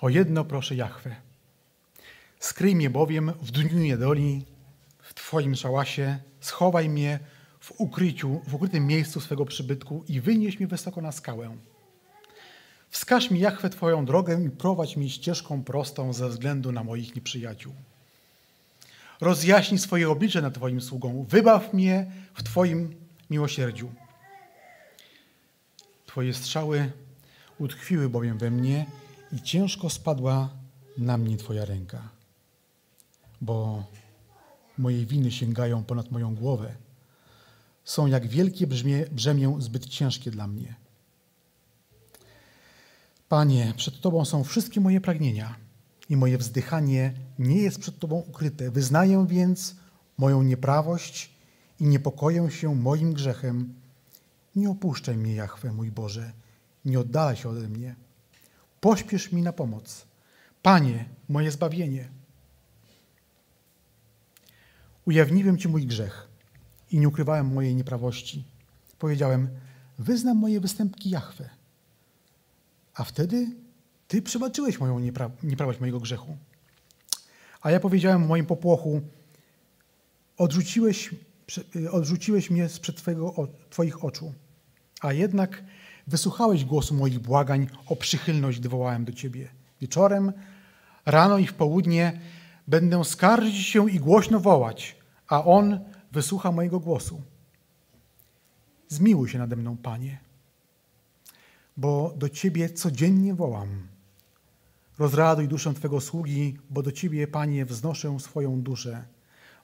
O 0.00 0.08
jedno 0.08 0.44
proszę 0.44 0.74
Jachwę. 0.74 1.16
Skryj 2.40 2.76
mnie 2.76 2.90
bowiem 2.90 3.32
w 3.42 3.50
dniu 3.50 3.78
niedoli, 3.78 4.44
w 4.98 5.14
Twoim 5.14 5.54
szałasie, 5.56 6.18
schowaj 6.40 6.88
mnie 6.88 7.18
w 7.60 7.72
ukryciu, 7.80 8.40
w 8.46 8.54
ukrytym 8.54 8.86
miejscu 8.86 9.20
swego 9.20 9.44
przybytku 9.44 10.04
i 10.08 10.20
wynieś 10.20 10.58
mnie 10.58 10.66
wysoko 10.66 11.00
na 11.00 11.12
skałę. 11.12 11.56
Wskaż 12.90 13.30
mi, 13.30 13.40
Jachwę, 13.40 13.70
Twoją 13.70 14.04
drogę 14.04 14.44
i 14.44 14.50
prowadź 14.50 14.96
mnie 14.96 15.10
ścieżką 15.10 15.64
prostą 15.64 16.12
ze 16.12 16.28
względu 16.28 16.72
na 16.72 16.84
moich 16.84 17.14
nieprzyjaciół. 17.14 17.72
Rozjaśnij 19.20 19.78
swoje 19.78 20.10
oblicze 20.10 20.42
nad 20.42 20.54
Twoim 20.54 20.80
sługą. 20.80 21.26
Wybaw 21.28 21.72
mnie 21.74 22.12
w 22.34 22.42
Twoim 22.42 22.94
miłosierdziu. 23.30 23.92
Twoje 26.06 26.34
strzały 26.34 26.92
utkwiły 27.58 28.08
bowiem 28.08 28.38
we 28.38 28.50
mnie 28.50 28.86
i 29.32 29.42
ciężko 29.42 29.90
spadła 29.90 30.50
na 30.98 31.16
mnie 31.16 31.36
Twoja 31.36 31.64
ręka, 31.64 32.08
bo 33.40 33.84
moje 34.78 35.06
winy 35.06 35.32
sięgają 35.32 35.84
ponad 35.84 36.10
moją 36.10 36.34
głowę. 36.34 36.74
Są 37.84 38.06
jak 38.06 38.26
wielkie 38.26 38.66
brzmie, 38.66 39.06
brzemię 39.12 39.56
zbyt 39.58 39.86
ciężkie 39.86 40.30
dla 40.30 40.46
mnie. 40.46 40.74
Panie, 43.28 43.74
przed 43.76 44.00
Tobą 44.00 44.24
są 44.24 44.44
wszystkie 44.44 44.80
moje 44.80 45.00
pragnienia 45.00 45.56
i 46.08 46.16
moje 46.16 46.38
wzdychanie 46.38 47.12
nie 47.38 47.56
jest 47.56 47.78
przed 47.78 47.98
Tobą 47.98 48.16
ukryte. 48.16 48.70
Wyznaję 48.70 49.26
więc 49.28 49.76
moją 50.18 50.42
nieprawość 50.42 51.30
i 51.80 51.84
niepokoję 51.84 52.50
się 52.50 52.74
moim 52.74 53.12
grzechem. 53.12 53.74
Nie 54.56 54.70
opuszczaj 54.70 55.16
mnie, 55.16 55.34
Jachwę, 55.34 55.72
mój 55.72 55.90
Boże, 55.90 56.32
nie 56.84 57.00
oddalaj 57.00 57.36
się 57.36 57.48
ode 57.48 57.68
mnie. 57.68 57.94
Pośpiesz 58.80 59.32
mi 59.32 59.42
na 59.42 59.52
pomoc. 59.52 60.06
Panie, 60.62 61.04
moje 61.28 61.50
zbawienie. 61.50 62.19
Ujawniłem 65.06 65.58
Ci 65.58 65.68
mój 65.68 65.86
grzech 65.86 66.28
i 66.90 66.98
nie 66.98 67.08
ukrywałem 67.08 67.54
mojej 67.54 67.74
nieprawości. 67.74 68.44
Powiedziałem, 68.98 69.48
wyznam 69.98 70.36
moje 70.36 70.60
występki 70.60 71.10
Jachwę. 71.10 71.50
A 72.94 73.04
wtedy 73.04 73.46
Ty 74.08 74.22
przebaczyłeś 74.22 74.80
moją 74.80 74.98
niepra 74.98 75.30
nieprawość 75.42 75.80
mojego 75.80 76.00
grzechu. 76.00 76.36
A 77.60 77.70
ja 77.70 77.80
powiedziałem 77.80 78.24
w 78.24 78.28
moim 78.28 78.46
popłochu, 78.46 79.00
odrzuciłeś, 80.36 81.14
odrzuciłeś 81.90 82.50
mnie 82.50 82.68
sprzed 82.68 82.96
twojego, 82.96 83.48
Twoich 83.70 84.04
oczu. 84.04 84.32
A 85.00 85.12
jednak 85.12 85.64
wysłuchałeś 86.06 86.64
głosu 86.64 86.94
moich 86.94 87.18
błagań 87.18 87.66
o 87.86 87.96
przychylność, 87.96 88.60
gdy 88.60 88.68
wołałem 88.68 89.04
do 89.04 89.12
Ciebie. 89.12 89.48
Wieczorem, 89.80 90.32
rano 91.06 91.38
i 91.38 91.46
w 91.46 91.54
południe 91.54 92.20
będę 92.70 93.04
skarżyć 93.04 93.56
się 93.56 93.90
i 93.90 94.00
głośno 94.00 94.40
wołać, 94.40 94.96
a 95.28 95.44
On 95.44 95.80
wysłucha 96.12 96.52
mojego 96.52 96.80
głosu. 96.80 97.22
Zmiłuj 98.88 99.28
się 99.28 99.38
nade 99.38 99.56
mną, 99.56 99.76
Panie, 99.76 100.18
bo 101.76 102.14
do 102.16 102.28
Ciebie 102.28 102.70
codziennie 102.70 103.34
wołam. 103.34 103.68
Rozraduj 104.98 105.48
duszę 105.48 105.74
Twego 105.74 106.00
sługi, 106.00 106.58
bo 106.70 106.82
do 106.82 106.92
Ciebie, 106.92 107.26
Panie, 107.26 107.66
wznoszę 107.66 108.20
swoją 108.20 108.62
duszę. 108.62 109.04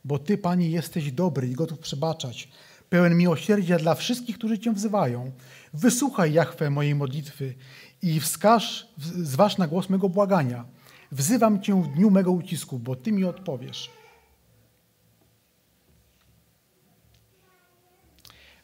Bo 0.05 0.19
Ty, 0.19 0.38
Panie, 0.38 0.71
jesteś 0.71 1.12
dobry 1.12 1.49
i 1.49 1.55
gotów 1.55 1.79
przebaczać, 1.79 2.49
pełen 2.90 3.16
miłosierdzia 3.16 3.79
dla 3.79 3.95
wszystkich, 3.95 4.38
którzy 4.38 4.59
Cię 4.59 4.73
wzywają. 4.73 5.33
Wysłuchaj, 5.75 6.33
Jachwę, 6.33 6.71
mojej 6.71 6.95
modlitwy 6.95 7.55
i 8.03 8.21
wskaż, 8.21 8.88
zważ 9.23 9.59
na 9.59 9.66
głos 9.66 9.90
mego 9.90 10.09
błagania. 10.09 10.75
Wzywam 11.12 11.62
Cię 11.62 11.83
w 11.83 11.88
dniu 11.88 12.11
mego 12.11 12.33
ucisku, 12.33 12.79
bo 12.79 12.97
Ty 12.97 13.12
mi 13.12 13.25
odpowiesz. 13.25 13.90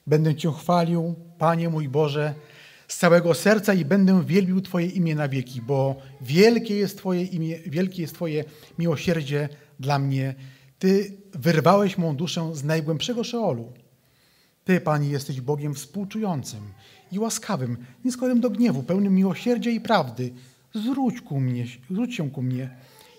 Będę 0.07 0.35
Cię 0.35 0.53
chwalił, 0.53 1.15
Panie 1.39 1.69
mój 1.69 1.89
Boże, 1.89 2.35
z 2.89 2.99
całego 2.99 3.35
serca 3.35 3.75
i 3.75 3.85
będę 3.85 4.25
wielbił 4.25 4.61
Twoje 4.61 4.87
imię 4.87 5.15
na 5.15 5.29
wieki, 5.29 5.63
bo 5.63 5.97
wielkie 6.21 6.77
jest 6.77 6.99
Twoje 6.99 7.25
imię, 7.25 7.59
wielkie 7.67 8.03
jest 8.03 8.15
Twoje 8.15 8.45
miłosierdzie 8.79 9.49
dla 9.81 9.99
mnie. 9.99 10.35
Ty 10.79 11.17
wyrwałeś 11.35 11.99
mą 11.99 12.17
duszę 12.17 12.51
z 12.55 12.65
najgłębszego 12.65 13.25
szeolu. 13.25 13.73
Ty, 14.65 14.81
Panie, 14.81 15.09
jesteś 15.09 15.41
Bogiem 15.41 15.75
współczującym 15.75 16.61
i 17.13 17.19
łaskawym, 17.19 17.77
nieskłonnym 18.05 18.41
do 18.41 18.51
gniewu, 18.51 18.83
pełnym 18.83 19.15
miłosierdzia 19.15 19.71
i 19.71 19.81
prawdy. 19.81 20.33
Zwróć, 20.75 21.21
ku 21.21 21.41
mnie, 21.41 21.67
zwróć 21.91 22.15
się 22.15 22.31
ku 22.31 22.43
mnie 22.43 22.71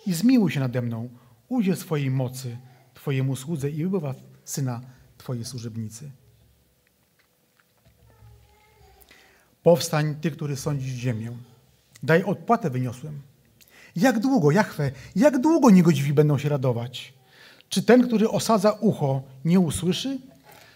i 0.06 0.13
zmiłuj 0.13 0.52
się 0.52 0.60
nade 0.60 0.82
mną. 0.82 1.10
Udziel 1.50 1.76
swojej 1.76 2.12
mocy 2.12 2.58
Twojemu 2.94 3.36
słudze 3.36 3.70
i 3.70 3.86
wybaw 3.86 4.16
syna 4.46 4.82
Twojej 5.18 5.46
służebnicy. 5.46 6.12
Powstań, 9.63 10.16
Ty, 10.22 10.32
który 10.32 10.56
sądzisz 10.56 10.94
ziemię. 10.94 11.32
Daj 12.04 12.24
odpłatę 12.24 12.70
wyniosłem. 12.70 13.22
Jak 13.96 14.20
długo, 14.20 14.52
Jachwę, 14.52 14.92
jak 15.16 15.39
długo 15.39 15.70
niegodziwi 15.70 16.13
będą 16.13 16.38
się 16.38 16.50
radować? 16.50 17.13
Czy 17.70 17.84
ten, 17.84 18.08
który 18.08 18.30
osadza 18.30 18.72
ucho, 18.72 19.22
nie 19.46 19.60
usłyszy? 19.60 20.20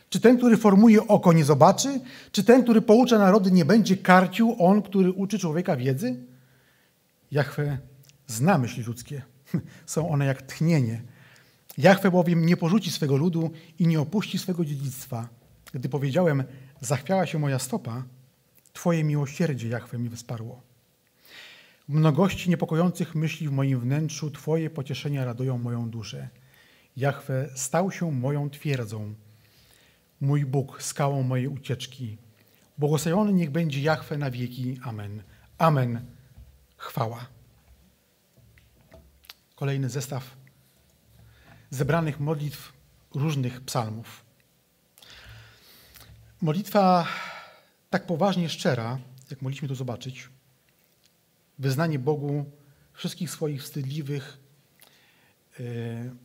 Czy 0.09 0.19
ten, 0.19 0.37
który 0.37 0.57
formuje 0.57 1.07
oko, 1.07 1.33
nie 1.33 1.45
zobaczy? 1.45 1.99
Czy 2.31 2.43
ten, 2.43 2.63
który 2.63 2.81
poucza 2.81 3.17
narody, 3.17 3.51
nie 3.51 3.65
będzie 3.65 3.97
karcił 3.97 4.55
on, 4.59 4.81
który 4.81 5.11
uczy 5.11 5.39
człowieka 5.39 5.75
wiedzy? 5.75 6.15
Jachwę 7.31 7.77
zna 8.27 8.57
myśli 8.57 8.83
ludzkie. 8.83 9.21
Są 9.85 10.09
one 10.09 10.25
jak 10.25 10.41
tchnienie. 10.41 11.01
Jachwę 11.77 12.11
bowiem 12.11 12.45
nie 12.45 12.57
porzuci 12.57 12.91
swego 12.91 13.17
ludu 13.17 13.51
i 13.79 13.87
nie 13.87 13.99
opuści 13.99 14.37
swego 14.37 14.65
dziedzictwa. 14.65 15.29
Gdy 15.73 15.89
powiedziałem, 15.89 16.43
zachwiała 16.81 17.25
się 17.25 17.39
moja 17.39 17.59
stopa, 17.59 18.03
Twoje 18.73 19.03
miłosierdzie, 19.03 19.67
Jachwę, 19.67 19.97
mi 19.97 20.09
wysparło. 20.09 20.61
W 21.89 21.93
mnogości 21.93 22.49
niepokojących 22.49 23.15
myśli 23.15 23.47
w 23.47 23.51
moim 23.51 23.79
wnętrzu 23.79 24.31
Twoje 24.31 24.69
pocieszenia 24.69 25.25
radują 25.25 25.57
moją 25.57 25.89
duszę. 25.89 26.29
Jachwę 26.97 27.49
stał 27.55 27.91
się 27.91 28.11
moją 28.11 28.49
twierdzą, 28.49 29.13
mój 30.21 30.45
Bóg, 30.45 30.83
skałą 30.83 31.23
mojej 31.23 31.47
ucieczki. 31.47 32.17
Błogosławiony 32.77 33.33
niech 33.33 33.51
będzie 33.51 33.81
Jachwę 33.81 34.17
na 34.17 34.31
wieki. 34.31 34.79
Amen. 34.83 35.23
Amen. 35.57 36.16
Chwała. 36.77 37.25
Kolejny 39.55 39.89
zestaw 39.89 40.37
zebranych 41.69 42.19
modlitw 42.19 42.73
różnych 43.13 43.61
psalmów. 43.61 44.25
Modlitwa 46.41 47.07
tak 47.89 48.05
poważnie 48.05 48.49
szczera, 48.49 48.99
jak 49.31 49.41
mogliśmy 49.41 49.67
to 49.67 49.75
zobaczyć, 49.75 50.29
wyznanie 51.59 51.99
Bogu 51.99 52.51
wszystkich 52.93 53.29
swoich 53.29 53.63
wstydliwych, 53.63 54.37
yy, 55.59 55.65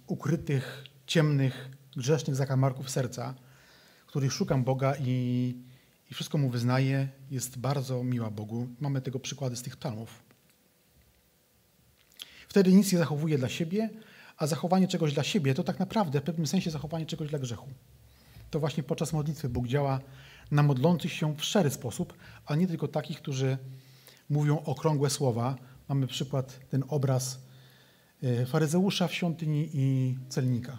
ukrytych, 0.06 0.84
ciemnych, 1.06 1.68
grzesznych 1.96 2.36
zakamarków 2.36 2.90
serca, 2.90 3.34
których 4.06 4.32
szukam 4.32 4.64
Boga 4.64 4.94
i, 5.00 5.54
i 6.10 6.14
wszystko 6.14 6.38
Mu 6.38 6.50
wyznaję, 6.50 7.08
jest 7.30 7.58
bardzo 7.58 8.04
miła 8.04 8.30
Bogu. 8.30 8.68
Mamy 8.80 9.00
tego 9.00 9.20
przykłady 9.20 9.56
z 9.56 9.62
tych 9.62 9.76
psalmów. 9.76 10.31
Wtedy 12.52 12.72
nic 12.72 12.92
nie 12.92 12.98
zachowuje 12.98 13.38
dla 13.38 13.48
siebie, 13.48 13.90
a 14.36 14.46
zachowanie 14.46 14.88
czegoś 14.88 15.12
dla 15.14 15.22
siebie 15.22 15.54
to 15.54 15.64
tak 15.64 15.78
naprawdę 15.78 16.20
w 16.20 16.22
pewnym 16.22 16.46
sensie 16.46 16.70
zachowanie 16.70 17.06
czegoś 17.06 17.28
dla 17.28 17.38
grzechu. 17.38 17.68
To 18.50 18.60
właśnie 18.60 18.82
podczas 18.82 19.12
modlitwy 19.12 19.48
Bóg 19.48 19.66
działa 19.66 20.00
na 20.50 20.62
modlących 20.62 21.12
się 21.12 21.36
w 21.36 21.44
szczery 21.44 21.70
sposób, 21.70 22.14
a 22.46 22.56
nie 22.56 22.66
tylko 22.66 22.88
takich, 22.88 23.18
którzy 23.18 23.58
mówią 24.30 24.64
okrągłe 24.64 25.10
słowa. 25.10 25.56
Mamy 25.88 26.06
przykład, 26.06 26.60
ten 26.70 26.84
obraz 26.88 27.40
e, 28.22 28.46
faryzeusza 28.46 29.08
w 29.08 29.14
świątyni 29.14 29.70
i 29.74 30.16
celnika. 30.28 30.78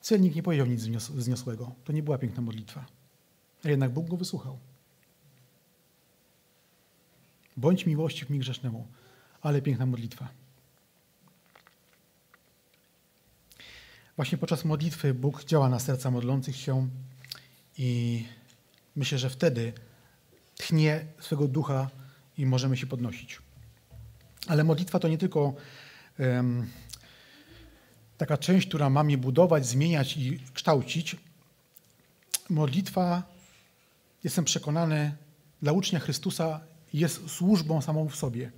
Celnik 0.00 0.34
nie 0.34 0.42
powiedział 0.42 0.66
nic 0.66 0.80
zniosłego. 1.18 1.72
To 1.84 1.92
nie 1.92 2.02
była 2.02 2.18
piękna 2.18 2.42
modlitwa. 2.42 2.86
A 3.64 3.68
jednak 3.68 3.92
Bóg 3.92 4.08
go 4.08 4.16
wysłuchał. 4.16 4.58
Bądź 7.56 7.86
miłości 7.86 8.24
w 8.24 8.30
mi 8.30 8.38
grzesznemu, 8.38 8.86
ale 9.42 9.62
piękna 9.62 9.86
modlitwa. 9.86 10.41
Właśnie 14.22 14.38
podczas 14.38 14.64
modlitwy 14.64 15.14
Bóg 15.14 15.44
działa 15.44 15.68
na 15.68 15.78
serca 15.78 16.10
modlących 16.10 16.56
się 16.56 16.88
i 17.78 18.24
myślę, 18.96 19.18
że 19.18 19.30
wtedy 19.30 19.72
tchnie 20.56 21.04
swego 21.20 21.48
ducha 21.48 21.90
i 22.38 22.46
możemy 22.46 22.76
się 22.76 22.86
podnosić. 22.86 23.38
Ale 24.46 24.64
modlitwa 24.64 24.98
to 24.98 25.08
nie 25.08 25.18
tylko 25.18 25.54
um, 26.18 26.70
taka 28.18 28.38
część, 28.38 28.68
która 28.68 28.90
ma 28.90 29.02
mnie 29.02 29.18
budować, 29.18 29.66
zmieniać 29.66 30.16
i 30.16 30.40
kształcić. 30.54 31.16
Modlitwa, 32.50 33.22
jestem 34.24 34.44
przekonany, 34.44 35.16
dla 35.62 35.72
ucznia 35.72 36.00
Chrystusa 36.00 36.60
jest 36.92 37.30
służbą 37.30 37.82
samą 37.82 38.08
w 38.08 38.16
sobie. 38.16 38.50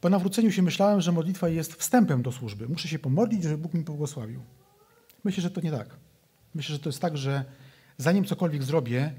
Po 0.00 0.08
nawróceniu 0.08 0.52
się 0.52 0.62
myślałem, 0.62 1.00
że 1.00 1.12
modlitwa 1.12 1.48
jest 1.48 1.74
wstępem 1.74 2.22
do 2.22 2.32
służby. 2.32 2.68
Muszę 2.68 2.88
się 2.88 2.98
pomodlić, 2.98 3.42
żeby 3.42 3.58
Bóg 3.58 3.74
mi 3.74 3.84
pobłogosławił. 3.84 4.42
Myślę, 5.24 5.42
że 5.42 5.50
to 5.50 5.60
nie 5.60 5.70
tak. 5.70 5.96
Myślę, 6.54 6.72
że 6.72 6.78
to 6.78 6.88
jest 6.88 7.00
tak, 7.00 7.16
że 7.16 7.44
zanim 7.98 8.24
cokolwiek 8.24 8.62
zrobię 8.62 9.14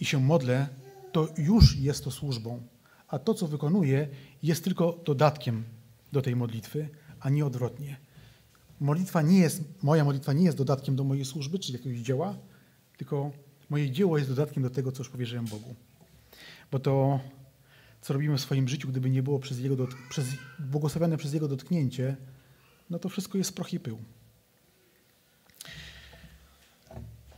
i 0.00 0.04
się 0.04 0.20
modlę, 0.20 0.68
to 1.12 1.28
już 1.38 1.76
jest 1.76 2.04
to 2.04 2.10
służbą. 2.10 2.62
A 3.08 3.18
to, 3.18 3.34
co 3.34 3.46
wykonuję, 3.46 4.08
jest 4.42 4.64
tylko 4.64 5.00
dodatkiem 5.04 5.64
do 6.12 6.22
tej 6.22 6.36
modlitwy, 6.36 6.88
a 7.20 7.30
nie 7.30 7.46
odwrotnie. 7.46 7.96
Modlitwa 8.80 9.22
nie 9.22 9.38
jest, 9.38 9.62
moja 9.82 10.04
modlitwa 10.04 10.32
nie 10.32 10.44
jest 10.44 10.58
dodatkiem 10.58 10.96
do 10.96 11.04
mojej 11.04 11.24
służby 11.24 11.58
czy 11.58 11.72
jakiegoś 11.72 11.98
dzieła, 11.98 12.34
tylko 12.96 13.30
moje 13.70 13.90
dzieło 13.90 14.18
jest 14.18 14.30
dodatkiem 14.30 14.62
do 14.62 14.70
tego, 14.70 14.92
co 14.92 15.00
już 15.00 15.08
powierzyłem 15.08 15.44
Bogu. 15.44 15.74
Bo 16.72 16.78
to 16.78 17.20
co 18.06 18.12
robimy 18.14 18.38
w 18.38 18.40
swoim 18.40 18.68
życiu, 18.68 18.88
gdyby 18.88 19.10
nie 19.10 19.22
było 19.22 19.38
przez 19.38 19.58
Jego 19.58 19.76
dot- 19.76 19.94
przez, 20.08 20.26
błogosławione 20.58 21.16
przez 21.16 21.32
Jego 21.32 21.48
dotknięcie, 21.48 22.16
no 22.90 22.98
to 22.98 23.08
wszystko 23.08 23.38
jest 23.38 23.54
proch 23.54 23.72
i 23.72 23.80
pył. 23.80 23.98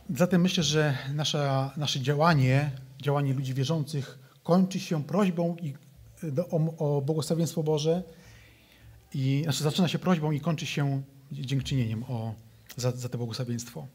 Zatem 0.09 0.41
myślę, 0.41 0.63
że 0.63 0.97
nasza, 1.13 1.73
nasze 1.77 1.99
działanie, 1.99 2.71
działanie 3.01 3.33
ludzi 3.33 3.53
wierzących 3.53 4.19
kończy 4.43 4.79
się 4.79 5.03
prośbą 5.03 5.55
i, 5.61 5.73
do, 6.23 6.47
o, 6.47 6.77
o 6.77 7.01
błogosławieństwo 7.01 7.63
Boże, 7.63 8.03
i, 9.13 9.41
znaczy 9.43 9.63
zaczyna 9.63 9.87
się 9.87 9.99
prośbą 9.99 10.31
i 10.31 10.41
kończy 10.41 10.65
się 10.65 11.03
dziękczynieniem 11.31 12.03
o, 12.03 12.33
za, 12.77 12.91
za 12.91 13.09
to 13.09 13.17
błogosławieństwo. 13.17 13.87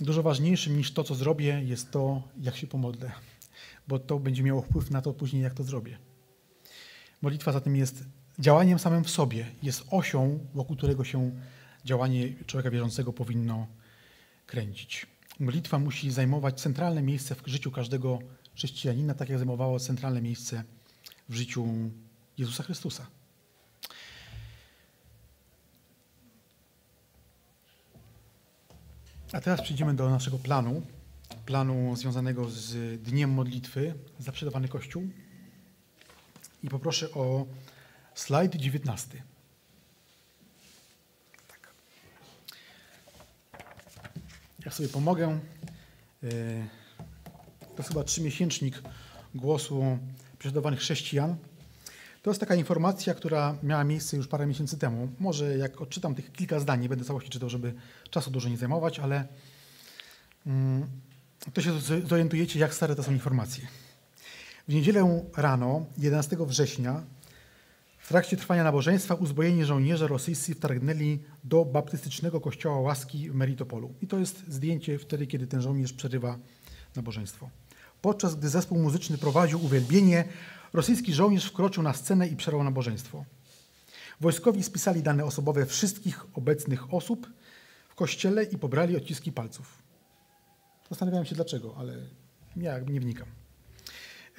Dużo 0.00 0.22
ważniejszym 0.22 0.76
niż 0.76 0.92
to, 0.92 1.04
co 1.04 1.14
zrobię, 1.14 1.62
jest 1.64 1.90
to, 1.90 2.22
jak 2.40 2.56
się 2.56 2.66
pomodlę 2.66 3.12
bo 3.88 3.98
to 3.98 4.18
będzie 4.18 4.42
miało 4.42 4.62
wpływ 4.62 4.90
na 4.90 5.02
to 5.02 5.12
później, 5.12 5.42
jak 5.42 5.54
to 5.54 5.64
zrobię. 5.64 5.98
Modlitwa 7.22 7.52
zatem 7.52 7.76
jest 7.76 8.04
działaniem 8.38 8.78
samym 8.78 9.04
w 9.04 9.10
sobie, 9.10 9.46
jest 9.62 9.84
osią, 9.90 10.38
wokół 10.54 10.76
którego 10.76 11.04
się 11.04 11.30
działanie 11.84 12.44
człowieka 12.46 12.70
wierzącego 12.70 13.12
powinno 13.12 13.66
kręcić. 14.46 15.06
Modlitwa 15.40 15.78
musi 15.78 16.10
zajmować 16.10 16.60
centralne 16.60 17.02
miejsce 17.02 17.34
w 17.34 17.46
życiu 17.46 17.70
każdego 17.70 18.18
chrześcijanina, 18.54 19.14
tak 19.14 19.28
jak 19.28 19.38
zajmowało 19.38 19.80
centralne 19.80 20.22
miejsce 20.22 20.64
w 21.28 21.34
życiu 21.34 21.66
Jezusa 22.38 22.62
Chrystusa. 22.62 23.06
A 29.32 29.40
teraz 29.40 29.62
przejdziemy 29.62 29.94
do 29.94 30.10
naszego 30.10 30.38
planu 30.38 30.82
planu 31.46 31.96
związanego 31.96 32.50
z 32.50 33.02
Dniem 33.02 33.30
Modlitwy 33.30 33.94
za 34.18 34.32
przedawany 34.32 34.68
Kościół. 34.68 35.08
I 36.62 36.68
poproszę 36.68 37.10
o 37.10 37.46
slajd 38.14 38.56
19. 38.56 39.22
Tak. 41.48 41.74
Ja 44.64 44.70
sobie 44.70 44.88
pomogę. 44.88 45.38
E, 46.22 46.28
to 47.76 47.82
chyba 47.82 48.04
trzymiesięcznik 48.04 48.82
głosu 49.34 49.98
prześladowanych 50.38 50.80
chrześcijan. 50.80 51.36
To 52.22 52.30
jest 52.30 52.40
taka 52.40 52.54
informacja, 52.54 53.14
która 53.14 53.56
miała 53.62 53.84
miejsce 53.84 54.16
już 54.16 54.28
parę 54.28 54.46
miesięcy 54.46 54.78
temu. 54.78 55.08
Może 55.18 55.58
jak 55.58 55.80
odczytam 55.80 56.14
tych 56.14 56.32
kilka 56.32 56.60
zdań, 56.60 56.80
nie 56.80 56.88
będę 56.88 57.04
całości 57.04 57.30
czytał, 57.30 57.48
żeby 57.48 57.74
czasu 58.10 58.30
dużo 58.30 58.48
nie 58.48 58.56
zajmować, 58.56 58.98
ale 58.98 59.26
mm, 60.46 60.86
to 61.52 61.60
się 61.62 61.80
zorientujecie, 62.04 62.58
jak 62.58 62.74
stare 62.74 62.96
to 62.96 63.02
są 63.02 63.12
informacje. 63.12 63.66
W 64.68 64.74
niedzielę 64.74 65.24
rano, 65.36 65.86
11 65.98 66.36
września, 66.40 67.02
w 67.98 68.08
trakcie 68.08 68.36
trwania 68.36 68.64
nabożeństwa 68.64 69.14
uzbrojeni 69.14 69.64
żołnierze 69.64 70.08
rosyjscy 70.08 70.54
wtargnęli 70.54 71.18
do 71.44 71.64
baptystycznego 71.64 72.40
kościoła 72.40 72.80
łaski 72.80 73.30
w 73.30 73.34
Meritopolu. 73.34 73.94
I 74.02 74.06
to 74.06 74.18
jest 74.18 74.42
zdjęcie 74.48 74.98
wtedy, 74.98 75.26
kiedy 75.26 75.46
ten 75.46 75.62
żołnierz 75.62 75.92
przerywa 75.92 76.38
nabożeństwo. 76.96 77.50
Podczas 78.02 78.34
gdy 78.34 78.48
zespół 78.48 78.78
muzyczny 78.78 79.18
prowadził 79.18 79.64
uwielbienie, 79.64 80.24
rosyjski 80.72 81.14
żołnierz 81.14 81.44
wkroczył 81.44 81.82
na 81.82 81.92
scenę 81.92 82.28
i 82.28 82.36
przerwał 82.36 82.64
nabożeństwo. 82.64 83.24
Wojskowi 84.20 84.62
spisali 84.62 85.02
dane 85.02 85.24
osobowe 85.24 85.66
wszystkich 85.66 86.26
obecnych 86.34 86.94
osób 86.94 87.30
w 87.88 87.94
kościele 87.94 88.44
i 88.44 88.58
pobrali 88.58 88.96
odciski 88.96 89.32
palców. 89.32 89.85
Zastanawiałem 90.90 91.26
się 91.26 91.34
dlaczego, 91.34 91.74
ale 91.78 91.94
ja 92.56 92.78
nie 92.78 93.00
wnikam. 93.00 93.28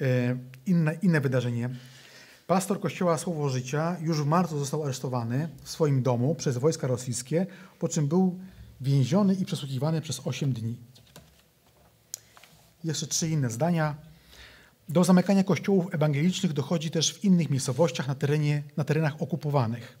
E, 0.00 0.38
inne, 0.66 0.94
inne 1.02 1.20
wydarzenie. 1.20 1.70
Pastor 2.46 2.80
kościoła 2.80 3.18
Słowo 3.18 3.48
Życia 3.48 3.96
już 4.00 4.22
w 4.22 4.26
marcu 4.26 4.58
został 4.58 4.84
aresztowany 4.84 5.48
w 5.62 5.70
swoim 5.70 6.02
domu 6.02 6.34
przez 6.34 6.58
wojska 6.58 6.86
rosyjskie, 6.86 7.46
po 7.78 7.88
czym 7.88 8.08
był 8.08 8.38
więziony 8.80 9.34
i 9.34 9.44
przesłuchiwany 9.44 10.00
przez 10.00 10.20
8 10.24 10.52
dni. 10.52 10.76
Jeszcze 12.84 13.06
trzy 13.06 13.28
inne 13.28 13.50
zdania. 13.50 13.94
Do 14.88 15.04
zamykania 15.04 15.44
kościołów 15.44 15.94
ewangelicznych 15.94 16.52
dochodzi 16.52 16.90
też 16.90 17.14
w 17.14 17.24
innych 17.24 17.50
miejscowościach 17.50 18.08
na, 18.08 18.14
terenie, 18.14 18.62
na 18.76 18.84
terenach 18.84 19.22
okupowanych. 19.22 19.98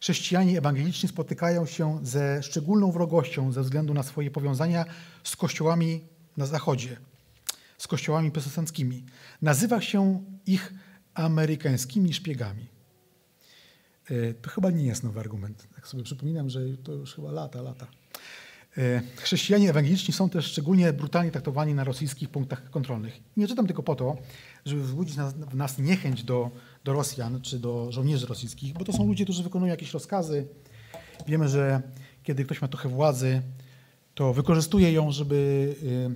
Chrześcijanie 0.00 0.58
ewangeliczni 0.58 1.08
spotykają 1.08 1.66
się 1.66 2.00
ze 2.02 2.42
szczególną 2.42 2.92
wrogością 2.92 3.52
ze 3.52 3.62
względu 3.62 3.94
na 3.94 4.02
swoje 4.02 4.30
powiązania 4.30 4.84
z 5.24 5.36
kościołami 5.36 6.04
na 6.36 6.46
zachodzie, 6.46 6.96
z 7.78 7.88
kościołami 7.88 8.30
protestanckimi. 8.30 9.04
Nazywa 9.42 9.80
się 9.80 10.24
ich 10.46 10.72
amerykańskimi 11.14 12.14
szpiegami. 12.14 12.66
E, 14.10 14.34
to 14.34 14.50
chyba 14.50 14.70
nie 14.70 14.86
jest 14.86 15.04
nowy 15.04 15.20
argument. 15.20 15.66
Tak 15.74 15.88
sobie 15.88 16.02
przypominam, 16.02 16.50
że 16.50 16.60
to 16.84 16.92
już 16.92 17.14
chyba 17.14 17.32
lata, 17.32 17.62
lata. 17.62 17.86
E, 18.78 19.02
chrześcijanie 19.16 19.70
ewangeliczni 19.70 20.14
są 20.14 20.30
też 20.30 20.46
szczególnie 20.46 20.92
brutalnie 20.92 21.30
traktowani 21.30 21.74
na 21.74 21.84
rosyjskich 21.84 22.28
punktach 22.28 22.70
kontrolnych. 22.70 23.20
Nie 23.36 23.48
czytam 23.48 23.66
tylko 23.66 23.82
po 23.82 23.94
to, 23.94 24.16
żeby 24.64 24.82
wzbudzić 24.82 25.16
w 25.50 25.56
nas 25.56 25.78
niechęć 25.78 26.24
do, 26.24 26.50
do 26.84 26.92
Rosjan 26.92 27.40
czy 27.40 27.58
do 27.58 27.92
żołnierzy 27.92 28.26
rosyjskich, 28.26 28.72
bo 28.72 28.84
to 28.84 28.92
są 28.92 29.06
ludzie, 29.06 29.24
którzy 29.24 29.42
wykonują 29.42 29.70
jakieś 29.70 29.92
rozkazy. 29.92 30.46
Wiemy, 31.26 31.48
że 31.48 31.82
kiedy 32.22 32.44
ktoś 32.44 32.62
ma 32.62 32.68
trochę 32.68 32.88
władzy, 32.88 33.42
to 34.14 34.34
wykorzystuje 34.34 34.92
ją, 34.92 35.12
żeby 35.12 35.74
y, 35.82 36.10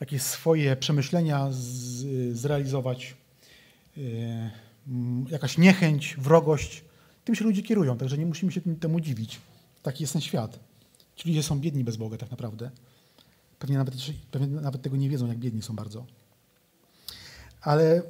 jakieś 0.00 0.22
swoje 0.22 0.76
przemyślenia 0.76 1.48
zrealizować. 2.32 3.16
Y, 3.98 4.50
jakaś 5.30 5.58
niechęć, 5.58 6.16
wrogość. 6.18 6.84
Tym 7.24 7.34
się 7.34 7.44
ludzie 7.44 7.62
kierują, 7.62 7.98
także 7.98 8.18
nie 8.18 8.26
musimy 8.26 8.52
się 8.52 8.60
temu 8.60 9.00
dziwić. 9.00 9.40
Taki 9.82 10.02
jest 10.04 10.12
ten 10.12 10.22
świat. 10.22 10.71
Ci 11.16 11.28
ludzie 11.28 11.42
są 11.42 11.60
biedni 11.60 11.84
bez 11.84 11.96
Boga 11.96 12.16
tak 12.16 12.30
naprawdę. 12.30 12.70
Pewnie 13.58 13.78
nawet, 13.78 13.94
pewnie 14.30 14.46
nawet 14.46 14.82
tego 14.82 14.96
nie 14.96 15.10
wiedzą, 15.10 15.26
jak 15.26 15.38
biedni 15.38 15.62
są 15.62 15.76
bardzo. 15.76 16.06
Ale 17.60 18.02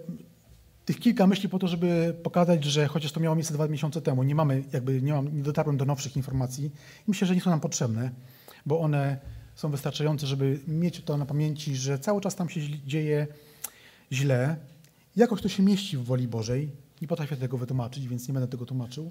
tych 0.85 1.01
kilka 1.01 1.27
myśli 1.27 1.49
po 1.49 1.59
to, 1.59 1.69
żeby 1.69 2.17
pokazać, 2.23 2.65
że 2.65 2.89
chociaż 2.89 3.13
to 3.13 3.21
miało 3.21 3.37
miejsce 3.37 3.55
dwa 3.55 3.69
miesiące 3.69 4.03
temu, 4.03 4.23
nie 4.23 4.35
mamy, 4.35 4.65
jakby 4.73 5.03
nie, 5.03 5.13
mam, 5.13 5.37
nie 5.37 5.43
dotarłem 5.43 5.77
do 5.77 5.85
nowszych 5.85 6.17
informacji 6.17 6.65
i 6.65 7.05
myślę, 7.09 7.27
że 7.27 7.35
nie 7.35 7.41
są 7.41 7.51
nam 7.51 7.61
potrzebne, 7.61 8.11
bo 8.67 8.81
one 8.81 9.19
są 9.55 9.71
wystarczające, 9.71 10.27
żeby 10.27 10.61
mieć 10.67 11.03
to 11.05 11.17
na 11.17 11.27
pamięci, 11.27 11.77
że 11.77 11.99
cały 11.99 12.21
czas 12.21 12.35
tam 12.35 12.49
się 12.49 12.61
dzieje 12.87 13.27
źle 14.13 14.57
Jakoś 15.17 15.43
to 15.43 15.49
się 15.49 15.63
mieści 15.63 15.97
w 15.97 16.05
woli 16.05 16.29
Bożej. 16.29 16.71
Nie 17.03 17.09
potrafię 17.09 17.37
tego 17.37 17.59
wytłumaczyć, 17.59 18.09
więc 18.09 18.29
nie 18.29 18.35
będę 18.35 18.49
tego 18.49 18.67
tłumaczył. 18.67 19.11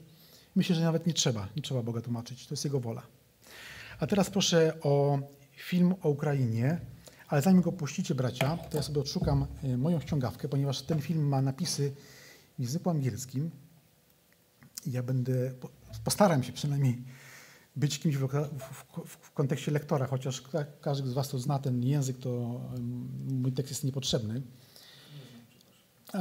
Myślę, 0.56 0.76
że 0.76 0.82
nawet 0.82 1.08
nie 1.08 1.14
trzeba, 1.14 1.48
nie 1.56 1.62
trzeba 1.62 1.84
Boga 1.84 2.02
tłumaczyć. 2.02 2.48
To 2.48 2.54
jest 2.54 2.66
Jego 2.66 2.80
wola. 2.80 3.02
A 4.02 4.08
teraz 4.08 4.30
proszę 4.30 4.74
o 4.82 5.20
film 5.56 5.96
o 6.02 6.10
Ukrainie, 6.10 6.80
ale 7.28 7.42
zanim 7.42 7.62
go 7.62 7.72
puścicie, 7.72 8.16
bracia, 8.16 8.58
to 8.58 8.78
ja 8.78 8.84
sobie 8.84 9.02
odszukam 9.02 9.46
y, 9.64 9.78
moją 9.78 10.00
ściągawkę, 10.00 10.50
ponieważ 10.50 10.82
ten 10.82 11.02
film 11.02 11.28
ma 11.28 11.42
napisy 11.42 11.94
w 12.60 12.62
języku 12.62 12.90
angielskim. 12.90 13.52
Ja 14.86 15.04
będę, 15.04 15.52
postaram 16.04 16.44
się 16.44 16.54
przynajmniej 16.54 17.04
być 17.76 18.00
kimś 18.00 18.18
w, 18.18 18.28
w, 18.28 19.08
w, 19.08 19.32
kontekście 19.32 19.72
lektora, 19.72 20.08
chociaż 20.08 20.44
każdy 20.82 21.10
z 21.10 21.14
Was, 21.14 21.28
kto 21.28 21.40
zna 21.40 21.60
ten 21.60 21.84
język, 21.84 22.18
to 22.18 22.62
mój 23.28 23.52
tekst 23.52 23.72
jest 23.72 23.84
niepotrzebny. 23.84 24.42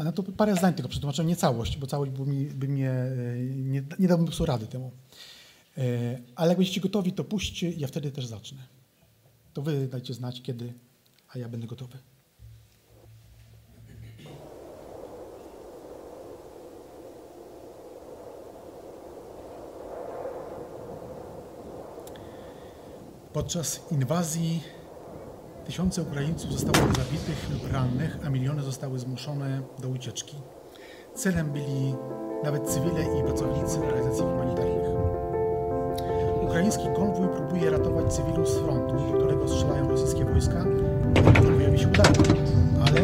No 0.04 0.12
to 0.12 0.22
parę 0.22 0.56
zdań 0.56 0.74
tylko 0.74 0.88
przetłumaczyłem, 0.88 1.28
nie 1.28 1.36
całość, 1.36 1.78
bo 1.78 1.86
całość 1.86 2.12
by, 2.12 2.26
mi, 2.26 2.46
mnie, 2.68 2.90
e, 2.90 3.36
nie, 3.44 3.82
nie 3.98 4.08
dałbym 4.08 4.26
po 4.38 4.46
rady 4.46 4.66
temu. 4.66 4.90
E, 5.80 6.18
ale 6.36 6.48
jak 6.48 6.58
będziecie 6.58 6.80
gotowi, 6.80 7.12
to 7.12 7.24
puśćcie 7.24 7.70
ja 7.70 7.88
wtedy 7.88 8.10
też 8.10 8.26
zacznę. 8.26 8.58
To 9.52 9.62
wy 9.62 9.88
dajcie 9.88 10.14
znać, 10.14 10.42
kiedy, 10.42 10.74
a 11.28 11.38
ja 11.38 11.48
będę 11.48 11.66
gotowy. 11.66 11.98
Podczas 23.32 23.80
inwazji 23.90 24.60
tysiące 25.66 26.02
Ukraińców 26.02 26.52
zostało 26.52 26.76
zabitych 26.76 27.50
lub 27.50 27.72
rannych, 27.72 28.18
a 28.24 28.30
miliony 28.30 28.62
zostały 28.62 28.98
zmuszone 28.98 29.62
do 29.78 29.88
ucieczki. 29.88 30.36
Celem 31.14 31.52
byli 31.52 31.94
nawet 32.44 32.68
cywile 32.68 33.20
i 33.20 33.22
pracownicy 33.22 33.78
organizacji 33.78 34.22
humanitarnych. 34.22 34.89
Ukraiński 36.50 36.84
konwój 36.96 37.28
próbuje 37.28 37.70
ratować 37.70 38.12
cywilów 38.12 38.48
z 38.48 38.58
frontu, 38.58 38.94
którego 39.18 39.48
strzelają 39.48 39.88
rosyjskie 39.88 40.24
wojska. 40.24 40.64
Próbują 41.34 41.76
się 41.76 41.88
udać, 41.88 42.08
ale 42.86 43.00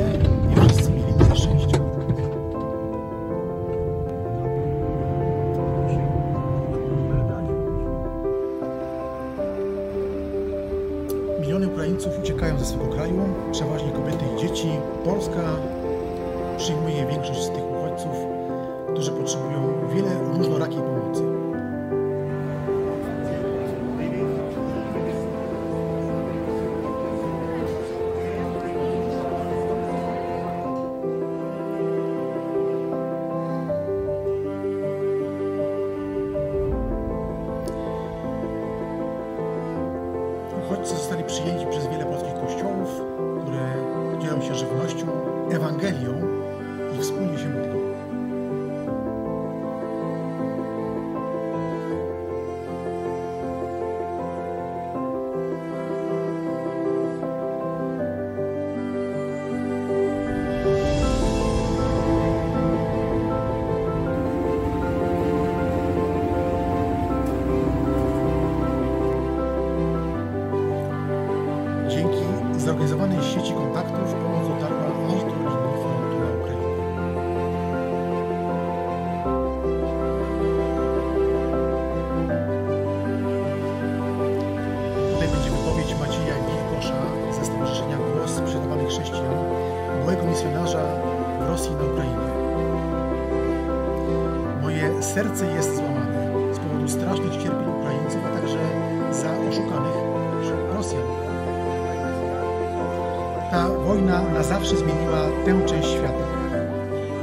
Ta 103.51 103.68
wojna 103.68 104.22
na 104.34 104.42
zawsze 104.42 104.76
zmieniła 104.76 105.18
tę 105.44 105.66
część 105.66 105.88
świata. 105.88 106.24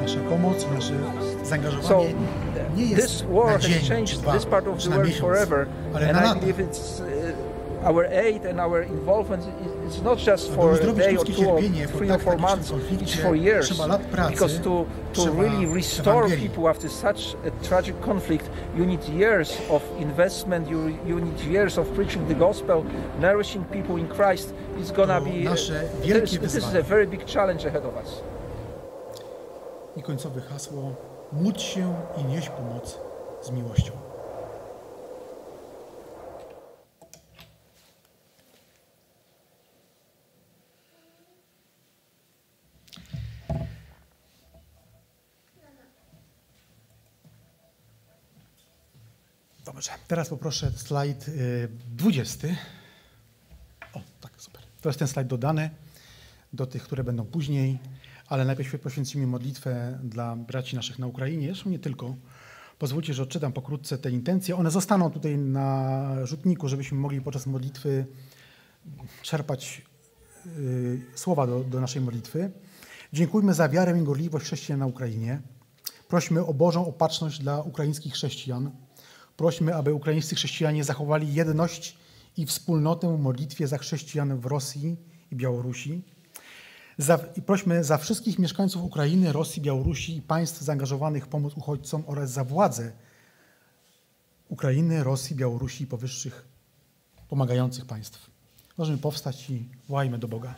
Nasza 0.01 0.19
pomoc, 0.19 0.67
nasze 0.75 0.93
So 0.93 1.45
zaangażowanie 1.45 2.13
nie 2.75 2.85
jest 2.85 3.01
this 3.01 3.21
war 3.21 3.51
na 3.53 3.59
dzień, 3.59 3.81
changed 3.89 4.19
dwa, 4.21 4.33
this 4.33 4.45
part 4.45 4.67
of 4.67 4.83
the 4.83 4.89
world 4.89 5.05
miesiąc, 5.05 5.21
forever, 5.21 5.67
ale 5.95 6.13
na 6.13 6.21
lata. 6.23 6.39
Our 7.85 8.05
aid 8.05 8.45
and 8.45 8.59
our 8.59 8.83
involvement. 8.83 9.43
is- 9.43 9.73
It's 9.87 10.01
not 10.03 10.17
just 10.17 10.51
for 10.53 10.71
a 10.73 10.93
day 10.93 11.17
or 11.17 11.25
two 11.25 11.45
or 11.49 11.61
three 11.97 12.11
or 12.11 12.19
four 12.19 12.37
months. 12.37 12.71
It's 13.01 13.15
for 13.21 13.35
years. 13.35 13.65
trzeba 13.69 13.85
lat 13.87 14.01
pracy, 14.11 14.31
Because 14.33 14.59
to 14.63 14.85
to 15.13 15.31
really 15.31 15.65
restore 15.73 16.29
people 16.29 16.69
after 16.69 16.89
such 16.89 17.35
a 17.47 17.49
tragic 17.67 17.95
conflict, 18.05 18.45
you 18.77 18.85
need 18.85 19.03
years 19.09 19.57
of 19.69 19.81
investment. 19.99 20.69
You 20.69 20.89
you 21.07 21.19
need 21.19 21.39
years 21.51 21.77
of 21.77 21.87
preaching 21.87 22.27
the 22.27 22.33
gospel, 22.35 22.83
nourishing 23.21 23.65
people 23.65 23.95
in 23.99 24.07
Christ. 24.07 24.53
It's 24.79 24.91
gonna 24.91 25.21
be. 25.21 25.43
this, 26.01 26.37
this 26.39 26.55
is 26.55 26.75
a 26.75 26.81
very 26.81 27.05
big 27.07 27.25
challenge 27.25 27.67
ahead 27.67 27.85
of 27.85 27.93
us. 28.03 28.21
I 29.97 30.01
końcowe 30.01 30.41
hasło: 30.41 30.91
módl 31.31 31.59
się 31.59 31.95
i 32.17 32.23
nieś 32.25 32.49
pomoc 32.49 32.99
z 33.41 33.51
miłością. 33.51 33.91
Dobrze, 49.83 49.99
teraz 50.07 50.29
poproszę 50.29 50.71
slajd 50.75 51.27
y, 51.27 51.69
20. 51.95 52.47
O, 53.93 54.01
tak, 54.21 54.31
super. 54.37 54.61
To 54.81 54.89
jest 54.89 54.99
ten 54.99 55.07
slajd 55.07 55.27
dodany 55.27 55.69
do 56.53 56.65
tych, 56.65 56.83
które 56.83 57.03
będą 57.03 57.25
później, 57.25 57.79
ale 58.27 58.45
najpierw 58.45 58.79
poświęcimy 58.81 59.27
modlitwę 59.27 59.99
dla 60.03 60.35
braci 60.35 60.75
naszych 60.75 60.99
na 60.99 61.07
Ukrainie, 61.07 61.47
zresztą 61.47 61.69
nie 61.69 61.79
tylko. 61.79 62.15
Pozwólcie, 62.79 63.13
że 63.13 63.23
odczytam 63.23 63.53
pokrótce 63.53 63.97
te 63.97 64.11
intencje. 64.11 64.55
One 64.55 64.71
zostaną 64.71 65.11
tutaj 65.11 65.37
na 65.37 66.07
rzutniku, 66.25 66.67
żebyśmy 66.67 66.97
mogli 66.97 67.21
podczas 67.21 67.45
modlitwy 67.45 68.05
czerpać 69.21 69.81
y, 70.45 71.01
słowa 71.15 71.47
do, 71.47 71.63
do 71.63 71.81
naszej 71.81 72.01
modlitwy. 72.01 72.51
Dziękujmy 73.13 73.53
za 73.53 73.69
wiarę 73.69 73.99
i 73.99 74.03
gorliwość 74.03 74.45
chrześcijan 74.45 74.79
na 74.79 74.85
Ukrainie. 74.85 75.41
Prośmy 76.07 76.45
o 76.45 76.53
Bożą 76.53 76.87
opatrzność 76.87 77.39
dla 77.39 77.61
ukraińskich 77.61 78.13
chrześcijan. 78.13 78.71
Prośmy, 79.37 79.75
aby 79.75 79.93
ukraińscy 79.93 80.35
chrześcijanie 80.35 80.83
zachowali 80.83 81.33
jedność 81.33 81.97
i 82.37 82.45
wspólnotę 82.45 83.17
w 83.17 83.19
modlitwie 83.19 83.67
za 83.67 83.77
chrześcijan 83.77 84.39
w 84.39 84.45
Rosji 84.45 84.95
i 85.31 85.35
Białorusi. 85.35 86.01
Za, 86.97 87.19
I 87.35 87.41
prośmy 87.41 87.83
za 87.83 87.97
wszystkich 87.97 88.39
mieszkańców 88.39 88.83
Ukrainy, 88.83 89.31
Rosji, 89.31 89.61
Białorusi 89.61 90.17
i 90.17 90.21
państw 90.21 90.61
zaangażowanych 90.61 91.25
w 91.25 91.27
pomoc 91.27 91.53
uchodźcom 91.53 92.03
oraz 92.07 92.31
za 92.31 92.43
władze 92.43 92.91
Ukrainy, 94.49 95.03
Rosji, 95.03 95.35
Białorusi 95.35 95.83
i 95.83 95.87
powyższych 95.87 96.45
pomagających 97.29 97.85
państw. 97.85 98.29
Możemy 98.77 98.97
powstać 98.97 99.49
i 99.49 99.69
wołajmy 99.89 100.17
do 100.17 100.27
Boga. 100.27 100.55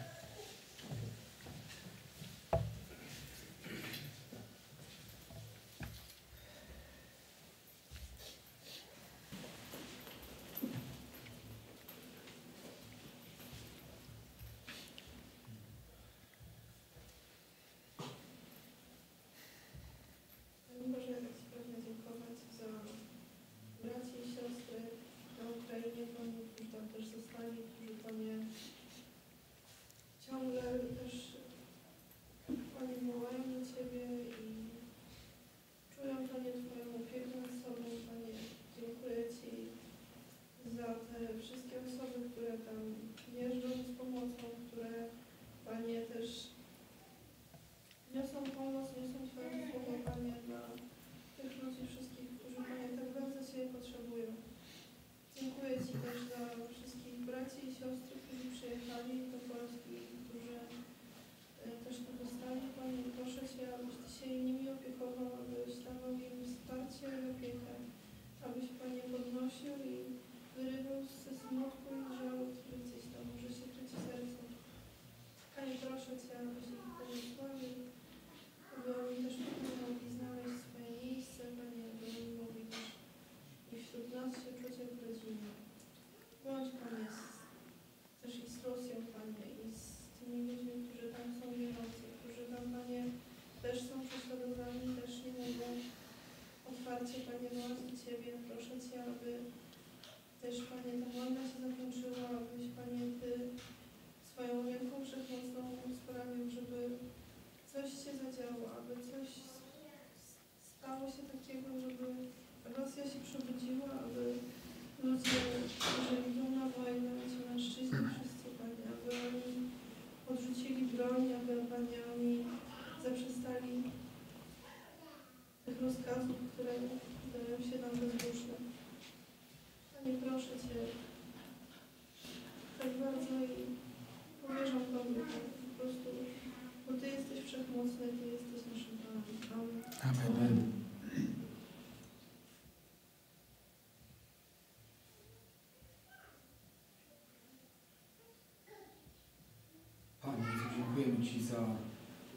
Dziękujemy 150.95 151.25
Ci 151.25 151.43
za 151.43 151.61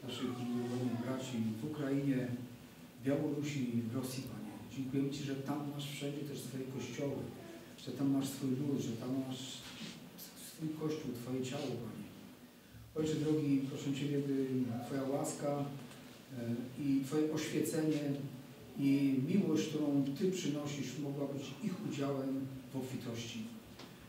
naszych 0.03 0.41
umiłowanych 0.41 1.01
braci 1.05 1.37
w 1.61 1.65
Ukrainie, 1.71 2.27
Białorusi, 3.05 3.83
w 3.91 3.95
Rosji, 3.95 4.23
Panie. 4.23 4.53
Dziękujemy 4.75 5.09
Ci, 5.09 5.23
że 5.23 5.35
tam 5.35 5.71
masz 5.75 5.91
wszędzie 5.91 6.17
też 6.17 6.39
swoje 6.39 6.63
kościoły, 6.63 7.21
że 7.85 7.91
tam 7.91 8.11
masz 8.11 8.27
swój 8.29 8.49
lud, 8.49 8.79
że 8.81 8.91
tam 8.91 9.11
masz 9.27 9.41
swój 10.49 10.69
kościół, 10.79 11.11
Twoje 11.21 11.41
ciało, 11.43 11.63
Panie. 11.85 12.07
Ojcze 12.95 13.15
drogi, 13.15 13.61
proszę 13.69 13.99
Ciebie, 13.99 14.19
by 14.19 14.45
Twoja 14.85 15.03
łaska 15.03 15.51
e, 15.59 16.83
i 16.83 17.01
Twoje 17.05 17.33
oświecenie 17.33 18.03
i 18.79 19.19
miłość, 19.27 19.67
którą 19.67 20.05
Ty 20.19 20.31
przynosisz, 20.31 20.99
mogła 20.99 21.27
być 21.27 21.43
ich 21.63 21.73
udziałem 21.89 22.47
w 22.73 22.75
obfitości. 22.77 23.39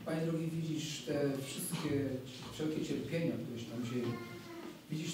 Panie 0.05 0.27
drogi, 0.27 0.47
widzisz 0.53 1.03
te 1.03 1.31
wszystkie, 1.47 2.09
wszelkie 2.53 2.85
cierpienia, 2.85 3.33
które 3.33 3.61
się 3.61 3.67
tam 3.67 3.85
dzieją. 3.93 4.30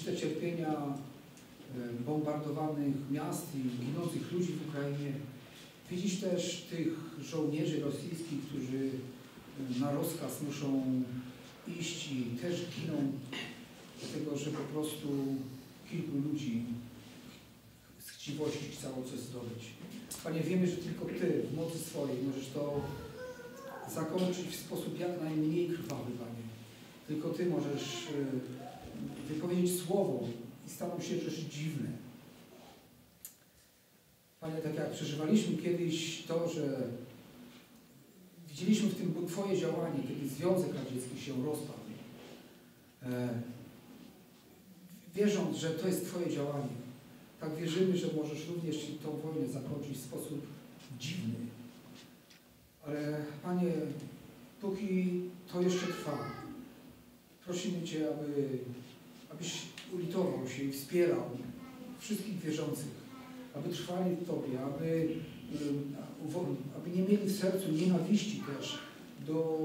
Te 0.07 0.17
cierpienia 0.17 0.73
e, 0.73 2.03
bombardowanych 2.05 2.95
miast 3.11 3.45
i 3.55 3.85
ginących 3.85 4.31
ludzi 4.31 4.53
w 4.53 4.69
Ukrainie. 4.69 5.13
Widzisz 5.91 6.19
też 6.19 6.67
tych 6.69 6.93
żołnierzy 7.21 7.79
rosyjskich, 7.79 8.41
którzy 8.49 8.89
e, 9.77 9.79
na 9.79 9.91
rozkaz 9.91 10.41
muszą 10.41 11.03
iść 11.79 12.11
i 12.11 12.37
też 12.41 12.65
giną, 12.75 13.11
dlatego 13.99 14.37
że 14.37 14.51
po 14.51 14.63
prostu 14.73 15.07
kilku 15.89 16.17
ludzi 16.17 16.63
z 17.99 18.09
chciwości 18.09 18.65
chciało 18.71 19.03
coś 19.03 19.19
zdobyć. 19.19 19.63
Panie, 20.23 20.41
wiemy, 20.41 20.67
że 20.67 20.77
tylko 20.77 21.05
Ty 21.05 21.43
w 21.51 21.55
mocy 21.55 21.79
swojej 21.79 22.17
możesz 22.23 22.47
to 22.47 22.81
zakończyć 23.93 24.47
w 24.47 24.55
sposób 24.55 24.99
jak 24.99 25.21
najmniej 25.21 25.69
krwawy, 25.69 26.11
Panie. 26.11 26.47
Tylko 27.07 27.29
Ty 27.29 27.45
możesz 27.45 28.03
y, 28.05 28.56
wypowiedzieć 29.27 29.81
słowo 29.81 30.27
i 30.67 30.69
staną 30.69 30.99
się 30.99 31.19
rzeczy 31.19 31.45
dziwne. 31.49 31.89
Panie, 34.39 34.57
tak 34.57 34.75
jak 34.75 34.91
przeżywaliśmy 34.91 35.57
kiedyś 35.57 36.23
to, 36.23 36.49
że 36.49 36.87
widzieliśmy 38.49 38.89
w 38.89 38.95
tym 38.95 39.27
Twoje 39.27 39.57
działanie, 39.57 40.03
kiedy 40.07 40.29
Związek 40.29 40.73
Radziecki 40.75 41.21
się 41.21 41.45
rozpadł. 41.45 41.79
E, 43.03 43.29
wierząc, 45.15 45.57
że 45.57 45.69
to 45.69 45.87
jest 45.87 46.05
Twoje 46.05 46.29
działanie, 46.29 46.75
tak 47.39 47.55
wierzymy, 47.55 47.97
że 47.97 48.07
możesz 48.13 48.47
również 48.47 48.87
tą 49.03 49.17
wojnę 49.17 49.47
zakończyć 49.47 49.97
w 49.97 50.03
sposób 50.03 50.41
dziwny. 50.99 51.35
Ale 52.85 53.25
Panie, 53.43 53.71
póki 54.61 55.21
to 55.53 55.61
jeszcze 55.61 55.87
trwa, 55.87 56.31
prosimy 57.45 57.83
Cię, 57.83 58.07
aby, 58.09 58.59
abyś 59.31 59.61
ulitował 59.93 60.47
się 60.47 60.63
i 60.63 60.71
wspierał 60.71 61.23
wszystkich 61.99 62.39
wierzących, 62.39 63.07
aby 63.55 63.69
trwali 63.69 64.15
w 64.15 64.27
Tobie, 64.27 64.61
aby, 64.61 65.07
aby 66.77 66.89
nie 66.89 67.01
mieli 67.01 67.27
w 67.27 67.39
sercu 67.39 67.71
nienawiści 67.71 68.43
też 68.57 68.77
do, 69.27 69.57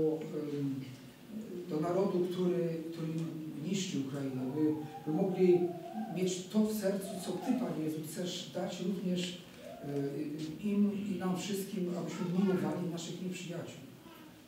do 1.71 1.81
narodu, 1.81 2.27
który, 2.31 2.69
który 2.93 3.09
niszczy 3.71 3.99
Ukrainę, 4.01 4.53
by, 4.55 4.75
by 5.07 5.17
mogli 5.17 5.59
mieć 6.17 6.47
to 6.47 6.65
w 6.65 6.73
sercu, 6.81 7.09
co 7.27 7.33
Ty, 7.33 7.53
Panie 7.53 7.85
Jezu, 7.85 7.99
chcesz 8.07 8.51
dać 8.55 8.81
również 8.81 9.39
y, 10.63 10.67
im 10.67 10.93
i 11.11 11.19
nam 11.19 11.37
wszystkim, 11.39 11.91
abyśmy 11.99 12.45
miłowali 12.45 12.89
naszych 12.91 13.23
nieprzyjaciół. 13.23 13.83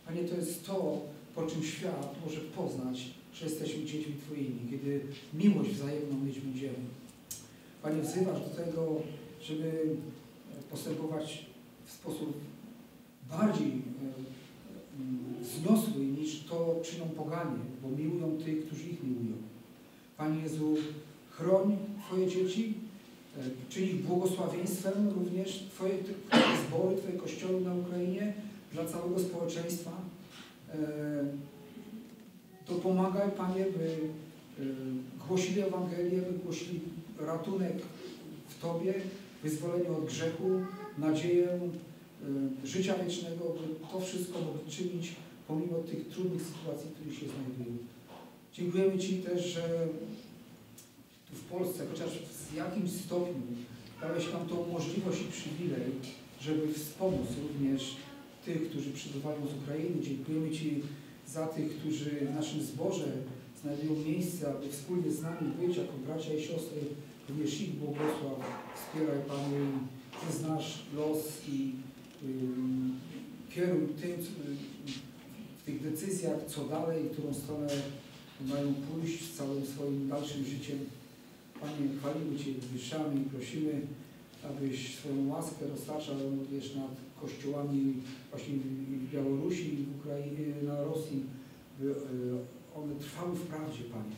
Panie, 0.07 0.25
to 0.25 0.37
jest 0.37 0.67
to, 0.67 1.01
po 1.35 1.47
czym 1.47 1.63
świat 1.63 2.15
może 2.25 2.41
poznać, 2.41 3.11
że 3.35 3.47
jesteśmy 3.47 3.85
dziećmi 3.85 4.15
Twoimi, 4.27 4.71
kiedy 4.71 5.01
miłość 5.35 5.71
wzajemną 5.71 6.25
mieć 6.25 6.41
będziemy. 6.41 6.75
Panie, 7.83 8.03
wzywasz 8.03 8.41
do 8.41 8.65
tego, 8.65 9.03
żeby 9.43 9.97
postępować 10.71 11.47
w 11.87 11.93
sposób 11.93 12.35
bardziej 13.31 13.73
wzniosły 15.41 16.05
niż 16.05 16.45
to 16.45 16.81
czynią 16.85 17.05
poganie, 17.05 17.59
bo 17.83 17.89
miłują 17.89 18.39
tych, 18.45 18.67
którzy 18.67 18.83
ich 18.83 19.03
miłują. 19.03 19.37
Panie 20.17 20.43
Jezu, 20.43 20.77
chroń 21.31 21.77
Twoje 22.07 22.29
dzieci, 22.29 22.75
czyń 23.69 23.85
ich 23.85 24.03
błogosławieństwem 24.03 25.09
również 25.09 25.65
Twoje, 25.75 25.95
Twoje 26.29 26.45
zbory, 26.69 26.97
Twoje 26.97 27.19
kościoły 27.19 27.61
na 27.61 27.75
Ukrainie, 27.75 28.35
dla 28.73 28.85
całego 28.85 29.19
społeczeństwa. 29.19 29.91
Dopomagaj, 32.69 33.31
Panie, 33.31 33.65
by 33.65 33.97
głosili 35.29 35.61
Ewangelię, 35.61 36.23
by 36.23 36.39
głosili 36.45 36.81
ratunek 37.19 37.73
w 38.49 38.61
Tobie, 38.61 38.95
wyzwolenie 39.43 39.89
od 39.89 40.07
grzechu, 40.07 40.51
nadzieję 40.99 41.61
życia 42.65 42.95
wiecznego, 43.05 43.45
by 43.45 43.87
to 43.93 44.01
wszystko 44.01 44.39
mogli 44.41 44.73
czynić 44.73 45.13
pomimo 45.49 45.77
tych 45.79 46.09
trudnych 46.09 46.43
sytuacji, 46.43 46.91
w 46.91 46.93
których 46.93 47.19
się 47.19 47.27
znajdują. 47.27 47.77
Dziękujemy 48.55 48.99
Ci 48.99 49.17
też, 49.17 49.47
że 49.47 49.89
tu 51.31 51.37
w 51.37 51.43
Polsce, 51.43 51.87
chociaż 51.93 52.11
w 52.51 52.55
jakimś 52.55 52.91
stopniu 52.91 53.43
dałeś 54.01 54.33
nam 54.33 54.49
tą 54.49 54.73
możliwość 54.73 55.21
i 55.21 55.33
przywilej, 55.33 55.83
żeby 56.41 56.73
wspomóc 56.73 57.27
również 57.43 57.97
tych, 58.45 58.71
którzy 58.71 58.91
przybywają 58.91 59.37
z 59.47 59.63
Ukrainy. 59.63 60.03
Dziękujemy 60.03 60.51
Ci 60.51 60.83
za 61.35 61.47
tych, 61.47 61.79
którzy 61.79 62.11
w 62.11 62.35
naszym 62.35 62.63
zborze 62.63 63.13
znajdują 63.63 64.05
miejsce, 64.05 64.51
aby 64.51 64.69
wspólnie 64.69 65.11
z 65.11 65.23
nami 65.23 65.53
być 65.61 65.77
jako 65.77 65.93
bracia 66.07 66.35
i 66.35 66.43
siostry. 66.43 66.81
Również 67.29 67.61
ich 67.61 67.75
błogosław, 67.75 68.39
wspieraj 68.77 69.19
Panie 69.29 69.59
i 69.59 70.27
Ty 70.27 70.39
znasz 70.39 70.85
los 70.97 71.19
i 71.49 71.73
y, 72.25 73.55
kieruj 73.55 73.89
tym 73.89 74.13
w 75.59 75.65
tych 75.65 75.83
decyzjach, 75.83 76.39
co 76.47 76.65
dalej, 76.65 77.05
którą 77.13 77.35
stronę 77.35 77.69
mają 78.41 78.75
pójść 78.75 79.25
z 79.25 79.37
całym 79.37 79.67
swoim 79.67 80.09
dalszym 80.09 80.45
życiem. 80.45 80.79
Panie, 81.61 81.89
chwalimy 81.99 82.39
Cię, 82.39 82.53
wywyższamy 82.53 83.21
i 83.21 83.25
prosimy, 83.25 83.81
abyś 84.51 84.97
swoją 84.97 85.29
łaskę 85.29 85.67
roztaczał 85.67 86.17
również 86.31 86.75
nad 86.75 86.91
kościołami 87.21 87.95
właśnie 88.31 88.55
w 88.55 89.13
Białorusi 89.13 89.75
i 89.75 89.85
w 89.85 89.99
Ukrainie, 90.01 90.47
na 90.63 90.85
Rosji, 90.85 91.23
by 91.81 91.87
y, 91.91 91.95
one 92.77 92.95
trwały 92.95 93.37
w 93.37 93.47
prawdzie, 93.47 93.85
Panie, 93.93 94.17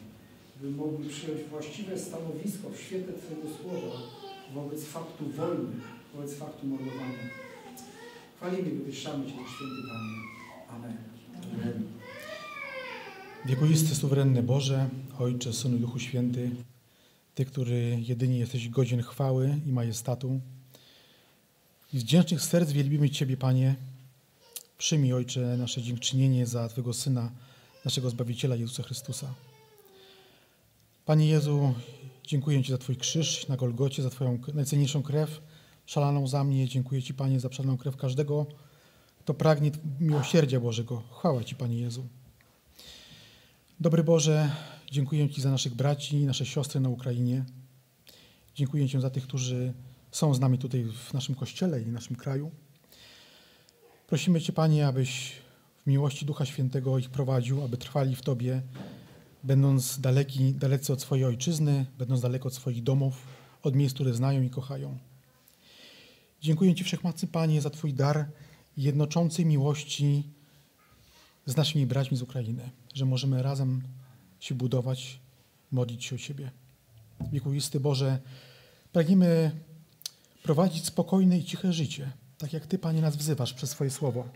by 0.61 0.71
mogły 0.71 1.07
przyjąć 1.07 1.41
właściwe 1.51 1.99
stanowisko 1.99 2.71
w 2.71 2.81
świetle 2.81 3.13
Twojego 3.15 3.49
Słowa 3.59 3.97
wobec 4.55 4.85
faktu 4.85 5.25
wojny, 5.37 5.73
wobec 6.15 6.35
faktu 6.35 6.67
mordowania. 6.67 7.25
Chwalimy 8.37 8.71
i 8.71 8.75
wywyższamy 8.75 9.27
Cię, 9.27 9.33
święty 9.33 9.83
Panie. 9.89 10.17
Amen. 10.69 10.97
Amen. 11.55 11.83
Wiekuisty, 13.47 13.95
suwerenny 13.95 14.43
Boże, 14.43 14.89
Ojcze, 15.19 15.53
Synu 15.53 15.77
i 15.77 15.81
Duchu 15.81 15.99
Święty, 15.99 16.51
Ty, 17.37 17.45
który 17.45 17.99
jedynie 18.01 18.39
jesteś 18.39 18.69
godzien 18.69 19.03
chwały 19.03 19.61
i 19.67 19.73
majestatu. 19.73 20.41
I 21.93 21.99
z 21.99 22.03
wdzięcznych 22.03 22.43
serc 22.43 22.71
wielbimy 22.71 23.11
Ciebie, 23.11 23.37
Panie. 23.37 23.77
Przyjmij, 24.79 25.13
Ojcze, 25.13 25.57
nasze 25.57 25.83
dziękczynienie 25.83 26.47
za 26.47 26.69
Twojego 26.69 26.95
Syna, 26.95 27.31
naszego 27.85 28.11
Zbawiciela 28.11 28.57
Jezusa 28.57 28.83
Chrystusa. 28.83 29.35
Panie 31.07 31.29
Jezu, 31.29 31.75
dziękuję 32.27 32.65
Ci 32.65 32.73
za 32.73 32.79
Twój 32.79 32.97
krzyż 32.97 33.49
na 33.49 33.57
Golgocie, 33.57 34.03
za 34.03 34.11
Twoją 34.11 34.39
najcenniejszą 34.55 35.03
krew 35.03 35.41
szalaną 35.87 36.27
za 36.27 36.45
mnie. 36.45 36.69
Dziękuję 36.69 37.03
Ci, 37.03 37.15
Panie, 37.15 37.41
za 37.41 37.53
szalaną 37.53 37.77
krew 37.77 37.97
każdego, 37.97 38.47
kto 39.21 39.35
pragnie 39.35 39.71
miłosierdzia 40.01 40.61
Bożego. 40.61 41.03
Chwała 41.19 41.45
Ci, 41.45 41.55
Panie 41.55 41.81
Jezu. 41.81 42.07
Dobry 43.81 44.05
Boże, 44.05 44.51
dziękuję 44.91 45.31
Ci 45.31 45.41
za 45.41 45.51
naszych 45.51 45.75
braci 45.75 46.17
nasze 46.17 46.47
siostry 46.47 46.81
na 46.81 46.89
Ukrainie. 46.89 47.45
Dziękuję 48.55 48.89
Ci 48.89 49.01
za 49.01 49.11
tych, 49.11 49.25
którzy 49.25 49.73
są 50.11 50.35
z 50.35 50.41
nami 50.41 50.59
tutaj 50.59 50.85
w 50.85 51.15
naszym 51.15 51.35
kościele 51.35 51.83
i 51.83 51.85
w 51.85 51.93
naszym 51.93 52.17
kraju. 52.17 52.51
Prosimy 54.07 54.41
Cię, 54.41 54.53
Panie, 54.53 54.87
abyś 54.87 55.33
w 55.85 55.87
miłości 55.87 56.27
Ducha 56.27 56.47
Świętego 56.47 56.99
ich 56.99 57.11
prowadził, 57.11 57.63
aby 57.65 57.77
trwali 57.77 58.17
w 58.17 58.23
Tobie, 58.23 58.63
będąc 59.45 60.01
daleki, 60.01 60.55
dalecy 60.55 60.93
od 60.93 61.03
swojej 61.03 61.25
ojczyzny, 61.25 61.87
będąc 61.99 62.21
daleko 62.21 62.49
od 62.49 62.55
swoich 62.55 62.83
domów, 62.83 63.27
od 63.63 63.77
miejsc, 63.77 63.95
które 63.95 64.15
znają 64.15 64.43
i 64.43 64.51
kochają. 64.51 64.99
Dziękuję 66.41 66.75
Ci, 66.75 66.85
Wszechmocny 66.85 67.29
Panie, 67.29 67.61
za 67.61 67.71
Twój 67.71 67.95
dar 67.95 68.29
jednoczącej 68.77 69.47
miłości 69.47 70.23
z 71.47 71.57
naszymi 71.57 71.87
braćmi 71.87 72.17
z 72.17 72.23
Ukrainy, 72.23 72.71
że 72.95 73.05
możemy 73.05 73.43
razem 73.43 73.83
się 74.47 74.55
budować, 74.55 75.21
modlić 75.73 76.05
się 76.05 76.15
o 76.15 76.19
siebie. 76.19 76.51
Wiekuisty 77.33 77.81
Boże, 77.81 78.19
pragniemy 78.93 79.51
prowadzić 80.43 80.87
spokojne 80.87 81.39
i 81.39 81.45
ciche 81.45 81.73
życie, 81.73 82.13
tak 82.39 82.53
jak 82.53 82.67
Ty, 82.67 82.79
Panie, 82.79 83.01
nas 83.01 83.17
wzywasz 83.17 83.53
przez 83.55 83.71
swoje 83.71 83.91
słowo. 83.91 84.29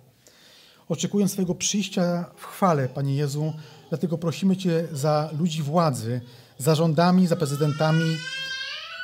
Oczekując 0.88 1.32
swojego 1.32 1.54
przyjścia 1.54 2.30
w 2.36 2.44
chwale, 2.44 2.88
Panie 2.88 3.14
Jezu, 3.16 3.52
dlatego 3.88 4.18
prosimy 4.18 4.56
Cię 4.56 4.88
za 4.92 5.30
ludzi 5.38 5.62
władzy, 5.62 6.20
za 6.58 6.74
rządami, 6.74 7.26
za 7.26 7.36
prezydentami, 7.36 8.16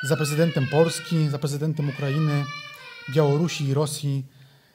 za 0.03 0.17
prezydentem 0.17 0.67
Polski, 0.67 1.29
za 1.29 1.39
prezydentem 1.39 1.89
Ukrainy, 1.89 2.45
Białorusi 3.11 3.65
i 3.65 3.75
Rosji, 3.75 4.25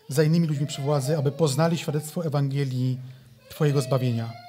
za 0.10 0.24
innymi 0.24 0.48
ludźmi 0.48 0.68
przy 0.68 0.82
władzy, 0.82 1.18
aby 1.18 1.32
poznali 1.32 1.78
świadectwo 1.78 2.26
Ewangelii 2.26 2.98
Twojego 3.50 3.82
zbawienia. 3.82 4.41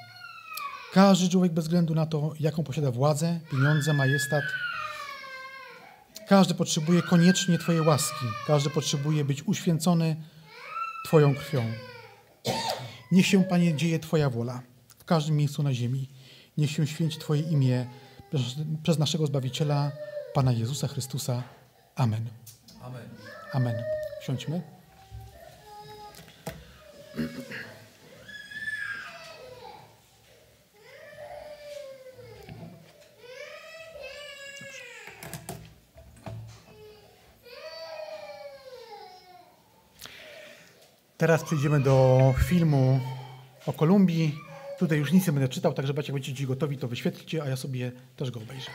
Każdy 0.93 1.29
człowiek 1.29 1.53
bez 1.53 1.65
względu 1.65 1.95
na 1.95 2.05
to, 2.05 2.33
jaką 2.39 2.63
posiada 2.63 2.91
władzę, 2.91 3.39
pieniądze, 3.51 3.93
majestat, 3.93 4.43
każdy 6.27 6.53
potrzebuje 6.53 7.01
koniecznie 7.01 7.57
Twojej 7.57 7.81
łaski. 7.81 8.25
Każdy 8.47 8.69
potrzebuje 8.69 9.25
być 9.25 9.43
uświęcony 9.43 10.15
Twoją 11.05 11.35
krwią. 11.35 11.63
Niech 13.11 13.27
się, 13.27 13.43
Panie, 13.43 13.75
dzieje 13.75 13.99
Twoja 13.99 14.29
wola 14.29 14.61
w 14.97 15.05
każdym 15.05 15.35
miejscu 15.35 15.63
na 15.63 15.73
ziemi. 15.73 16.09
Niech 16.57 16.71
się 16.71 16.87
święci 16.87 17.19
Twoje 17.19 17.41
imię 17.41 17.85
przez 18.83 18.99
naszego 18.99 19.27
Zbawiciela, 19.27 19.91
Pana 20.33 20.51
Jezusa 20.51 20.87
Chrystusa. 20.87 21.43
Amen. 21.95 22.29
Amen. 22.81 23.09
Amen. 23.53 23.75
Siądźmy. 24.21 24.61
Teraz 41.23 41.43
przejdziemy 41.43 41.79
do 41.79 42.19
filmu 42.37 42.99
o 43.65 43.73
Kolumbii. 43.73 44.35
Tutaj 44.79 44.97
już 44.97 45.11
nic 45.11 45.27
nie 45.27 45.33
będę 45.33 45.49
czytał, 45.49 45.73
także 45.73 45.93
jak 45.97 46.11
będziecie 46.11 46.47
gotowi, 46.47 46.77
to 46.77 46.87
wyświetlcie, 46.87 47.43
a 47.43 47.49
ja 47.49 47.55
sobie 47.55 47.91
też 48.15 48.31
go 48.31 48.39
obejrzę. 48.39 48.71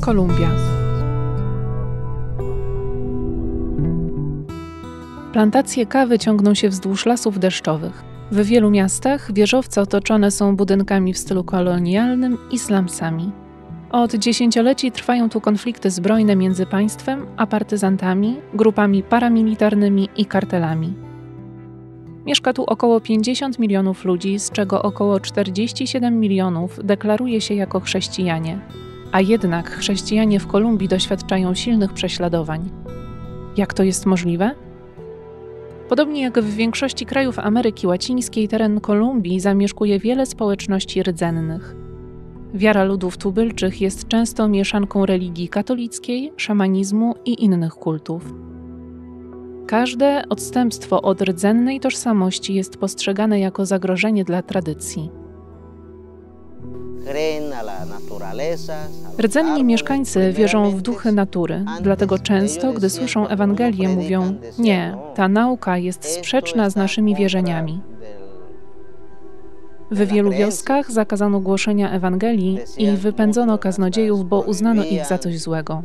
Kolumbia. 0.00 0.71
Plantacje 5.32 5.86
kawy 5.86 6.18
ciągną 6.18 6.54
się 6.54 6.68
wzdłuż 6.68 7.06
lasów 7.06 7.38
deszczowych. 7.38 8.04
W 8.30 8.44
wielu 8.44 8.70
miastach 8.70 9.32
wieżowce 9.32 9.80
otoczone 9.80 10.30
są 10.30 10.56
budynkami 10.56 11.12
w 11.12 11.18
stylu 11.18 11.44
kolonialnym 11.44 12.38
i 12.50 12.58
slumsami. 12.58 13.32
Od 13.90 14.14
dziesięcioleci 14.14 14.92
trwają 14.92 15.30
tu 15.30 15.40
konflikty 15.40 15.90
zbrojne 15.90 16.36
między 16.36 16.66
państwem 16.66 17.26
a 17.36 17.46
partyzantami, 17.46 18.36
grupami 18.54 19.02
paramilitarnymi 19.02 20.08
i 20.16 20.26
kartelami. 20.26 20.94
Mieszka 22.26 22.52
tu 22.52 22.64
około 22.64 23.00
50 23.00 23.58
milionów 23.58 24.04
ludzi, 24.04 24.38
z 24.38 24.50
czego 24.50 24.82
około 24.82 25.20
47 25.20 26.20
milionów 26.20 26.80
deklaruje 26.84 27.40
się 27.40 27.54
jako 27.54 27.80
chrześcijanie. 27.80 28.60
A 29.12 29.20
jednak 29.20 29.70
chrześcijanie 29.70 30.40
w 30.40 30.46
Kolumbii 30.46 30.88
doświadczają 30.88 31.54
silnych 31.54 31.92
prześladowań. 31.92 32.70
Jak 33.56 33.74
to 33.74 33.82
jest 33.82 34.06
możliwe? 34.06 34.54
Podobnie 35.92 36.22
jak 36.22 36.38
w 36.38 36.54
większości 36.54 37.06
krajów 37.06 37.38
Ameryki 37.38 37.86
Łacińskiej, 37.86 38.48
teren 38.48 38.80
Kolumbii 38.80 39.40
zamieszkuje 39.40 39.98
wiele 39.98 40.26
społeczności 40.26 41.02
rdzennych. 41.02 41.76
Wiara 42.54 42.84
ludów 42.84 43.16
tubylczych 43.16 43.80
jest 43.80 44.08
często 44.08 44.48
mieszanką 44.48 45.06
religii 45.06 45.48
katolickiej, 45.48 46.32
szamanizmu 46.36 47.14
i 47.24 47.44
innych 47.44 47.74
kultów. 47.74 48.34
Każde 49.66 50.22
odstępstwo 50.28 51.02
od 51.02 51.22
rdzennej 51.22 51.80
tożsamości 51.80 52.54
jest 52.54 52.76
postrzegane 52.76 53.40
jako 53.40 53.66
zagrożenie 53.66 54.24
dla 54.24 54.42
tradycji. 54.42 55.10
Rdzenni 59.18 59.64
mieszkańcy 59.64 60.32
wierzą 60.32 60.70
w 60.70 60.82
duchy 60.82 61.12
natury, 61.12 61.64
dlatego 61.80 62.18
często, 62.18 62.72
gdy 62.72 62.90
słyszą 62.90 63.28
Ewangelię, 63.28 63.88
mówią: 63.88 64.34
Nie, 64.58 64.96
ta 65.14 65.28
nauka 65.28 65.78
jest 65.78 66.04
sprzeczna 66.04 66.70
z 66.70 66.76
naszymi 66.76 67.14
wierzeniami. 67.14 67.80
W 69.90 70.06
wielu 70.06 70.30
wioskach 70.30 70.92
zakazano 70.92 71.40
głoszenia 71.40 71.90
Ewangelii 71.90 72.58
i 72.78 72.90
wypędzono 72.90 73.58
kaznodziejów, 73.58 74.28
bo 74.28 74.40
uznano 74.40 74.84
ich 74.84 75.06
za 75.06 75.18
coś 75.18 75.38
złego. 75.38 75.82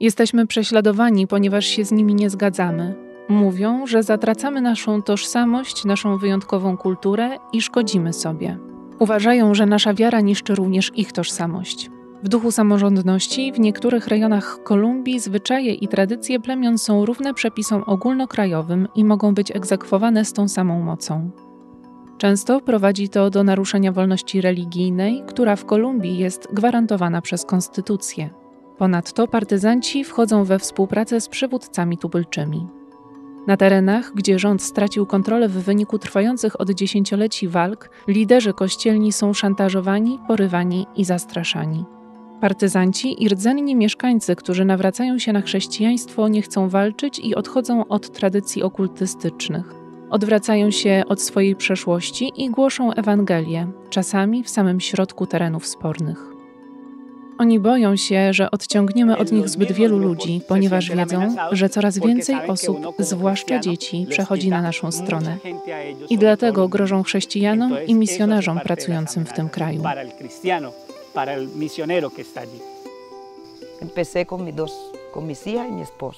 Jesteśmy 0.00 0.46
prześladowani, 0.46 1.26
ponieważ 1.26 1.66
się 1.66 1.84
z 1.84 1.92
nimi 1.92 2.14
nie 2.14 2.30
zgadzamy. 2.30 3.09
Mówią, 3.30 3.86
że 3.86 4.02
zatracamy 4.02 4.60
naszą 4.60 5.02
tożsamość, 5.02 5.84
naszą 5.84 6.18
wyjątkową 6.18 6.76
kulturę 6.76 7.38
i 7.52 7.62
szkodzimy 7.62 8.12
sobie. 8.12 8.58
Uważają, 8.98 9.54
że 9.54 9.66
nasza 9.66 9.94
wiara 9.94 10.20
niszczy 10.20 10.54
również 10.54 10.90
ich 10.94 11.12
tożsamość. 11.12 11.90
W 12.22 12.28
duchu 12.28 12.50
samorządności 12.50 13.52
w 13.52 13.60
niektórych 13.60 14.08
rejonach 14.08 14.58
Kolumbii 14.62 15.20
zwyczaje 15.20 15.74
i 15.74 15.88
tradycje 15.88 16.40
plemion 16.40 16.78
są 16.78 17.04
równe 17.06 17.34
przepisom 17.34 17.82
ogólnokrajowym 17.86 18.88
i 18.94 19.04
mogą 19.04 19.34
być 19.34 19.56
egzekwowane 19.56 20.24
z 20.24 20.32
tą 20.32 20.48
samą 20.48 20.82
mocą. 20.82 21.30
Często 22.18 22.60
prowadzi 22.60 23.08
to 23.08 23.30
do 23.30 23.44
naruszenia 23.44 23.92
wolności 23.92 24.40
religijnej, 24.40 25.22
która 25.26 25.56
w 25.56 25.64
Kolumbii 25.64 26.18
jest 26.18 26.48
gwarantowana 26.52 27.22
przez 27.22 27.44
konstytucję. 27.44 28.30
Ponadto 28.78 29.28
partyzanci 29.28 30.04
wchodzą 30.04 30.44
we 30.44 30.58
współpracę 30.58 31.20
z 31.20 31.28
przywódcami 31.28 31.98
tubylczymi. 31.98 32.79
Na 33.46 33.56
terenach, 33.56 34.12
gdzie 34.14 34.38
rząd 34.38 34.62
stracił 34.62 35.06
kontrolę 35.06 35.48
w 35.48 35.52
wyniku 35.52 35.98
trwających 35.98 36.60
od 36.60 36.70
dziesięcioleci 36.70 37.48
walk, 37.48 37.90
liderzy 38.08 38.52
kościelni 38.52 39.12
są 39.12 39.34
szantażowani, 39.34 40.18
porywani 40.28 40.86
i 40.96 41.04
zastraszani. 41.04 41.84
Partyzanci 42.40 43.22
i 43.24 43.28
rdzenni 43.28 43.76
mieszkańcy, 43.76 44.36
którzy 44.36 44.64
nawracają 44.64 45.18
się 45.18 45.32
na 45.32 45.40
chrześcijaństwo, 45.40 46.28
nie 46.28 46.42
chcą 46.42 46.68
walczyć 46.68 47.18
i 47.18 47.34
odchodzą 47.34 47.88
od 47.88 48.12
tradycji 48.12 48.62
okultystycznych. 48.62 49.74
Odwracają 50.10 50.70
się 50.70 51.02
od 51.08 51.22
swojej 51.22 51.56
przeszłości 51.56 52.32
i 52.36 52.50
głoszą 52.50 52.92
Ewangelię, 52.92 53.66
czasami 53.90 54.44
w 54.44 54.50
samym 54.50 54.80
środku 54.80 55.26
terenów 55.26 55.66
spornych. 55.66 56.29
Oni 57.40 57.60
boją 57.60 57.96
się, 57.96 58.32
że 58.32 58.50
odciągniemy 58.50 59.16
od 59.16 59.32
nich 59.32 59.48
zbyt 59.48 59.72
wielu 59.72 59.98
ludzi, 59.98 60.40
ponieważ 60.48 60.90
wiedzą, 60.90 61.36
że 61.52 61.68
coraz 61.68 61.98
więcej 61.98 62.36
osób, 62.48 62.78
zwłaszcza 62.98 63.58
dzieci, 63.58 64.06
przechodzi 64.10 64.48
na 64.48 64.62
naszą 64.62 64.92
stronę. 64.92 65.36
I 66.10 66.18
dlatego 66.18 66.68
grożą 66.68 67.02
chrześcijanom 67.02 67.72
i 67.86 67.94
misjonarzom 67.94 68.60
pracującym 68.60 69.26
w 69.26 69.32
tym 69.32 69.48
kraju. 69.48 69.82
y. 76.12 76.14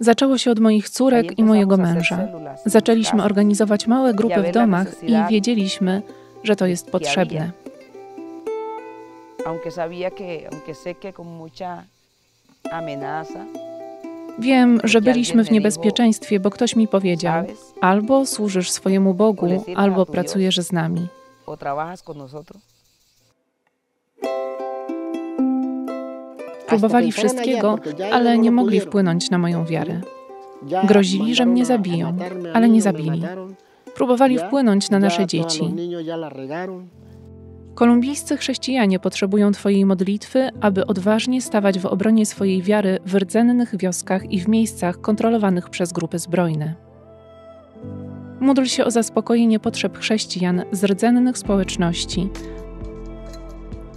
Zaczęło 0.00 0.38
się 0.38 0.50
od 0.50 0.58
moich 0.58 0.90
córek 0.90 1.38
i 1.38 1.44
mojego 1.44 1.76
męża. 1.76 2.28
Zaczęliśmy 2.66 3.22
organizować 3.22 3.86
małe 3.86 4.14
grupy 4.14 4.42
w 4.42 4.52
domach 4.52 5.02
i 5.02 5.16
wiedzieliśmy, 5.30 6.02
że 6.42 6.56
to 6.56 6.66
jest 6.66 6.90
potrzebne. 6.90 7.65
Aunque 9.46 9.70
sabía 9.70 10.10
que, 10.10 10.48
aunque 10.52 10.74
sé 10.74 10.90
que 11.02 11.12
con 11.12 11.26
mucha 11.26 11.84
amenaza, 12.72 13.44
Wiem, 14.38 14.80
że 14.84 15.00
byliśmy 15.00 15.44
w 15.44 15.50
niebezpieczeństwie, 15.50 16.40
bo 16.40 16.50
ktoś 16.50 16.76
mi 16.76 16.88
powiedział: 16.88 17.44
albo 17.80 18.26
służysz 18.26 18.70
swojemu 18.70 19.14
Bogu, 19.14 19.64
albo 19.76 20.06
pracujesz 20.06 20.60
z 20.60 20.72
nami. 20.72 21.06
Próbowali 26.66 27.12
wszystkiego, 27.12 27.78
ale 28.12 28.38
nie 28.38 28.50
mogli 28.50 28.80
wpłynąć 28.80 29.30
na 29.30 29.38
moją 29.38 29.64
wiarę. 29.64 30.00
Grozili, 30.84 31.34
że 31.34 31.46
mnie 31.46 31.64
zabiją, 31.64 32.16
ale 32.54 32.68
nie 32.68 32.82
zabili. 32.82 33.22
Próbowali 33.94 34.38
wpłynąć 34.38 34.90
na 34.90 34.98
nasze 34.98 35.26
dzieci. 35.26 35.74
Kolumbijscy 37.76 38.36
chrześcijanie 38.36 38.98
potrzebują 38.98 39.52
Twojej 39.52 39.84
modlitwy, 39.84 40.50
aby 40.60 40.86
odważnie 40.86 41.42
stawać 41.42 41.78
w 41.78 41.86
obronie 41.86 42.26
swojej 42.26 42.62
wiary 42.62 42.98
w 43.06 43.14
rdzennych 43.14 43.76
wioskach 43.76 44.32
i 44.32 44.40
w 44.40 44.48
miejscach 44.48 45.00
kontrolowanych 45.00 45.70
przez 45.70 45.92
grupy 45.92 46.18
zbrojne. 46.18 46.74
Módl 48.40 48.64
się 48.64 48.84
o 48.84 48.90
zaspokojenie 48.90 49.60
potrzeb 49.60 49.98
chrześcijan 49.98 50.62
z 50.72 50.84
rdzennych 50.84 51.38
społeczności, 51.38 52.28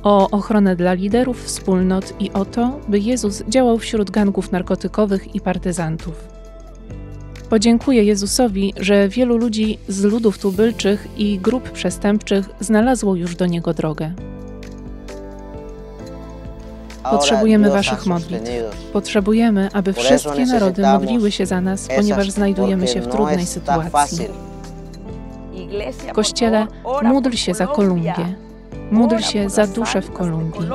o 0.03 0.29
ochronę 0.29 0.75
dla 0.75 0.93
liderów 0.93 1.43
wspólnot 1.43 2.13
i 2.19 2.31
o 2.31 2.45
to, 2.45 2.79
by 2.87 2.99
Jezus 2.99 3.43
działał 3.49 3.77
wśród 3.77 4.11
gangów 4.11 4.51
narkotykowych 4.51 5.35
i 5.35 5.41
partyzantów. 5.41 6.38
Podziękuję 7.49 8.03
Jezusowi, 8.03 8.73
że 8.77 9.09
wielu 9.09 9.37
ludzi 9.37 9.79
z 9.87 10.03
ludów 10.03 10.37
tubylczych 10.37 11.07
i 11.17 11.39
grup 11.39 11.71
przestępczych 11.71 12.49
znalazło 12.59 13.15
już 13.15 13.35
do 13.35 13.45
Niego 13.45 13.73
drogę. 13.73 14.11
Potrzebujemy 17.11 17.69
Waszych 17.69 18.05
modlitw. 18.05 18.51
Potrzebujemy, 18.93 19.69
aby 19.73 19.93
wszystkie 19.93 20.45
narody 20.45 20.81
modliły 20.81 21.31
się 21.31 21.45
za 21.45 21.61
nas, 21.61 21.87
ponieważ 21.95 22.31
znajdujemy 22.31 22.87
się 22.87 23.01
w 23.01 23.07
trudnej 23.07 23.45
sytuacji. 23.45 24.27
Iglesia, 25.53 26.05
por 26.05 26.13
Kościele, 26.13 26.67
módl 27.03 27.31
się 27.31 27.53
za. 27.53 27.67
Kolumbię. 27.67 28.13
Módl 28.91 29.17
się 29.17 29.49
za 29.49 29.67
duszę 29.67 30.01
w 30.01 30.11
Kolumbii. 30.11 30.69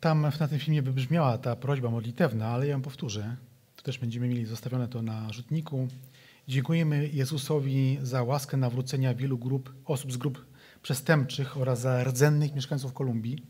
Tam 0.00 0.26
na 0.40 0.48
tym 0.48 0.58
filmie 0.58 0.82
wybrzmiała 0.82 1.38
ta 1.38 1.56
prośba 1.56 1.90
modlitewna, 1.90 2.48
ale 2.48 2.66
ja 2.66 2.72
ją 2.72 2.82
powtórzę. 2.82 3.36
Tu 3.76 3.82
też 3.82 3.98
będziemy 3.98 4.28
mieli 4.28 4.46
zostawione 4.46 4.88
to 4.88 5.02
na 5.02 5.32
rzutniku. 5.32 5.88
Dziękujemy 6.48 7.08
Jezusowi 7.08 7.98
za 8.02 8.22
łaskę 8.22 8.56
nawrócenia 8.56 9.14
wielu 9.14 9.38
grup, 9.38 9.74
osób 9.84 10.12
z 10.12 10.16
grup 10.16 10.46
przestępczych 10.82 11.56
oraz 11.56 11.80
za 11.80 12.04
rdzennych 12.04 12.54
mieszkańców 12.54 12.92
Kolumbii. 12.92 13.46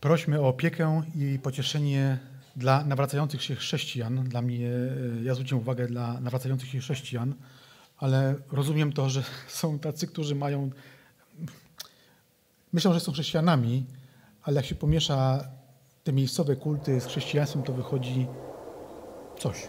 Prośmy 0.00 0.40
o 0.40 0.48
opiekę 0.48 1.02
i 1.14 1.38
pocieszenie 1.38 2.18
dla 2.56 2.84
nawracających 2.84 3.42
się 3.42 3.54
chrześcijan. 3.54 4.24
Dla 4.28 4.42
mnie, 4.42 4.68
e, 4.68 5.22
ja 5.22 5.34
zwróciłem 5.34 5.62
uwagę 5.62 5.86
dla 5.86 6.20
nawracających 6.20 6.68
się 6.68 6.78
chrześcijan, 6.78 7.34
ale 7.98 8.34
rozumiem 8.52 8.92
to, 8.92 9.10
że 9.10 9.22
są 9.48 9.78
tacy, 9.78 10.06
którzy 10.06 10.34
mają 10.34 10.70
myślą, 12.74 12.92
że 12.92 13.00
są 13.00 13.12
chrześcijanami, 13.12 13.86
ale 14.42 14.56
jak 14.56 14.66
się 14.66 14.74
pomiesza 14.74 15.48
te 16.04 16.12
miejscowe 16.12 16.56
kulty 16.56 17.00
z 17.00 17.06
chrześcijaństwem, 17.06 17.62
to 17.62 17.72
wychodzi 17.72 18.26
coś. 19.38 19.68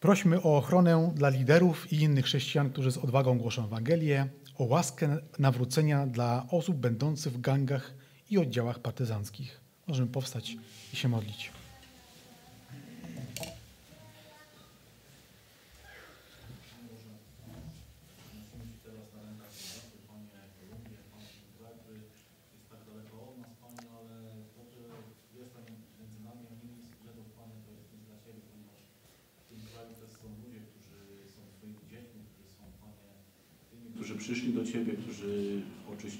Prośmy 0.00 0.42
o 0.42 0.56
ochronę 0.56 1.12
dla 1.14 1.28
liderów 1.28 1.92
i 1.92 1.96
innych 1.96 2.24
chrześcijan, 2.24 2.70
którzy 2.70 2.92
z 2.92 2.98
odwagą 2.98 3.38
głoszą 3.38 3.64
Ewangelię, 3.64 4.28
o 4.58 4.64
łaskę 4.64 5.16
nawrócenia 5.38 6.06
dla 6.06 6.46
osób 6.50 6.76
będących 6.76 7.32
w 7.32 7.40
gangach 7.40 7.94
i 8.30 8.38
oddziałach 8.38 8.78
partyzanckich. 8.78 9.60
Możemy 9.86 10.08
powstać 10.08 10.56
i 10.92 10.96
się 10.96 11.08
modlić. 11.08 11.63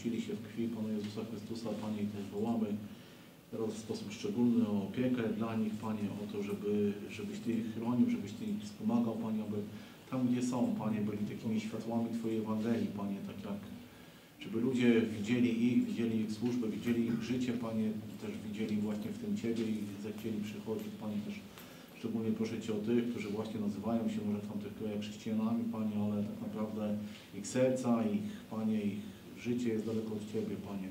Się 0.04 0.34
w 0.34 0.42
krwi 0.42 0.68
Pana 0.68 0.88
Jezusa 0.88 1.20
Chrystusa, 1.30 1.68
Panie, 1.82 2.02
i 2.02 2.06
też 2.06 2.24
wołamy 2.32 2.66
teraz 3.50 3.70
w 3.74 3.78
sposób 3.78 4.12
szczególny 4.12 4.68
o 4.68 4.82
opiekę 4.82 5.22
dla 5.28 5.56
nich, 5.56 5.74
Panie, 5.74 6.08
o 6.22 6.32
to, 6.32 6.42
żeby, 6.42 6.92
żebyś 7.10 7.38
Ty 7.38 7.52
ich 7.52 7.74
chronił, 7.74 8.10
żebyś 8.10 8.32
Ty 8.32 8.44
ich 8.44 8.62
wspomagał, 8.62 9.14
Panie, 9.14 9.42
aby 9.42 9.56
tam, 10.10 10.28
gdzie 10.28 10.42
są, 10.42 10.74
Panie, 10.78 11.00
byli 11.00 11.18
takimi 11.18 11.60
światłami 11.60 12.18
Twojej 12.18 12.38
Ewangelii, 12.38 12.86
Panie, 12.86 13.16
tak 13.26 13.52
jak 13.52 13.60
żeby 14.40 14.60
ludzie 14.60 15.00
widzieli 15.00 15.66
ich, 15.66 15.84
widzieli 15.86 16.20
ich 16.20 16.32
służbę, 16.32 16.68
widzieli 16.68 17.06
ich 17.06 17.22
życie, 17.22 17.52
Panie, 17.52 17.90
też 18.22 18.30
widzieli 18.46 18.76
właśnie 18.76 19.10
w 19.10 19.18
tym 19.18 19.36
Ciebie 19.36 19.64
i 19.64 19.84
zechcieli 20.02 20.40
przychodzić, 20.40 20.88
Panie, 21.00 21.16
też 21.26 21.34
szczególnie 21.98 22.30
proszę 22.30 22.60
Cię 22.60 22.72
o 22.72 22.76
tych, 22.76 23.10
którzy 23.10 23.28
właśnie 23.28 23.60
nazywają 23.60 24.08
się 24.08 24.18
może 24.26 24.38
w 24.38 24.48
tamtych 24.48 24.74
krajach 24.74 25.00
chrześcijanami, 25.00 25.64
Panie, 25.72 25.92
ale 26.04 26.22
tak 26.22 26.40
naprawdę 26.46 26.96
ich 27.34 27.46
serca, 27.46 28.04
ich, 28.06 28.22
Panie, 28.50 28.82
ich 28.82 29.13
życie 29.44 29.68
jest 29.68 29.86
daleko 29.86 30.12
od 30.18 30.24
Ciebie, 30.32 30.56
Panie. 30.68 30.88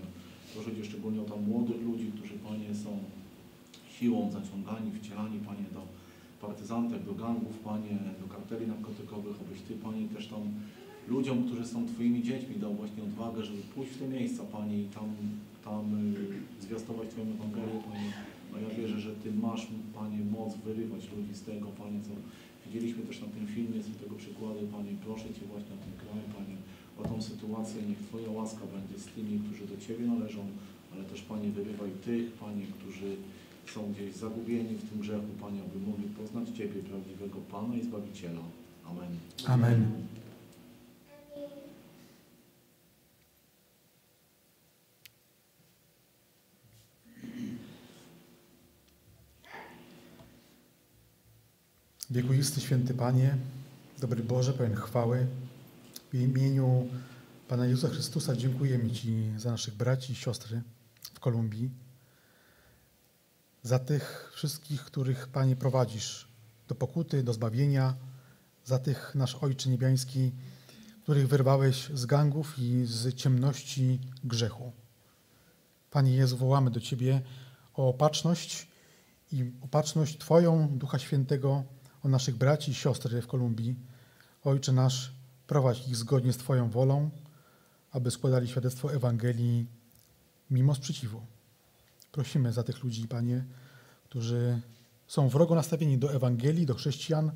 Proszę 0.53 0.69
Cię 0.75 0.83
szczególnie 0.89 1.21
o 1.21 1.25
tam 1.31 1.39
młodych 1.49 1.81
ludzi, 1.89 2.07
którzy, 2.15 2.35
Panie, 2.47 2.69
są 2.83 2.91
siłą 3.95 4.19
zaciągani, 4.37 4.89
wcielani, 4.99 5.37
Panie, 5.49 5.67
do 5.77 5.81
partyzantek, 6.45 7.03
do 7.09 7.13
gangów, 7.23 7.55
Panie, 7.69 7.97
do 8.21 8.25
karteli 8.33 8.65
narkotykowych, 8.67 9.35
abyś 9.41 9.59
Ty, 9.67 9.73
Panie, 9.85 10.01
też 10.15 10.27
tam 10.27 10.43
ludziom, 11.07 11.37
którzy 11.45 11.65
są 11.67 11.87
Twoimi 11.87 12.23
dziećmi, 12.23 12.55
dał 12.55 12.73
właśnie 12.73 13.03
odwagę, 13.03 13.43
żeby 13.43 13.61
pójść 13.75 13.91
w 13.91 13.99
te 13.99 14.07
miejsca, 14.07 14.43
Panie, 14.43 14.77
i 14.81 14.85
tam, 14.85 15.07
tam 15.65 15.83
y, 16.59 16.63
zwiastować 16.65 17.07
Twoją 17.09 17.27
Ewangelię, 17.35 17.79
Panie. 17.89 18.09
No 18.51 18.55
ja 18.59 18.69
wierzę, 18.77 18.99
że 18.99 19.11
Ty 19.15 19.31
masz, 19.45 19.67
Panie, 19.99 20.19
moc 20.37 20.51
wyrywać 20.65 21.03
ludzi 21.15 21.33
z 21.33 21.41
tego, 21.41 21.67
Panie, 21.81 21.99
co 22.07 22.11
widzieliśmy 22.65 23.01
też 23.03 23.21
na 23.21 23.27
tym 23.27 23.47
filmie, 23.47 23.83
są 23.83 23.91
tego 24.03 24.15
przykłady, 24.15 24.59
Panie, 24.75 24.91
proszę 25.05 25.27
Cię 25.35 25.43
właśnie 25.51 25.73
o 25.77 25.79
ten 25.83 25.93
kraj, 26.01 26.23
Panie, 26.35 26.52
o 27.03 27.07
tą 27.07 27.21
sytuację, 27.21 27.81
niech 27.89 27.97
Twoja 28.07 28.31
łaska 28.31 28.65
będzie 28.75 29.03
z 29.03 29.05
tymi, 29.05 29.39
którzy 29.39 29.67
do 29.67 29.77
Ciebie 29.85 30.05
należą, 30.07 30.41
ale 30.93 31.03
też 31.03 31.21
Panie, 31.21 31.49
wyrywaj 31.49 31.91
tych, 32.05 32.31
Panie, 32.31 32.65
którzy 32.79 33.15
są 33.73 33.93
gdzieś 33.93 34.15
zagubieni 34.15 34.75
w 34.75 34.89
tym 34.89 34.99
grzechu, 34.99 35.27
Panie, 35.41 35.59
aby 35.61 35.85
mogli 35.87 36.05
poznać 36.05 36.49
Ciebie, 36.49 36.83
prawdziwego 36.83 37.37
Pana 37.51 37.75
i 37.75 37.83
Zbawiciela. 37.83 38.41
Amen. 38.85 39.17
Amen. 39.47 39.85
Wiekuisty 52.09 52.61
święty 52.61 52.93
Panie, 52.93 53.35
dobry 54.01 54.23
Boże, 54.23 54.53
pełen 54.53 54.75
chwały, 54.75 55.27
w 56.13 56.21
imieniu 56.21 56.89
Pana 57.47 57.65
Jezusa 57.65 57.93
Chrystusa 57.93 58.35
dziękujemy 58.35 58.91
Ci 58.91 59.33
za 59.37 59.51
naszych 59.51 59.75
braci 59.75 60.13
i 60.13 60.15
siostry 60.15 60.61
w 61.13 61.19
Kolumbii, 61.19 61.69
za 63.63 63.79
tych 63.79 64.31
wszystkich, 64.35 64.81
których 64.81 65.27
Panie 65.27 65.55
prowadzisz 65.55 66.27
do 66.67 66.75
pokuty, 66.75 67.23
do 67.23 67.33
zbawienia, 67.33 67.95
za 68.65 68.79
tych 68.79 69.15
nasz 69.15 69.35
Ojcze 69.35 69.69
Niebiański, 69.69 70.31
których 71.03 71.27
wyrwałeś 71.27 71.89
z 71.93 72.05
gangów 72.05 72.59
i 72.59 72.85
z 72.85 73.15
ciemności 73.15 73.99
grzechu. 74.23 74.71
Panie 75.91 76.15
Jezu, 76.15 76.37
wołamy 76.37 76.71
do 76.71 76.79
Ciebie 76.79 77.21
o 77.73 77.89
opatrzność 77.89 78.67
i 79.31 79.51
opatrzność 79.61 80.17
Twoją, 80.17 80.77
Ducha 80.77 80.99
Świętego, 80.99 81.63
o 82.03 82.07
naszych 82.07 82.35
braci 82.35 82.71
i 82.71 82.75
siostry 82.75 83.21
w 83.21 83.27
Kolumbii. 83.27 83.75
Ojcze 84.43 84.71
nasz, 84.71 85.22
prowadź 85.47 85.87
ich 85.87 85.95
zgodnie 85.95 86.33
z 86.33 86.37
Twoją 86.37 86.69
wolą, 86.69 87.09
aby 87.91 88.11
składali 88.11 88.47
świadectwo 88.47 88.93
Ewangelii 88.93 89.67
mimo 90.51 90.75
sprzeciwu. 90.75 91.21
Prosimy 92.11 92.53
za 92.53 92.63
tych 92.63 92.83
ludzi, 92.83 93.07
Panie, 93.07 93.45
którzy 94.03 94.61
są 95.07 95.29
wrogo 95.29 95.55
nastawieni 95.55 95.97
do 95.97 96.13
Ewangelii, 96.13 96.65
do 96.65 96.73
chrześcijan. 96.73 97.31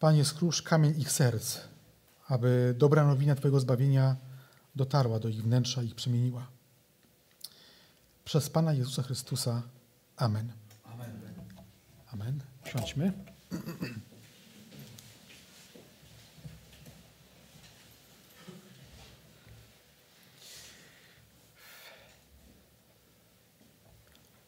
Panie, 0.00 0.24
skrusz 0.24 0.62
kamień 0.62 1.00
ich 1.00 1.12
serc, 1.12 1.58
aby 2.28 2.74
dobra 2.78 3.06
nowina 3.06 3.34
Twojego 3.34 3.60
zbawienia 3.60 4.16
dotarła 4.76 5.18
do 5.18 5.28
ich 5.28 5.42
wnętrza 5.42 5.82
i 5.82 5.86
ich 5.86 5.94
przemieniła. 5.94 6.46
Przez 8.24 8.50
Pana 8.50 8.72
Jezusa 8.72 9.02
Chrystusa. 9.02 9.62
Amen. 10.16 10.52
Amen. 10.84 11.10
Amen. 12.12 12.40
Siądźmy. 12.64 13.12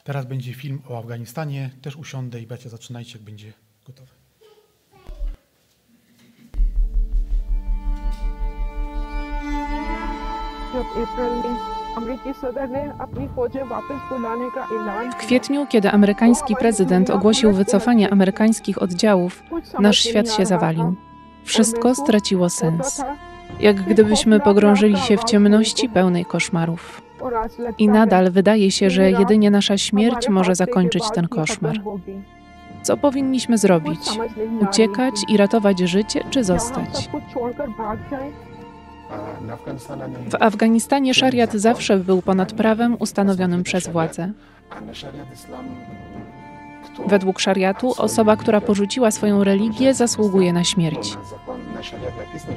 Teraz 0.05 0.27
będzie 0.27 0.55
film 0.55 0.83
o 0.89 0.99
Afganistanie. 0.99 1.71
Też 1.83 1.97
usiądę 1.97 2.41
i 2.41 2.47
Becia, 2.47 2.69
zaczynajcie, 2.69 3.13
jak 3.13 3.23
będzie 3.23 3.53
gotowy. 3.87 4.11
W 15.11 15.17
kwietniu, 15.17 15.67
kiedy 15.67 15.91
amerykański 15.91 16.57
prezydent 16.57 17.11
ogłosił 17.11 17.53
wycofanie 17.53 18.13
amerykańskich 18.13 18.83
oddziałów, 18.83 19.43
nasz 19.79 19.99
świat 19.99 20.33
się 20.33 20.47
zawalił. 20.47 20.95
Wszystko 21.45 21.95
straciło 21.95 22.51
sens. 22.51 23.03
Jak 23.61 23.83
gdybyśmy 23.83 24.41
pogrążyli 24.41 24.97
się 24.97 25.17
w 25.17 25.25
ciemności 25.25 25.89
pełnej 25.89 26.25
koszmarów. 26.25 27.03
I 27.79 27.89
nadal 27.89 28.31
wydaje 28.31 28.71
się, 28.71 28.91
że 28.91 29.11
jedynie 29.11 29.51
nasza 29.51 29.79
śmierć 29.79 30.29
może 30.29 30.55
zakończyć 30.55 31.05
ten 31.15 31.29
koszmar. 31.29 31.81
Co 32.83 32.97
powinniśmy 32.97 33.59
zrobić? 33.59 34.01
Uciekać 34.61 35.15
i 35.29 35.37
ratować 35.37 35.79
życie, 35.79 36.21
czy 36.31 36.45
zostać? 36.45 37.11
W 40.31 40.35
Afganistanie 40.41 41.15
szariat 41.15 41.53
zawsze 41.53 41.97
był 41.97 42.23
ponad 42.23 42.53
prawem 42.53 42.97
ustanowionym 43.01 43.63
przez 43.63 43.89
władzę. 43.89 44.33
Według 47.07 47.41
szariatu 47.41 47.95
osoba, 47.99 48.37
która 48.37 48.61
porzuciła 48.61 49.11
swoją 49.11 49.45
religię, 49.45 49.95
zasługuje 49.95 50.53
na 50.53 50.65
śmierć. 50.65 51.17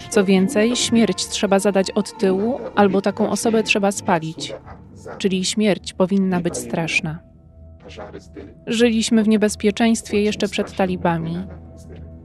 Co 0.09 0.23
więcej, 0.23 0.75
śmierć 0.75 1.27
trzeba 1.27 1.59
zadać 1.59 1.91
od 1.91 2.17
tyłu, 2.17 2.59
albo 2.75 3.01
taką 3.01 3.29
osobę 3.29 3.63
trzeba 3.63 3.91
spalić, 3.91 4.53
czyli 5.17 5.45
śmierć 5.45 5.93
powinna 5.93 6.39
być 6.39 6.57
straszna. 6.57 7.19
Żyliśmy 8.67 9.23
w 9.23 9.27
niebezpieczeństwie 9.27 10.21
jeszcze 10.21 10.47
przed 10.47 10.75
talibami, 10.75 11.37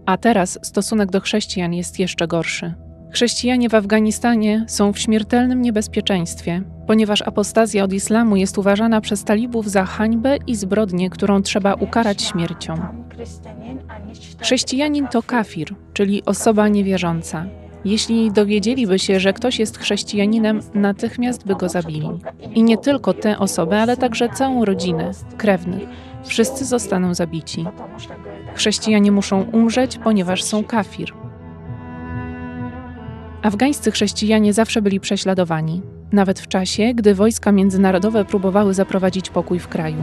a 0.06 0.16
teraz 0.16 0.58
stosunek 0.62 1.10
do 1.10 1.20
chrześcijan 1.20 1.74
jest 1.74 1.98
jeszcze 1.98 2.28
gorszy. 2.28 2.74
Chrześcijanie 3.12 3.68
w 3.68 3.74
Afganistanie 3.74 4.64
są 4.68 4.92
w 4.92 4.98
śmiertelnym 4.98 5.62
niebezpieczeństwie, 5.62 6.62
ponieważ 6.86 7.22
apostazja 7.22 7.84
od 7.84 7.92
islamu 7.92 8.36
jest 8.36 8.58
uważana 8.58 9.00
przez 9.00 9.24
talibów 9.24 9.70
za 9.70 9.84
hańbę 9.84 10.36
i 10.46 10.56
zbrodnię, 10.56 11.10
którą 11.10 11.42
trzeba 11.42 11.74
ukarać 11.74 12.22
śmiercią. 12.22 12.74
Chrześcijanin 14.40 15.08
to 15.08 15.22
kafir, 15.22 15.74
czyli 15.92 16.24
osoba 16.24 16.68
niewierząca. 16.68 17.46
Jeśli 17.84 18.30
dowiedzieliby 18.30 18.98
się, 18.98 19.20
że 19.20 19.32
ktoś 19.32 19.58
jest 19.58 19.78
chrześcijaninem, 19.78 20.60
natychmiast 20.74 21.46
by 21.46 21.54
go 21.54 21.68
zabili. 21.68 22.08
I 22.54 22.62
nie 22.62 22.78
tylko 22.78 23.14
tę 23.14 23.38
osobę, 23.38 23.80
ale 23.80 23.96
także 23.96 24.28
całą 24.28 24.64
rodzinę, 24.64 25.10
krewnych. 25.36 25.82
Wszyscy 26.24 26.64
zostaną 26.64 27.14
zabici. 27.14 27.64
Chrześcijanie 28.54 29.12
muszą 29.12 29.42
umrzeć, 29.42 29.98
ponieważ 29.98 30.42
są 30.42 30.64
kafir. 30.64 31.12
Afgańscy 33.42 33.90
chrześcijanie 33.90 34.52
zawsze 34.52 34.82
byli 34.82 35.00
prześladowani, 35.00 35.82
nawet 36.12 36.40
w 36.40 36.48
czasie, 36.48 36.94
gdy 36.94 37.14
wojska 37.14 37.52
międzynarodowe 37.52 38.24
próbowały 38.24 38.74
zaprowadzić 38.74 39.30
pokój 39.30 39.58
w 39.58 39.68
kraju. 39.68 40.02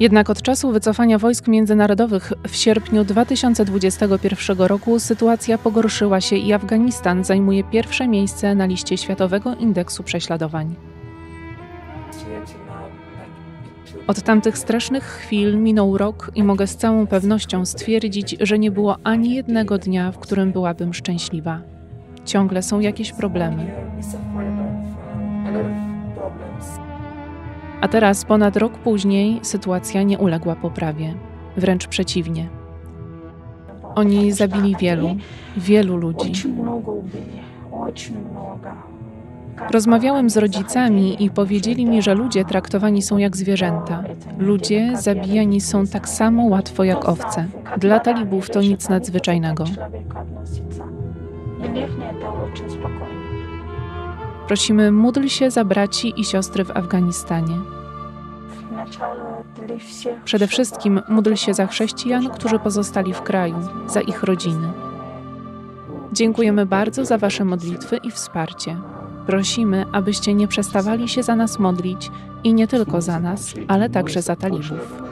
Jednak 0.00 0.30
od 0.30 0.42
czasu 0.42 0.72
wycofania 0.72 1.18
wojsk 1.18 1.48
międzynarodowych 1.48 2.32
w 2.48 2.56
sierpniu 2.56 3.04
2021 3.04 4.58
roku 4.58 4.98
sytuacja 4.98 5.58
pogorszyła 5.58 6.20
się 6.20 6.36
i 6.36 6.52
Afganistan 6.52 7.24
zajmuje 7.24 7.64
pierwsze 7.64 8.08
miejsce 8.08 8.54
na 8.54 8.66
liście 8.66 8.98
Światowego 8.98 9.54
Indeksu 9.54 10.02
Prześladowań. 10.02 10.74
Od 14.06 14.22
tamtych 14.22 14.58
strasznych 14.58 15.04
chwil 15.04 15.58
minął 15.58 15.98
rok 15.98 16.30
i 16.34 16.42
mogę 16.42 16.66
z 16.66 16.76
całą 16.76 17.06
pewnością 17.06 17.66
stwierdzić, 17.66 18.36
że 18.40 18.58
nie 18.58 18.70
było 18.70 18.96
ani 19.04 19.34
jednego 19.34 19.78
dnia, 19.78 20.12
w 20.12 20.18
którym 20.18 20.52
byłabym 20.52 20.94
szczęśliwa. 20.94 21.79
Ciągle 22.24 22.62
są 22.62 22.80
jakieś 22.80 23.12
problemy. 23.12 23.66
A 27.80 27.88
teraz, 27.88 28.24
ponad 28.24 28.56
rok 28.56 28.78
później, 28.78 29.40
sytuacja 29.42 30.02
nie 30.02 30.18
uległa 30.18 30.56
poprawie. 30.56 31.14
Wręcz 31.56 31.86
przeciwnie. 31.86 32.48
Oni 33.94 34.32
zabili 34.32 34.76
wielu, 34.76 35.16
wielu 35.56 35.96
ludzi. 35.96 36.32
Rozmawiałem 39.70 40.30
z 40.30 40.36
rodzicami 40.36 41.24
i 41.24 41.30
powiedzieli 41.30 41.86
mi, 41.86 42.02
że 42.02 42.14
ludzie 42.14 42.44
traktowani 42.44 43.02
są 43.02 43.18
jak 43.18 43.36
zwierzęta. 43.36 44.04
Ludzie 44.38 44.96
zabijani 44.96 45.60
są 45.60 45.86
tak 45.86 46.08
samo 46.08 46.44
łatwo 46.44 46.84
jak 46.84 47.08
owce. 47.08 47.46
Dla 47.78 48.00
talibów 48.00 48.50
to 48.50 48.60
nic 48.60 48.88
nadzwyczajnego. 48.88 49.64
Prosimy, 54.46 54.92
módl 54.92 55.26
się 55.26 55.50
za 55.50 55.64
braci 55.64 56.20
i 56.20 56.24
siostry 56.24 56.64
w 56.64 56.70
Afganistanie. 56.70 57.56
Przede 60.24 60.46
wszystkim 60.46 61.00
módl 61.08 61.34
się 61.34 61.54
za 61.54 61.66
chrześcijan, 61.66 62.28
którzy 62.28 62.58
pozostali 62.58 63.14
w 63.14 63.22
kraju, 63.22 63.56
za 63.86 64.00
ich 64.00 64.22
rodziny. 64.22 64.68
Dziękujemy 66.12 66.66
bardzo 66.66 67.04
za 67.04 67.18
Wasze 67.18 67.44
modlitwy 67.44 67.96
i 67.96 68.10
wsparcie. 68.10 68.76
Prosimy, 69.26 69.84
abyście 69.92 70.34
nie 70.34 70.48
przestawali 70.48 71.08
się 71.08 71.22
za 71.22 71.36
nas 71.36 71.58
modlić 71.58 72.10
i 72.44 72.54
nie 72.54 72.68
tylko 72.68 73.00
za 73.00 73.20
nas, 73.20 73.54
ale 73.68 73.90
także 73.90 74.22
za 74.22 74.36
talibów. 74.36 75.02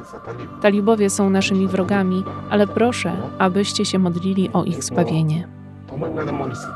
Talibowie 0.63 1.11
są 1.11 1.31
naszymi 1.31 1.69
wrogami, 1.69 2.25
ale 2.51 2.67
proszę, 2.67 3.13
abyście 3.39 3.85
się 3.85 3.99
modlili 3.99 4.51
o 4.53 4.65
ich 4.65 4.85
zbawienie 4.85 5.58
umarłego 5.99 6.33
Morrison. 6.33 6.71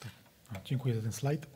Tak. 0.00 0.62
Dziękuję 0.64 0.94
za 0.94 1.02
ten 1.02 1.12
slajd. 1.12 1.46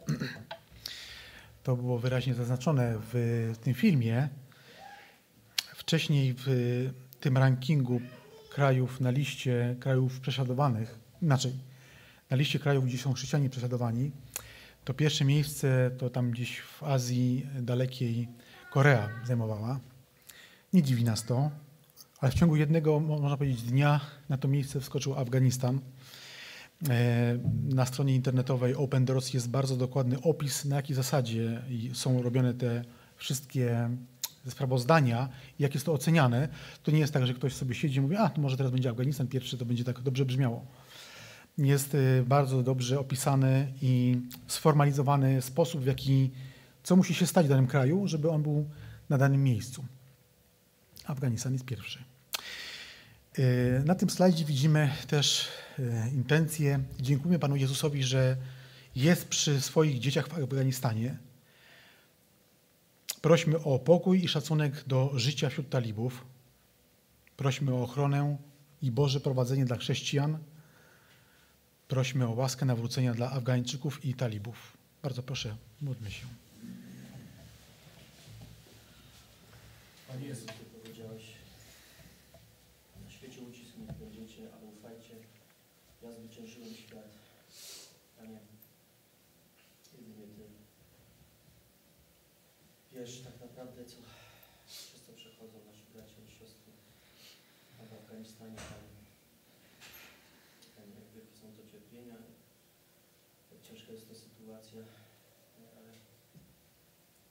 To 1.62 1.76
było 1.76 1.98
wyraźnie 1.98 2.34
zaznaczone 2.34 2.98
w 3.12 3.54
tym 3.62 3.74
filmie. 3.74 4.28
Wcześniej 5.74 6.34
w 6.38 6.46
tym 7.20 7.38
rankingu 7.38 8.00
krajów 8.50 9.00
na 9.00 9.10
liście 9.10 9.76
krajów 9.80 10.20
prześladowanych, 10.20 10.98
inaczej, 11.22 11.52
na 12.30 12.36
liście 12.36 12.58
krajów, 12.58 12.84
gdzie 12.84 12.98
są 12.98 13.12
chrześcijanie 13.12 13.50
prześladowani, 13.50 14.10
to 14.84 14.94
pierwsze 14.94 15.24
miejsce 15.24 15.90
to 15.98 16.10
tam 16.10 16.30
gdzieś 16.30 16.60
w 16.60 16.82
Azji 16.82 17.46
dalekiej 17.60 18.28
Korea 18.70 19.08
zajmowała. 19.24 19.80
Nie 20.72 20.82
dziwi 20.82 21.04
nas 21.04 21.24
to, 21.24 21.50
ale 22.20 22.32
w 22.32 22.34
ciągu 22.34 22.56
jednego, 22.56 23.00
można 23.00 23.36
powiedzieć, 23.36 23.62
dnia 23.62 24.00
na 24.28 24.36
to 24.36 24.48
miejsce 24.48 24.80
wskoczył 24.80 25.14
Afganistan. 25.14 25.80
E, 26.88 27.38
na 27.68 27.86
stronie 27.86 28.14
internetowej 28.14 28.74
Open 28.74 29.04
Doors 29.04 29.34
jest 29.34 29.48
bardzo 29.50 29.76
dokładny 29.76 30.20
opis, 30.22 30.64
na 30.64 30.76
jakiej 30.76 30.96
zasadzie 30.96 31.62
są 31.92 32.22
robione 32.22 32.54
te 32.54 32.84
wszystkie 33.16 33.90
sprawozdania 34.48 35.28
i 35.58 35.62
jak 35.62 35.74
jest 35.74 35.86
to 35.86 35.92
oceniane. 35.92 36.48
To 36.82 36.90
nie 36.90 36.98
jest 36.98 37.12
tak, 37.12 37.26
że 37.26 37.34
ktoś 37.34 37.54
sobie 37.54 37.74
siedzi 37.74 37.98
i 37.98 38.00
mówi, 38.00 38.16
a 38.16 38.28
to 38.28 38.40
może 38.40 38.56
teraz 38.56 38.72
będzie 38.72 38.90
Afganistan 38.90 39.26
pierwszy, 39.26 39.58
to 39.58 39.64
będzie 39.64 39.84
tak 39.84 40.00
dobrze 40.00 40.24
brzmiało. 40.24 40.66
Jest 41.58 41.94
e, 41.94 42.22
bardzo 42.22 42.62
dobrze 42.62 43.00
opisany 43.00 43.72
i 43.82 44.20
sformalizowany 44.46 45.42
sposób, 45.42 45.82
w 45.82 45.86
jaki, 45.86 46.30
co 46.82 46.96
musi 46.96 47.14
się 47.14 47.26
stać 47.26 47.46
w 47.46 47.48
danym 47.48 47.66
kraju, 47.66 48.08
żeby 48.08 48.30
on 48.30 48.42
był 48.42 48.68
na 49.08 49.18
danym 49.18 49.44
miejscu. 49.44 49.84
Afganistan 51.06 51.52
jest 51.52 51.64
pierwszy. 51.64 52.04
E, 53.38 53.42
na 53.84 53.94
tym 53.94 54.10
slajdzie 54.10 54.44
widzimy 54.44 54.90
też 55.06 55.48
e, 55.78 56.10
intencje. 56.14 56.80
Dziękujemy 57.00 57.38
Panu 57.38 57.56
Jezusowi, 57.56 58.02
że 58.02 58.36
jest 58.96 59.28
przy 59.28 59.60
swoich 59.60 59.98
dzieciach 59.98 60.28
w 60.28 60.34
Afganistanie. 60.34 61.16
Prośmy 63.22 63.58
o 63.64 63.78
pokój 63.78 64.24
i 64.24 64.28
szacunek 64.28 64.84
do 64.86 65.10
życia 65.14 65.50
wśród 65.50 65.68
talibów. 65.68 66.24
Prośmy 67.36 67.74
o 67.74 67.82
ochronę 67.82 68.36
i 68.82 68.90
Boże 68.90 69.20
prowadzenie 69.20 69.64
dla 69.64 69.76
chrześcijan. 69.76 70.38
Prośmy 71.88 72.26
o 72.26 72.30
łaskę 72.30 72.66
nawrócenia 72.66 73.14
dla 73.14 73.30
Afgańczyków 73.30 74.04
i 74.04 74.14
talibów. 74.14 74.76
Bardzo 75.02 75.22
proszę, 75.22 75.56
módlmy 75.80 76.10
się. 76.10 76.26
Panie 80.08 80.26
Jezu, 80.26 80.46
Ty 80.46 80.80
powiedziałeś, 80.80 81.22
na 83.04 83.10
świecie 83.10 83.40
ucisk 83.40 83.72
nie 83.78 83.92
będziecie, 84.06 84.42
ale 84.54 84.66
ufajcie, 84.66 85.14
ja 86.02 86.12
zwyciężyłem 86.12 86.74
świat. 86.74 87.10
Panie, 88.18 88.38
jedynie 89.92 90.26
Ty 90.36 90.44
wiesz 92.92 93.20
tak 93.20 93.40
naprawdę, 93.40 93.84
co, 93.84 93.96
przez 94.66 95.00
co 95.06 95.12
przechodzą 95.12 95.56
nasi 95.68 95.84
bracia 95.94 96.18
i 96.28 96.30
siostry 96.38 96.72
w 97.90 97.92
Afganistanie, 98.00 98.56
Panie. 98.70 98.92
Panie, 100.76 100.94
jakie 101.00 101.20
są 101.40 101.46
to 101.56 101.62
cierpienia, 101.72 102.18
jak 103.52 103.60
ciężka 103.68 103.92
jest 103.92 104.08
to 104.08 104.14
sytuacja, 104.14 104.82
ale 105.76 105.90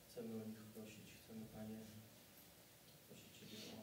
chcemy 0.08 0.32
o 0.42 0.46
nich 0.50 0.62
prosić. 0.74 1.08
Chcemy, 1.20 1.46
Panie, 1.58 1.80
prosić 3.08 3.30
Ciebie 3.38 3.60
o 3.78 3.82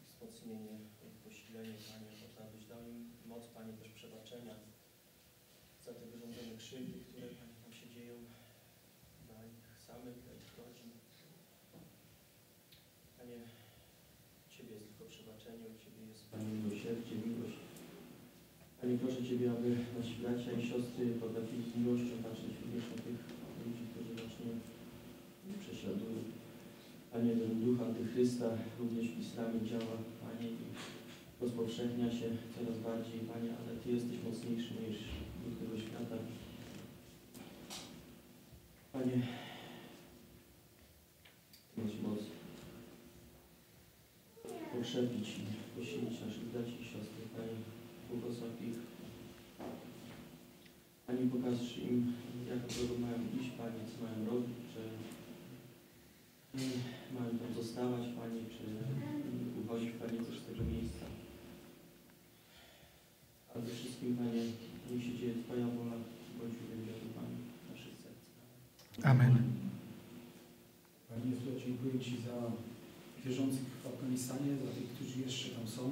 ich 0.00 0.08
wzmocnienie, 0.10 0.76
o 1.00 1.04
ich 1.12 1.18
posilenie, 1.24 1.76
Panie, 1.88 2.10
o 2.26 2.28
to, 2.34 2.38
abyś 2.48 2.64
dał 2.72 2.82
im 2.92 2.98
moc, 3.30 3.42
Panie, 3.56 3.72
też 3.80 3.90
przebaczenia 3.98 4.54
za 5.84 5.90
te 5.96 6.04
wyrządzone 6.10 6.52
krzywdy, 6.62 6.98
które, 7.06 7.26
Panie, 7.38 7.56
tam 7.62 7.72
się 7.78 7.86
dzieją 7.94 8.14
dla 9.26 9.38
nich 9.48 9.64
samych, 9.86 10.16
dla 10.24 10.32
ich 10.42 10.52
rodzin. 10.62 10.90
Panie, 13.18 13.38
Ciebie 14.54 14.72
jest 14.74 14.88
tylko 14.88 15.04
przebaczenie, 15.14 15.64
u 15.74 15.78
Ciebie 15.84 16.02
jest, 16.10 16.24
Panie, 16.30 16.50
miłosierdzie, 16.58 17.14
miłość. 17.26 17.58
Panie, 18.94 19.06
proszę 19.06 19.28
Ciebie, 19.28 19.50
aby 19.50 19.68
nasi 19.98 20.14
bracia 20.22 20.50
i 20.52 20.66
siostry 20.68 21.06
potrafili 21.06 21.62
z 21.70 21.76
miłością 21.78 22.14
patrzeć 22.26 22.54
również 22.62 22.84
na 22.90 22.98
tych 23.04 23.18
ludzi, 23.60 23.84
którzy 23.90 24.12
właśnie 24.20 24.50
prześladują. 25.62 26.20
Panie, 27.12 27.30
ten 27.40 27.60
duch 27.64 27.78
antychrysta 27.88 28.48
również 28.78 29.06
w 29.08 29.20
islamie 29.24 29.58
działa, 29.70 29.96
Panie, 30.22 30.48
i 30.50 30.64
rozpowszechnia 31.40 32.08
się 32.18 32.26
coraz 32.54 32.78
bardziej, 32.88 33.20
Panie, 33.32 33.50
ale 33.58 33.70
Ty 33.80 33.86
jesteś 33.96 34.18
mocniejszy 34.28 34.72
niż 34.82 34.98
duch 35.42 35.54
tego 35.60 35.74
świata. 35.84 36.16
Panie, 38.92 39.16
Ty 41.74 41.80
moc 42.02 42.20
pokrzepić 44.72 45.28
i 45.38 45.42
posilić 45.76 46.20
naszych 46.20 46.46
braci 46.52 46.74
i 46.80 46.84
siostry, 46.84 47.22
Panie, 47.36 47.73
błogosław 48.14 48.62
ich. 48.68 48.78
Panie, 51.06 51.24
pokaż 51.32 51.78
im, 51.78 52.12
jak 52.48 52.60
drogą 52.66 52.94
mają 53.04 53.18
iść, 53.38 53.50
Panie, 53.60 53.80
co 53.90 53.96
mają 54.04 54.18
robić, 54.30 54.64
nie 56.54 56.70
mają 57.16 57.30
tam 57.40 57.50
zostawać, 57.62 58.04
Panie, 58.18 58.40
czy 58.54 58.64
uchodzić, 59.60 59.90
Panie, 60.00 60.18
też 60.26 60.38
z 60.40 60.44
tego 60.46 60.62
miejsca. 60.72 61.06
A 63.48 63.52
przede 63.52 63.74
wszystkim, 63.74 64.16
Panie, 64.16 64.42
niech 64.90 65.02
się 65.04 65.12
dzieje 65.18 65.34
Twoja 65.42 65.66
wola, 65.76 65.96
bądź 66.36 66.54
uwielbiony, 66.62 67.08
Panie, 67.18 67.38
w 67.60 67.70
naszych 67.70 67.94
sercach. 68.02 69.10
Amen. 69.10 69.32
Panie 71.08 71.26
Jezu, 71.30 71.50
dziękuję 71.66 71.94
Ci 72.04 72.14
za 72.26 72.36
wierzących 73.24 73.66
w 73.82 73.86
Afganistanie, 73.86 74.50
za 74.64 74.70
tych, 74.74 74.88
którzy 74.94 75.20
jeszcze 75.26 75.48
tam 75.48 75.68
są. 75.68 75.84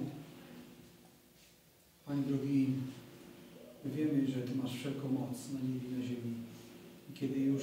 Panie 2.07 2.23
drogi, 2.23 2.67
my 3.85 3.91
wiemy, 3.91 4.27
że 4.27 4.43
Ty 4.43 4.55
masz 4.63 4.75
wszelką 4.75 5.09
moc 5.09 5.51
na 5.53 5.61
niebie 5.61 5.89
i 5.89 5.93
na 5.99 6.03
ziemi. 6.03 6.35
I 7.11 7.13
kiedy 7.19 7.41
już 7.41 7.63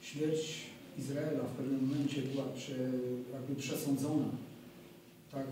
śmierć 0.00 0.60
Izraela 0.98 1.44
w 1.44 1.56
pewnym 1.56 1.88
momencie 1.88 2.22
była 2.22 2.44
prze, 2.44 2.90
jakby 3.32 3.54
przesądzona, 3.58 4.28
tak 5.32 5.46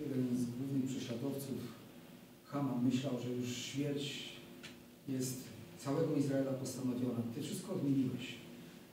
jeden 0.00 0.36
z 0.36 0.44
głównych 0.44 0.90
prześladowców, 0.90 1.58
Haman, 2.46 2.84
myślał, 2.84 3.12
że 3.24 3.30
już 3.30 3.56
śmierć 3.56 4.28
jest 5.08 5.44
całego 5.78 6.16
Izraela 6.16 6.52
postanowiona. 6.52 7.22
Ty 7.34 7.42
wszystko 7.42 7.72
odmieniłeś. 7.72 8.34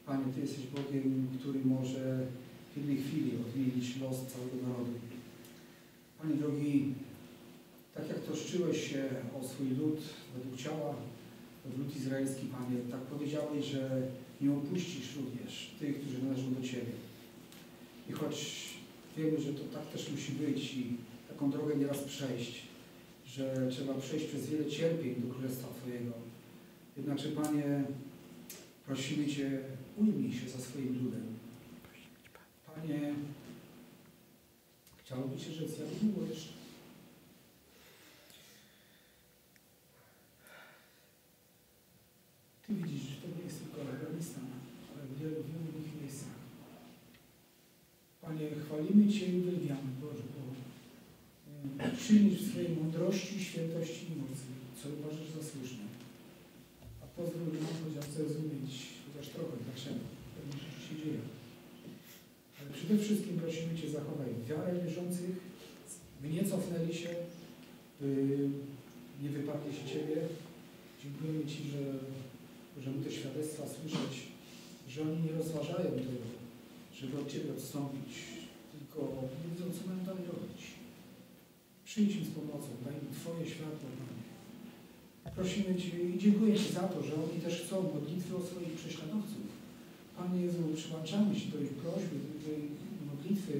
Panie, 0.05 0.23
Ty 0.35 0.41
jesteś 0.41 0.65
Bogiem, 0.67 1.27
który 1.39 1.59
może 1.65 2.25
w 2.73 2.77
jednej 2.77 2.97
chwili 2.97 3.31
odmienić 3.47 3.97
los 4.01 4.15
całego 4.15 4.67
narodu. 4.67 4.91
Panie 6.21 6.35
drogi, 6.35 6.93
tak 7.95 8.09
jak 8.09 8.19
troszczyłeś 8.19 8.91
się 8.91 9.09
o 9.39 9.47
swój 9.47 9.67
lud 9.67 9.99
według 10.37 10.57
ciała, 10.57 10.89
o 11.65 11.77
lud 11.77 11.95
izraelski, 11.95 12.45
Panie, 12.45 12.77
tak 12.91 12.99
powiedziałeś, 12.99 13.65
że 13.65 14.01
nie 14.41 14.51
opuścisz 14.51 15.15
również 15.15 15.71
tych, 15.79 15.99
którzy 15.99 16.23
należą 16.23 16.53
do 16.53 16.61
Ciebie. 16.61 16.91
I 18.09 18.11
choć 18.11 18.65
wiemy, 19.17 19.41
że 19.41 19.53
to 19.53 19.63
tak 19.73 19.85
też 19.91 20.11
musi 20.11 20.31
być 20.31 20.73
i 20.73 20.97
taką 21.27 21.51
drogę 21.51 21.75
nieraz 21.75 21.99
przejść, 22.03 22.61
że 23.27 23.67
trzeba 23.71 23.93
przejść 23.93 24.25
przez 24.25 24.49
wiele 24.49 24.65
cierpień 24.65 25.15
do 25.15 25.33
Królestwa 25.33 25.67
Twojego. 25.67 26.11
Jednakże, 26.97 27.29
Panie, 27.29 27.83
prosimy 28.85 29.27
Cię, 29.27 29.59
ujmij 29.97 30.33
się 30.33 30.49
za 30.49 30.59
swoim 30.59 31.03
ludem. 31.03 31.25
Panie, 32.75 33.13
chciałoby 35.03 35.39
się 35.39 35.51
rzec, 35.51 35.79
jak 35.79 35.89
długo 36.01 36.27
jeszcze? 36.33 36.64
Ty 42.67 42.73
widzisz, 42.73 43.03
że 43.09 43.15
to 43.21 43.27
nie 43.37 43.43
jest 43.47 43.59
tylko 43.61 43.77
Afganistan, 43.81 44.47
ale 44.91 45.01
w 45.07 45.19
wielu, 45.19 45.39
wielu 45.47 45.65
innych 45.69 46.01
miejscach. 46.01 46.37
Panie, 48.21 48.45
chwalimy 48.63 49.03
Cię 49.13 49.25
i 49.25 49.39
uwielbiamy, 49.41 49.89
Boże, 50.01 50.25
bo 50.35 50.41
e, 51.83 51.95
przynieś 52.01 52.33
w 52.37 52.47
swojej 52.49 52.71
mądrości, 52.79 53.45
świętości 53.49 54.03
i 54.11 54.19
mocy, 54.21 54.47
co 54.77 54.83
uważasz 54.97 55.29
za 55.35 55.43
słuszne. 55.49 55.85
A 57.03 57.05
pozwól 57.17 57.47
nam 57.53 57.75
chociaż 57.83 58.05
zrozumieć, 58.11 58.71
chociaż 59.05 59.27
trochę, 59.33 59.55
dlaczego 59.65 60.03
pewne 60.35 60.53
rzeczy 60.61 60.81
się 60.87 60.95
dzieją. 61.01 61.21
Ale 62.57 62.67
przede 62.75 62.95
wszystkim 63.03 63.39
prosimy 63.43 63.71
Cię, 63.79 63.87
zachowaj 63.89 64.29
wiarę 64.49 64.73
wierzących, 64.85 65.35
by 66.21 66.27
nie 66.29 66.43
cofnęli 66.49 66.93
się, 67.01 67.11
by 68.01 68.09
nie 69.21 69.29
wypadli 69.29 69.71
się 69.77 69.85
Ciebie. 69.93 70.17
Dziękujemy 71.03 71.45
Ci, 71.51 71.59
że 71.71 71.81
możemy 72.75 73.05
te 73.05 73.11
świadectwa 73.11 73.63
słyszeć, 73.75 74.13
że 74.89 75.01
oni 75.01 75.17
nie 75.25 75.33
rozważają 75.39 75.89
tego, 76.07 76.27
żeby 76.99 77.13
od 77.21 77.31
Ciebie 77.31 77.49
odstąpić, 77.57 78.11
tylko 78.73 78.99
nie 79.39 79.47
wiedzą, 79.51 79.65
co 79.75 79.81
mają 79.87 79.99
dalej 80.05 80.25
robić. 80.33 80.61
Przyjdź 81.85 82.15
im 82.15 82.25
z 82.25 82.35
pomocą, 82.37 82.69
daj 82.85 82.95
im 83.01 83.09
Twoje 83.17 83.43
światło, 83.53 83.87
Panie. 83.99 84.23
Prosimy 85.35 85.71
Cię 85.81 85.93
i 86.09 86.19
dziękuję 86.23 86.53
Ci 86.59 86.73
za 86.73 86.85
to, 86.93 87.03
że 87.03 87.13
oni 87.23 87.37
też 87.45 87.55
chcą 87.61 87.75
modlitwy 87.93 88.35
o 88.35 88.41
swoich 88.49 88.73
prześladowców. 88.81 89.45
Panie 90.17 90.41
Jezu, 90.41 90.61
przyłączamy 90.75 91.39
się 91.39 91.47
do 91.53 91.59
ich 91.65 91.73
prośby, 91.81 92.15
do 92.45 92.51
ich 92.65 92.75
modlitwy. 93.09 93.53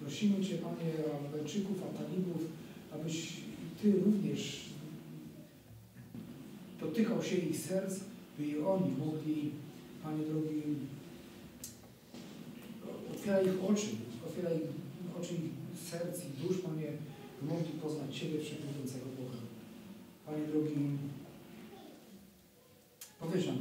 Prosimy 0.00 0.44
Cię, 0.44 0.54
Panie, 0.58 0.90
Albańczyków, 1.18 1.76
a 1.86 1.98
talibów, 1.98 2.42
abyś 2.94 3.16
Ty 3.82 3.92
również 4.04 4.60
dotykał 6.80 7.22
się 7.22 7.36
ich 7.36 7.58
serc, 7.58 8.00
by 8.42 8.66
oni 8.68 8.90
mogli, 8.98 9.50
Panie 10.02 10.24
drogi, 10.24 10.62
otwieraj 13.14 13.46
ich 13.46 13.64
oczy, 13.70 13.86
otwieraj 14.26 14.58
oczy 15.20 15.34
ich 15.34 15.52
serc 15.88 16.24
i 16.24 16.28
dusz, 16.42 16.58
Panie, 16.58 16.92
by 17.40 17.46
mogli 17.46 17.72
poznać 17.82 18.18
Ciebie, 18.18 18.40
Wszechmogącego 18.40 19.06
Boga. 19.18 19.38
Panie 20.26 20.44
drogi, 20.46 20.76
powierzam 23.20 23.58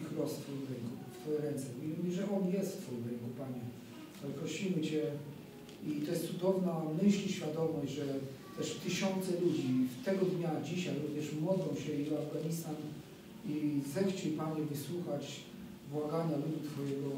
ich 0.00 0.18
los 0.18 0.32
w 0.32 0.40
Twoim 0.42 0.66
ręku, 0.70 0.92
w 1.12 1.22
Twoje 1.22 1.38
ręce. 1.38 1.66
I 2.08 2.12
że 2.12 2.30
On 2.30 2.48
jest 2.52 2.76
w 2.76 2.82
Twoim 2.82 3.04
ręku, 3.10 3.26
Panie. 3.38 3.62
Ale 4.22 4.32
prosimy 4.32 4.82
Cię 4.82 5.02
i 5.86 6.06
to 6.06 6.10
jest 6.12 6.26
cudowna 6.26 6.82
myśl 7.02 7.26
i 7.26 7.32
świadomość, 7.32 7.92
że 7.92 8.06
też 8.58 8.74
tysiące 8.74 9.40
ludzi 9.40 9.68
w 10.00 10.04
tego 10.04 10.26
dnia, 10.26 10.50
dzisiaj 10.64 10.94
również 11.02 11.32
modlą 11.32 11.68
się 11.84 11.92
i 11.92 12.14
Afganistan 12.14 12.74
i 13.48 13.80
zechciej 13.94 14.32
Panie 14.32 14.62
wysłuchać 14.62 15.40
błagania 15.92 16.36
ludu 16.36 16.60
Twojego 16.70 17.10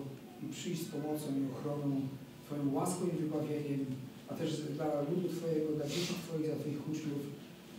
i 0.42 0.52
przyjść 0.52 0.82
z 0.82 0.88
pomocą 0.88 1.26
i 1.40 1.52
ochroną, 1.52 2.00
Twoją 2.46 2.74
łaską 2.74 3.06
i 3.06 3.22
wybawieniem, 3.22 3.86
a 4.28 4.34
też 4.34 4.62
dla 4.62 5.02
ludu 5.02 5.28
Twojego, 5.28 5.72
dla 5.72 5.86
dzieci 5.86 6.14
Twoich, 6.24 6.46
dla 6.46 6.56
Twoich 6.56 6.88
uczniów, 6.90 7.22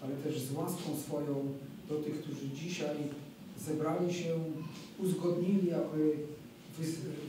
ale 0.02 0.16
też 0.16 0.42
z 0.42 0.52
łaską 0.52 0.98
swoją 1.06 1.36
do 1.90 1.96
tych, 1.96 2.22
którzy 2.22 2.50
dzisiaj 2.50 2.98
zebrali 3.60 4.14
się, 4.14 4.40
uzgodnili, 5.00 5.74
aby 5.74 6.14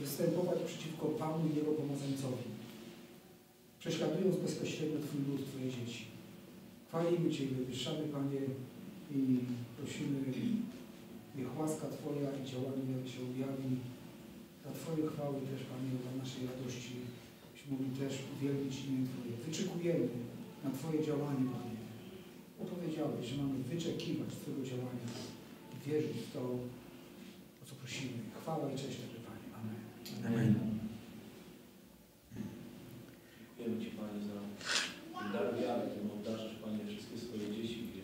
występować 0.01 0.59
przeciwko 0.67 1.05
Panu 1.05 1.39
i 1.53 1.55
Jego 1.55 1.71
pomozańcowi, 1.71 2.47
prześladując 3.79 4.35
bezpośrednio 4.35 4.99
Twój 4.99 5.21
lud, 5.29 5.45
Twoje 5.49 5.71
dzieci. 5.71 6.05
Chwalimy 6.87 7.31
Cię 7.31 7.45
wywyższamy, 7.47 8.03
Panie, 8.13 8.41
i 9.15 9.39
prosimy, 9.77 10.19
niech 11.35 11.59
łaska 11.59 11.87
Twoja 11.97 12.29
i 12.39 12.41
działanie 12.51 13.09
się 13.13 13.21
objawi 13.29 13.71
dla 14.63 14.71
Twojej 14.79 15.07
chwały 15.11 15.37
też, 15.49 15.61
Panie, 15.71 15.89
dla 16.03 16.13
naszej 16.23 16.41
radości, 16.51 16.95
byśmy 17.51 17.71
mogli 17.71 17.91
też 18.01 18.13
uwielbić 18.33 18.75
imię 18.85 19.01
Twoje. 19.09 19.33
Wyczekujemy 19.47 20.07
na 20.63 20.69
Twoje 20.77 20.99
działanie, 21.07 21.45
Panie. 21.55 21.79
Bo 22.57 22.65
powiedziałeś, 22.65 23.23
że 23.27 23.35
mamy 23.41 23.55
wyczekiwać 23.63 24.29
Twojego 24.35 24.63
działania 24.71 25.07
i 25.73 25.75
wierzyć 25.89 26.17
w 26.17 26.33
to, 26.33 26.41
o 27.61 27.63
co 27.67 27.73
prosimy. 27.81 28.17
Chwała 28.41 28.65
i 28.71 28.75
cześć 28.81 28.97
Tobie, 29.01 29.19
Panie. 29.29 29.47
Amen. 29.59 29.79
Amen. 30.27 30.55
Dziękujemy 33.57 33.85
Ci, 33.85 33.91
Panie, 33.97 34.19
za 34.27 34.37
dar 35.33 35.47
wiary, 35.59 35.89
którym 35.89 36.11
obdarzasz, 36.11 36.55
Panie, 36.63 36.79
wszystkie 36.87 37.17
swoje 37.17 37.45
dzieci, 37.55 37.77
gdzie 37.87 38.03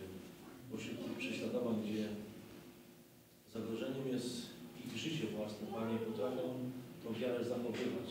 pośród 0.72 1.04
tych 1.04 1.18
prześladowań, 1.18 1.76
gdzie 1.82 2.08
zagrożeniem 3.54 4.08
jest 4.08 4.46
ich 4.80 4.92
życie 5.08 5.26
własne, 5.36 5.66
Panie, 5.74 5.96
potrafią 5.98 6.44
tą 7.02 7.08
wiarę 7.20 7.44
zachowywać. 7.44 8.08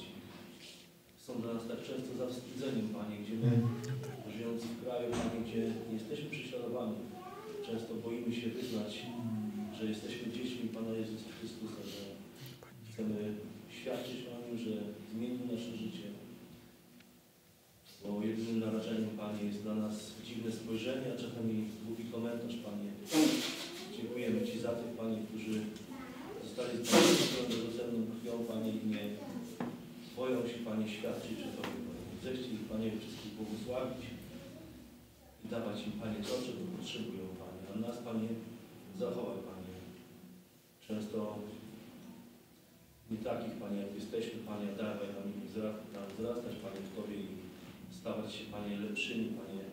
Są 1.26 1.42
dla 1.42 1.54
nas 1.54 1.68
tak 1.72 1.82
często 1.90 2.12
zawstydzeniem, 2.24 2.88
Panie, 2.98 3.16
gdzie 3.24 3.36
my, 3.44 3.52
żyjąc 4.36 4.60
w 4.64 4.84
kraju, 4.84 5.08
Panie, 5.12 5.40
gdzie 5.46 5.64
nie 5.88 5.98
jesteśmy 6.00 6.30
prześladowani, 6.30 6.98
często 7.68 7.92
boimy 8.06 8.32
się 8.36 8.48
wyznać, 8.50 8.92
że 9.78 9.84
jesteśmy 9.94 10.26
dziećmi 10.34 10.70
Pana 10.78 10.92
Jezusa 11.02 11.30
Chrystusa, 11.40 11.82
że 11.94 12.02
chcemy 12.88 13.20
świadczyć 13.78 14.20
o 14.32 14.36
Nim, 14.44 14.58
że 14.66 14.74
zmienił 15.12 15.46
nasze 15.52 15.72
życie. 15.84 16.08
Bo 18.04 18.22
jedynym 18.22 18.60
naradzeniem, 18.60 19.14
Panie, 19.18 19.44
jest 19.44 19.62
dla 19.64 19.76
nas 19.76 19.96
dziwne 20.28 20.52
spojrzenie, 20.52 21.08
a 21.14 21.22
czasami 21.24 21.56
głupi 21.86 22.04
komentarz, 22.04 22.56
Panie. 22.66 22.90
Dziękujemy 23.98 24.48
Ci 24.48 24.60
za 24.60 24.72
tych, 24.72 24.92
Panie, 24.98 25.18
którzy 25.28 25.62
zostali 26.58 26.86
zbawieni 26.86 27.18
Twoją 27.28 27.50
drogocenną 27.50 28.00
krwią, 28.12 28.34
Panie, 28.52 28.72
i 28.80 28.88
nie 28.92 29.04
boją 30.18 30.38
się, 30.50 30.58
Panie, 30.68 30.86
świadczyć 30.96 31.34
przed 31.40 31.56
Tobą. 31.56 31.74
Zechciej 32.24 32.54
ich, 32.54 32.66
Panie, 32.72 32.88
wszystkich 33.00 33.34
błogosławić 33.38 34.04
i 35.44 35.46
dawać 35.54 35.78
im, 35.88 35.94
Panie, 36.02 36.20
to, 36.28 36.34
czego 36.46 36.62
potrzebują, 36.76 37.26
Panie. 37.42 37.62
A 37.70 37.72
nas, 37.86 37.98
Panie, 38.08 38.30
zachowaj, 39.02 39.40
Panie. 39.50 39.76
Często 40.88 41.18
nie 43.12 43.18
takich, 43.18 43.56
Panie, 43.62 43.80
jak 43.86 43.96
jesteśmy, 44.02 44.38
Panie, 44.50 44.68
dawaj 44.84 45.10
nam 45.18 45.28
wzrastać, 46.14 46.56
Panie, 46.64 46.82
w 46.88 46.96
Tobie 46.96 47.18
i 47.28 47.30
stawać 48.00 48.28
się, 48.36 48.44
Panie, 48.56 48.74
lepszymi, 48.86 49.28
Panie, 49.40 49.64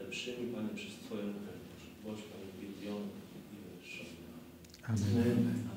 lepszymi, 0.00 0.44
Panie, 0.54 0.70
przez 0.80 0.94
Twoją 1.04 1.28
krew. 1.40 1.60
Bądź, 2.04 2.22
Panie, 2.30 2.48
wielbiony 2.60 3.08
i 3.36 3.38
wywyższony. 3.56 4.24
Amen. 4.88 5.73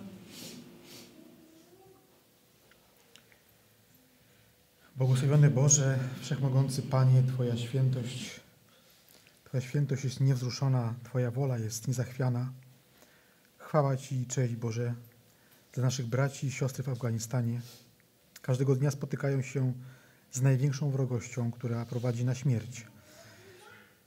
Błogosławiony 4.97 5.49
Boże, 5.49 5.99
Wszechmogący 6.21 6.81
Panie, 6.81 7.23
Twoja 7.23 7.57
świętość, 7.57 8.39
Twoja 9.43 9.61
świętość 9.61 10.03
jest 10.03 10.19
niewzruszona, 10.19 10.93
Twoja 11.03 11.31
wola 11.31 11.57
jest 11.57 11.87
niezachwiana. 11.87 12.51
Chwała 13.57 13.97
Ci 13.97 14.15
i 14.15 14.25
cześć 14.25 14.55
Boże 14.55 14.93
dla 15.73 15.83
naszych 15.83 16.05
braci 16.05 16.47
i 16.47 16.51
siostry 16.51 16.83
w 16.83 16.89
Afganistanie. 16.89 17.61
Każdego 18.41 18.75
dnia 18.75 18.91
spotykają 18.91 19.41
się 19.41 19.73
z 20.31 20.41
największą 20.41 20.91
wrogością, 20.91 21.51
która 21.51 21.85
prowadzi 21.85 22.25
na 22.25 22.35
śmierć. 22.35 22.85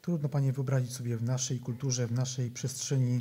Trudno, 0.03 0.29
Panie, 0.29 0.53
wyobrazić 0.53 0.93
sobie 0.93 1.17
w 1.17 1.23
naszej 1.23 1.59
kulturze, 1.59 2.07
w 2.07 2.13
naszej 2.13 2.51
przestrzeni, 2.51 3.21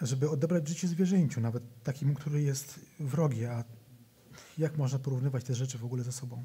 żeby 0.00 0.30
odebrać 0.30 0.68
życie 0.68 0.88
zwierzęciu, 0.88 1.40
nawet 1.40 1.62
takiemu, 1.82 2.14
który 2.14 2.42
jest 2.42 2.80
wrogi, 3.00 3.44
a 3.44 3.64
jak 4.58 4.76
można 4.76 4.98
porównywać 4.98 5.44
te 5.44 5.54
rzeczy 5.54 5.78
w 5.78 5.84
ogóle 5.84 6.04
ze 6.04 6.12
sobą? 6.12 6.44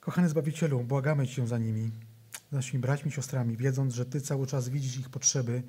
Kochany 0.00 0.28
Zbawicielu, 0.28 0.80
błagamy 0.80 1.26
Cię 1.26 1.46
za 1.46 1.58
nimi, 1.58 1.90
za 2.50 2.56
naszymi 2.56 2.80
braćmi 2.80 3.08
i 3.08 3.12
siostrami, 3.12 3.56
wiedząc, 3.56 3.94
że 3.94 4.06
Ty 4.06 4.20
cały 4.20 4.46
czas 4.46 4.68
widzisz 4.68 4.96
ich 4.96 5.08
potrzeby, 5.08 5.62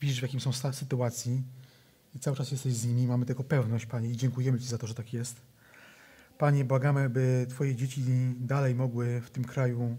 widzisz 0.00 0.18
w 0.18 0.22
jakim 0.22 0.40
są 0.40 0.52
sytuacji 0.72 1.42
i 2.14 2.18
cały 2.18 2.36
czas 2.36 2.50
jesteś 2.50 2.74
z 2.74 2.86
nimi. 2.86 3.06
Mamy 3.06 3.26
tego 3.26 3.44
pewność, 3.44 3.86
Panie, 3.86 4.10
i 4.10 4.16
dziękujemy 4.16 4.60
Ci 4.60 4.66
za 4.66 4.78
to, 4.78 4.86
że 4.86 4.94
tak 4.94 5.12
jest. 5.12 5.36
Panie, 6.38 6.64
błagamy, 6.64 7.10
by 7.10 7.46
Twoje 7.50 7.74
dzieci 7.74 8.04
dalej 8.40 8.74
mogły 8.74 9.20
w 9.20 9.30
tym 9.30 9.44
kraju 9.44 9.96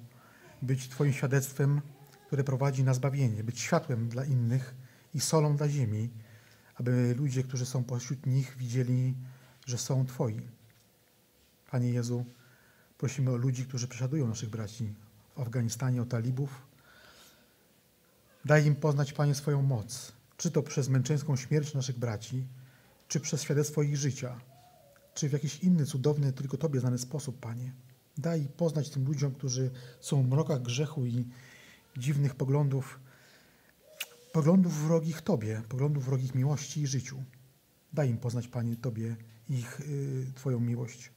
być 0.61 0.87
Twoim 0.87 1.13
świadectwem, 1.13 1.81
które 2.27 2.43
prowadzi 2.43 2.83
na 2.83 2.93
zbawienie, 2.93 3.43
być 3.43 3.59
światłem 3.59 4.09
dla 4.09 4.25
innych 4.25 4.75
i 5.13 5.19
solą 5.19 5.57
dla 5.57 5.69
ziemi, 5.69 6.09
aby 6.79 7.15
ludzie, 7.17 7.43
którzy 7.43 7.65
są 7.65 7.83
pośród 7.83 8.25
nich, 8.25 8.57
widzieli, 8.57 9.15
że 9.65 9.77
są 9.77 10.05
Twoi. 10.05 10.41
Panie 11.71 11.89
Jezu, 11.89 12.25
prosimy 12.97 13.31
o 13.31 13.35
ludzi, 13.35 13.65
którzy 13.65 13.87
prześladują 13.87 14.27
naszych 14.27 14.49
braci 14.49 14.93
w 15.35 15.41
Afganistanie, 15.41 16.01
o 16.01 16.05
talibów. 16.05 16.67
Daj 18.45 18.65
im 18.65 18.75
poznać, 18.75 19.13
Panie, 19.13 19.35
swoją 19.35 19.61
moc, 19.61 20.11
czy 20.37 20.51
to 20.51 20.63
przez 20.63 20.89
męczeńską 20.89 21.35
śmierć 21.35 21.73
naszych 21.73 21.99
braci, 21.99 22.47
czy 23.07 23.19
przez 23.19 23.41
świadectwo 23.41 23.83
ich 23.83 23.97
życia, 23.97 24.39
czy 25.13 25.29
w 25.29 25.33
jakiś 25.33 25.59
inny, 25.59 25.85
cudowny, 25.85 26.33
tylko 26.33 26.57
Tobie 26.57 26.79
znany 26.79 26.97
sposób, 26.97 27.39
Panie. 27.39 27.73
Daj 28.17 28.47
poznać 28.57 28.89
tym 28.89 29.05
ludziom, 29.05 29.31
którzy 29.31 29.71
są 29.99 30.23
w 30.23 30.27
mrokach 30.27 30.61
grzechu 30.61 31.05
i 31.05 31.25
dziwnych 31.97 32.35
poglądów, 32.35 32.99
poglądów 34.31 34.73
wrogich 34.73 35.21
Tobie, 35.21 35.61
poglądów 35.69 36.05
wrogich 36.05 36.35
miłości 36.35 36.81
i 36.81 36.87
życiu. 36.87 37.23
Daj 37.93 38.09
im 38.09 38.17
poznać, 38.17 38.47
Panie, 38.47 38.75
Tobie 38.75 39.15
ich, 39.49 39.79
y, 39.79 40.31
Twoją 40.35 40.59
miłość. 40.59 41.11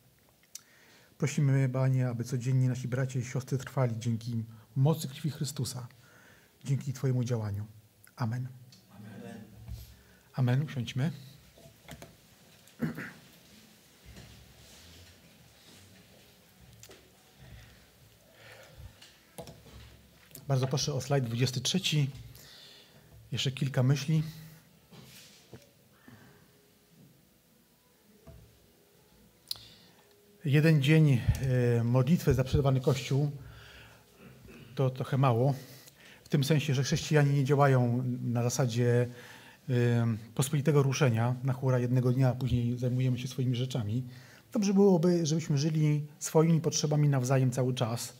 Prosimy, 1.18 1.68
Panie, 1.68 2.09
aby 2.09 2.24
codziennie 2.24 2.68
nasi 2.68 2.89
bracia 2.89 3.18
i 3.18 3.24
siostry 3.24 3.59
trwali 3.59 3.98
dzięki 3.98 4.44
mocy 4.76 5.09
krwi 5.09 5.30
Chrystusa, 5.30 5.89
dzięki 6.64 6.93
Twojemu 6.93 7.24
działaniu. 7.24 7.66
Amen. 8.16 8.48
Amen. 8.90 9.44
Amen. 10.32 10.62
Usiądźmy. 10.62 11.12
Bardzo 20.48 20.66
proszę 20.66 20.94
o 20.94 21.01
slajd 21.01 21.24
23. 21.24 21.80
Jeszcze 23.32 23.52
kilka 23.52 23.82
myśli. 23.82 24.22
Jeden 30.44 30.82
dzień 30.82 31.20
e, 31.78 31.84
modlitwy 31.84 32.34
za 32.34 32.44
przerwany 32.44 32.80
Kościół 32.80 33.30
to 34.74 34.90
trochę 34.90 35.18
mało. 35.18 35.54
W 36.24 36.28
tym 36.28 36.44
sensie, 36.44 36.74
że 36.74 36.82
chrześcijanie 36.82 37.32
nie 37.32 37.44
działają 37.44 38.04
na 38.22 38.42
zasadzie 38.42 39.09
y, 39.70 39.74
pospolitego 40.34 40.82
ruszenia 40.82 41.34
na 41.44 41.52
hura 41.52 41.78
jednego 41.78 42.12
dnia, 42.12 42.28
a 42.28 42.34
później 42.34 42.78
zajmujemy 42.78 43.18
się 43.18 43.28
swoimi 43.28 43.56
rzeczami. 43.56 44.04
Dobrze 44.52 44.74
byłoby, 44.74 45.26
żebyśmy 45.26 45.59
żyli 45.59 46.06
swoimi 46.18 46.60
potrzebami 46.60 47.09
nawzajem 47.09 47.50
cały 47.50 47.74
czas. 47.74 48.18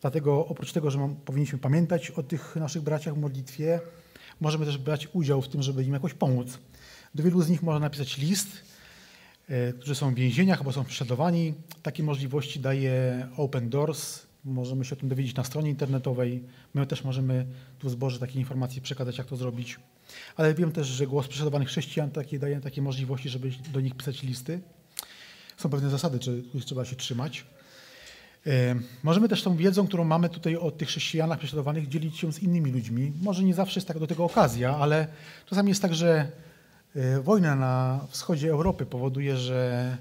Dlatego 0.00 0.46
oprócz 0.46 0.72
tego, 0.72 0.90
że 0.90 1.14
powinniśmy 1.24 1.58
pamiętać 1.58 2.10
o 2.10 2.22
tych 2.22 2.56
naszych 2.56 2.82
braciach 2.82 3.14
w 3.14 3.18
modlitwie, 3.18 3.80
możemy 4.40 4.66
też 4.66 4.78
brać 4.78 5.08
udział 5.12 5.42
w 5.42 5.48
tym, 5.48 5.62
żeby 5.62 5.84
im 5.84 5.92
jakoś 5.92 6.14
pomóc. 6.14 6.58
Do 7.14 7.22
wielu 7.22 7.42
z 7.42 7.48
nich 7.48 7.62
można 7.62 7.80
napisać 7.80 8.18
list, 8.18 8.48
y, 9.50 9.72
którzy 9.72 9.94
są 9.94 10.14
w 10.14 10.14
więzieniach 10.14 10.58
albo 10.58 10.72
są 10.72 10.84
prześladowani. 10.84 11.54
Takie 11.82 12.02
możliwości 12.02 12.60
daje 12.60 13.28
Open 13.36 13.70
Doors. 13.70 14.20
Możemy 14.44 14.84
się 14.84 14.96
o 14.96 14.98
tym 14.98 15.08
dowiedzieć 15.08 15.36
na 15.36 15.44
stronie 15.44 15.70
internetowej. 15.70 16.44
My 16.74 16.86
też 16.86 17.04
możemy 17.04 17.46
tu 17.78 17.88
w 17.88 17.90
zborze 17.90 18.18
takie 18.18 18.38
informacje 18.38 18.82
przekazać, 18.82 19.18
jak 19.18 19.26
to 19.26 19.36
zrobić. 19.36 19.80
Ale 20.36 20.54
wiem 20.54 20.72
też, 20.72 20.86
że 20.86 21.06
głos 21.06 21.28
prześladowanych 21.28 21.68
chrześcijan 21.68 22.10
takie, 22.10 22.38
daje 22.38 22.60
takie 22.60 22.82
możliwości, 22.82 23.28
żeby 23.28 23.50
do 23.72 23.80
nich 23.80 23.94
pisać 23.94 24.22
listy. 24.22 24.60
Są 25.56 25.70
pewne 25.70 25.90
zasady, 25.90 26.18
których 26.18 26.64
trzeba 26.64 26.84
się 26.84 26.96
trzymać. 26.96 27.44
E, 28.46 28.74
możemy 29.02 29.28
też 29.28 29.42
tą 29.42 29.56
wiedzą, 29.56 29.86
którą 29.86 30.04
mamy 30.04 30.28
tutaj 30.28 30.56
o 30.56 30.70
tych 30.70 30.88
chrześcijanach 30.88 31.38
prześladowanych, 31.38 31.88
dzielić 31.88 32.18
się 32.18 32.32
z 32.32 32.42
innymi 32.42 32.72
ludźmi. 32.72 33.12
Może 33.22 33.44
nie 33.44 33.54
zawsze 33.54 33.80
jest 33.80 33.88
tak 33.88 33.98
do 33.98 34.06
tego 34.06 34.24
okazja, 34.24 34.76
ale 34.76 35.06
czasami 35.46 35.68
jest 35.68 35.82
tak, 35.82 35.94
że 35.94 36.32
e, 36.96 37.20
wojna 37.20 37.56
na 37.56 38.00
wschodzie 38.08 38.50
Europy 38.50 38.86
powoduje, 38.86 39.36
że 39.36 39.96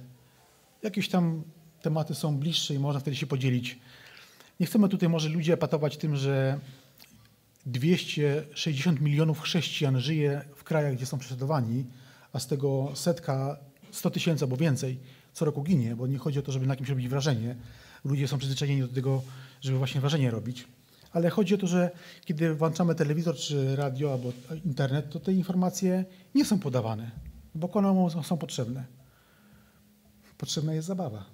jakieś 0.84 1.10
tam 1.10 1.44
tematy 1.82 2.16
są 2.16 2.38
bliższe 2.38 2.74
i 2.74 2.80
można 2.80 3.00
wtedy 3.00 3.18
się 3.18 3.28
podzielić. 3.28 3.80
Nie 4.60 4.66
chcemy 4.66 4.90
tutaj 4.90 5.10
może 5.10 5.30
ludzi 5.30 5.52
epatować 5.52 5.98
tym, 5.98 6.16
że 6.16 6.60
260 7.66 9.02
milionów 9.02 9.42
chrześcijan 9.42 10.00
żyje 10.00 10.42
w 10.56 10.64
krajach, 10.64 10.96
gdzie 10.96 11.06
są 11.06 11.18
prześladowani, 11.18 11.86
a 12.34 12.40
z 12.40 12.48
tego 12.48 12.92
setka, 12.96 13.58
100 13.92 14.12
tysięcy 14.12 14.46
albo 14.46 14.58
więcej 14.58 15.00
co 15.34 15.46
roku 15.46 15.64
ginie, 15.64 15.96
bo 15.96 16.08
nie 16.08 16.18
chodzi 16.18 16.40
o 16.40 16.42
to, 16.42 16.52
żeby 16.52 16.68
na 16.68 16.76
kimś 16.76 16.90
robić 16.90 17.08
wrażenie. 17.08 17.56
Ludzie 18.04 18.28
są 18.28 18.38
przyzwyczajeni 18.38 18.82
do 18.82 18.88
tego, 18.88 19.24
żeby 19.62 19.78
właśnie 19.78 20.02
wrażenie 20.02 20.32
robić. 20.32 20.68
Ale 21.12 21.30
chodzi 21.30 21.56
o 21.56 21.58
to, 21.58 21.68
że 21.68 21.92
kiedy 22.26 22.54
włączamy 22.56 22.96
telewizor, 22.96 23.36
czy 23.36 23.76
radio, 23.76 24.14
albo 24.14 24.34
internet, 24.66 25.10
to 25.10 25.20
te 25.20 25.34
informacje 25.34 26.06
nie 26.36 26.46
są 26.46 26.60
podawane, 26.60 27.12
bo 27.56 27.70
komu 27.70 28.10
są 28.24 28.38
potrzebne. 28.38 28.86
Potrzebna 30.38 30.74
jest 30.74 30.88
zabawa. 30.88 31.26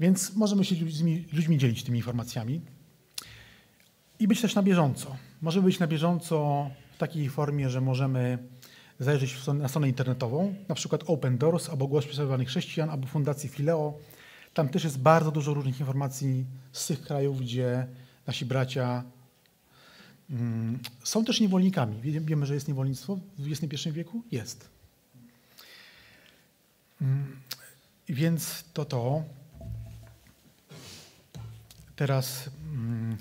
Więc 0.00 0.36
możemy 0.36 0.64
się 0.64 0.76
ludźmi, 0.76 1.24
ludźmi 1.32 1.58
dzielić 1.58 1.82
tymi 1.82 1.98
informacjami 1.98 2.60
i 4.18 4.28
być 4.28 4.40
też 4.40 4.54
na 4.54 4.62
bieżąco. 4.62 5.16
Możemy 5.42 5.66
być 5.66 5.78
na 5.78 5.86
bieżąco 5.86 6.70
w 6.94 6.98
takiej 6.98 7.28
formie, 7.28 7.70
że 7.70 7.80
możemy 7.80 8.38
zajrzeć 9.02 9.46
na 9.46 9.68
stronę 9.68 9.88
internetową, 9.88 10.54
na 10.68 10.74
przykład 10.74 11.02
Open 11.06 11.38
Doors, 11.38 11.68
albo 11.68 11.86
Głos 11.86 12.04
Prześladowanych 12.04 12.48
Chrześcijan, 12.48 12.90
albo 12.90 13.06
Fundacji 13.06 13.48
Fileo. 13.48 13.98
Tam 14.54 14.68
też 14.68 14.84
jest 14.84 14.98
bardzo 14.98 15.30
dużo 15.30 15.54
różnych 15.54 15.80
informacji 15.80 16.44
z 16.72 16.86
tych 16.86 17.02
krajów, 17.02 17.40
gdzie 17.40 17.86
nasi 18.26 18.44
bracia 18.44 19.04
mm, 20.30 20.78
są 21.04 21.24
też 21.24 21.40
niewolnikami. 21.40 22.00
Wiemy, 22.00 22.46
że 22.46 22.54
jest 22.54 22.68
niewolnictwo 22.68 23.18
w 23.38 23.52
XXI 23.52 23.90
wieku? 23.90 24.22
Jest. 24.30 24.68
Mm, 27.02 27.36
więc 28.08 28.64
to 28.72 28.84
to. 28.84 29.22
Teraz 31.96 32.50
hmm, 32.72 33.16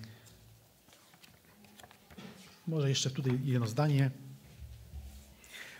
może 2.67 2.89
jeszcze 2.89 3.09
tutaj 3.09 3.39
jedno 3.43 3.67
zdanie. 3.67 4.11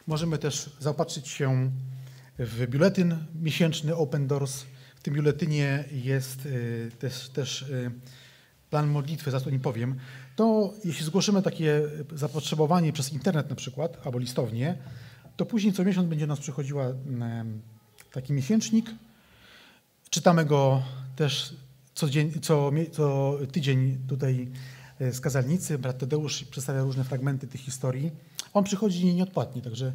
Możemy 0.07 0.37
też 0.37 0.69
zaopatrzyć 0.79 1.27
się 1.27 1.71
w 2.39 2.67
biuletyn 2.67 3.17
miesięczny 3.35 3.95
Open 3.95 4.27
Doors. 4.27 4.63
W 4.95 5.03
tym 5.03 5.13
biuletynie 5.13 5.83
jest 5.91 6.45
y, 6.45 6.91
też, 6.99 7.29
też 7.29 7.61
y, 7.61 7.91
plan 8.69 8.87
modlitwy, 8.87 9.31
za 9.31 9.39
to 9.39 9.49
nie 9.49 9.59
powiem. 9.59 9.95
To 10.35 10.73
jeśli 10.85 11.05
zgłoszymy 11.05 11.41
takie 11.41 11.81
zapotrzebowanie 12.13 12.93
przez 12.93 13.13
internet 13.13 13.49
na 13.49 13.55
przykład, 13.55 13.97
albo 14.05 14.19
listownie, 14.19 14.77
to 15.37 15.45
później 15.45 15.73
co 15.73 15.83
miesiąc 15.83 16.09
będzie 16.09 16.27
nas 16.27 16.39
przychodziła 16.39 16.85
taki 18.11 18.33
miesięcznik. 18.33 18.85
Czytamy 20.09 20.45
go 20.45 20.83
też 21.15 21.55
co, 21.95 22.09
dzień, 22.09 22.31
co, 22.41 22.71
co 22.91 23.37
tydzień 23.51 23.97
tutaj 24.07 24.51
z 24.99 25.19
kazalnicy, 25.19 25.77
brat 25.77 25.97
Tadeusz 25.97 26.43
przedstawia 26.43 26.83
różne 26.83 27.03
fragmenty 27.03 27.47
tych 27.47 27.61
historii. 27.61 28.11
On 28.53 28.63
przychodzi 28.63 29.15
nieodpłatnie, 29.15 29.61
także 29.61 29.93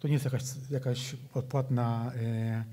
to 0.00 0.08
nie 0.08 0.14
jest 0.14 0.24
jakaś, 0.24 0.42
jakaś 0.70 1.16
odpłatna 1.34 2.12
e, 2.16 2.64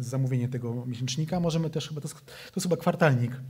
zamówienie 0.00 0.48
tego 0.48 0.86
miesięcznika. 0.86 1.40
Możemy 1.40 1.70
też, 1.70 1.88
chyba 1.88 2.00
to, 2.00 2.08
jest, 2.08 2.26
to 2.26 2.52
jest 2.56 2.62
chyba 2.62 2.76
kwartalnik 2.76 3.40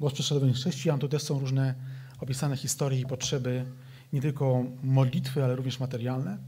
Głos 0.00 0.12
Prześladowanych 0.12 0.56
Chrześcijan, 0.56 0.98
to 0.98 1.08
też 1.08 1.22
są 1.22 1.38
różne 1.38 1.74
opisane 2.20 2.56
historie 2.56 3.00
i 3.00 3.06
potrzeby, 3.06 3.64
nie 4.12 4.20
tylko 4.20 4.64
modlitwy, 4.82 5.44
ale 5.44 5.56
również 5.56 5.80
materialne. 5.80 6.38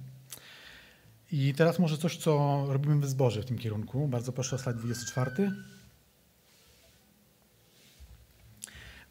I 1.33 1.55
teraz 1.55 1.79
może 1.79 1.99
coś, 1.99 2.17
co 2.17 2.65
robimy 2.69 3.01
w 3.01 3.09
zborze 3.09 3.43
w 3.43 3.45
tym 3.45 3.59
kierunku. 3.59 4.09
Bardzo 4.09 4.33
proszę 4.33 4.57
o 4.57 4.59
slajd 4.59 4.79
24. 4.79 5.53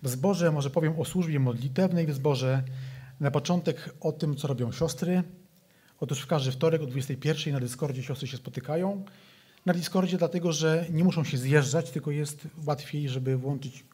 W 0.04 0.10
zborze, 0.10 0.52
może 0.52 0.70
powiem 0.70 1.00
o 1.00 1.06
służbie 1.06 1.40
modlitewnej 1.40 2.08
w 2.08 2.14
zborze. 2.14 2.64
Na 3.24 3.32
początek 3.32 3.96
o 4.02 4.12
tym, 4.12 4.36
co 4.36 4.48
robią 4.48 4.72
siostry. 4.72 5.24
Otóż 6.00 6.22
w 6.22 6.28
każdy 6.28 6.52
wtorek 6.52 6.82
o 6.82 6.86
21 6.86 7.54
na 7.54 7.60
Discordzie 7.60 8.04
siostry 8.04 8.28
się 8.28 8.38
spotykają. 8.38 9.06
Na 9.66 9.74
Discordzie 9.74 10.18
dlatego, 10.18 10.52
że 10.52 10.86
nie 10.90 11.04
muszą 11.04 11.24
się 11.24 11.38
zjeżdżać, 11.38 11.92
tylko 11.92 12.12
jest 12.12 12.48
łatwiej, 12.66 13.10
żeby 13.10 13.38
włączyć 13.38 13.86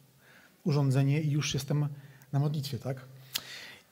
urządzenie 0.63 1.21
i 1.21 1.31
już 1.31 1.53
jestem 1.53 1.87
na 2.31 2.39
modlitwie, 2.39 2.79
tak? 2.79 3.05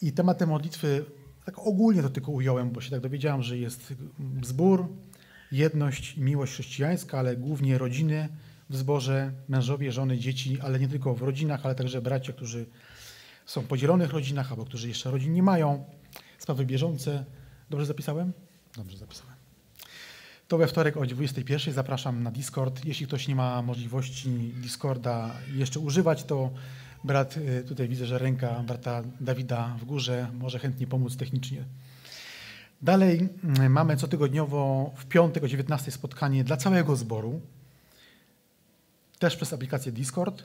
I 0.01 0.11
tematem 0.11 0.49
modlitwy, 0.49 1.05
tak 1.45 1.59
ogólnie 1.59 2.03
to 2.03 2.09
tylko 2.09 2.31
ująłem, 2.31 2.71
bo 2.71 2.81
się 2.81 2.91
tak 2.91 2.99
dowiedziałem, 2.99 3.43
że 3.43 3.57
jest 3.57 3.93
zbór, 4.43 4.87
jedność 5.51 6.17
miłość 6.17 6.53
chrześcijańska, 6.53 7.19
ale 7.19 7.35
głównie 7.35 7.77
rodziny, 7.77 8.29
w 8.69 8.77
zborze 8.77 9.31
mężowie, 9.47 9.91
żony, 9.91 10.17
dzieci, 10.17 10.59
ale 10.61 10.79
nie 10.79 10.87
tylko 10.87 11.15
w 11.15 11.21
rodzinach, 11.21 11.65
ale 11.65 11.75
także 11.75 12.01
bracia, 12.01 12.33
którzy 12.33 12.65
są 13.47 13.61
w 13.61 13.65
podzielonych 13.67 14.11
rodzinach 14.11 14.51
albo 14.51 14.65
którzy 14.65 14.87
jeszcze 14.87 15.11
rodzin 15.11 15.33
nie 15.33 15.43
mają. 15.43 15.85
Sprawy 16.37 16.65
bieżące. 16.65 17.25
Dobrze 17.69 17.85
zapisałem? 17.85 18.33
Dobrze 18.75 18.97
zapisałem. 18.97 19.35
To 20.47 20.57
we 20.57 20.67
wtorek 20.67 20.97
o 20.97 21.05
21 21.05 21.73
zapraszam 21.73 22.23
na 22.23 22.31
Discord. 22.31 22.85
Jeśli 22.85 23.07
ktoś 23.07 23.27
nie 23.27 23.35
ma 23.35 23.61
możliwości 23.61 24.29
Discorda 24.55 25.31
jeszcze 25.55 25.79
używać, 25.79 26.23
to 26.23 26.51
brat, 27.03 27.37
y, 27.37 27.63
tutaj 27.67 27.87
widzę, 27.87 28.05
że 28.05 28.17
ręka 28.17 28.63
brata 28.67 29.03
Dawida 29.19 29.75
w 29.79 29.85
górze 29.85 30.27
może 30.33 30.59
chętnie 30.59 30.87
pomóc 30.87 31.17
technicznie. 31.17 31.63
Dalej 32.81 33.29
mm, 33.43 33.71
mamy 33.71 33.97
cotygodniowo 33.97 34.91
w 34.95 35.05
piątek 35.05 35.43
o 35.43 35.47
19 35.47 35.91
spotkanie 35.91 36.43
dla 36.43 36.57
całego 36.57 36.95
zboru 36.95 37.41
też 39.19 39.35
przez 39.35 39.53
aplikację 39.53 39.91
Discord. 39.91 40.43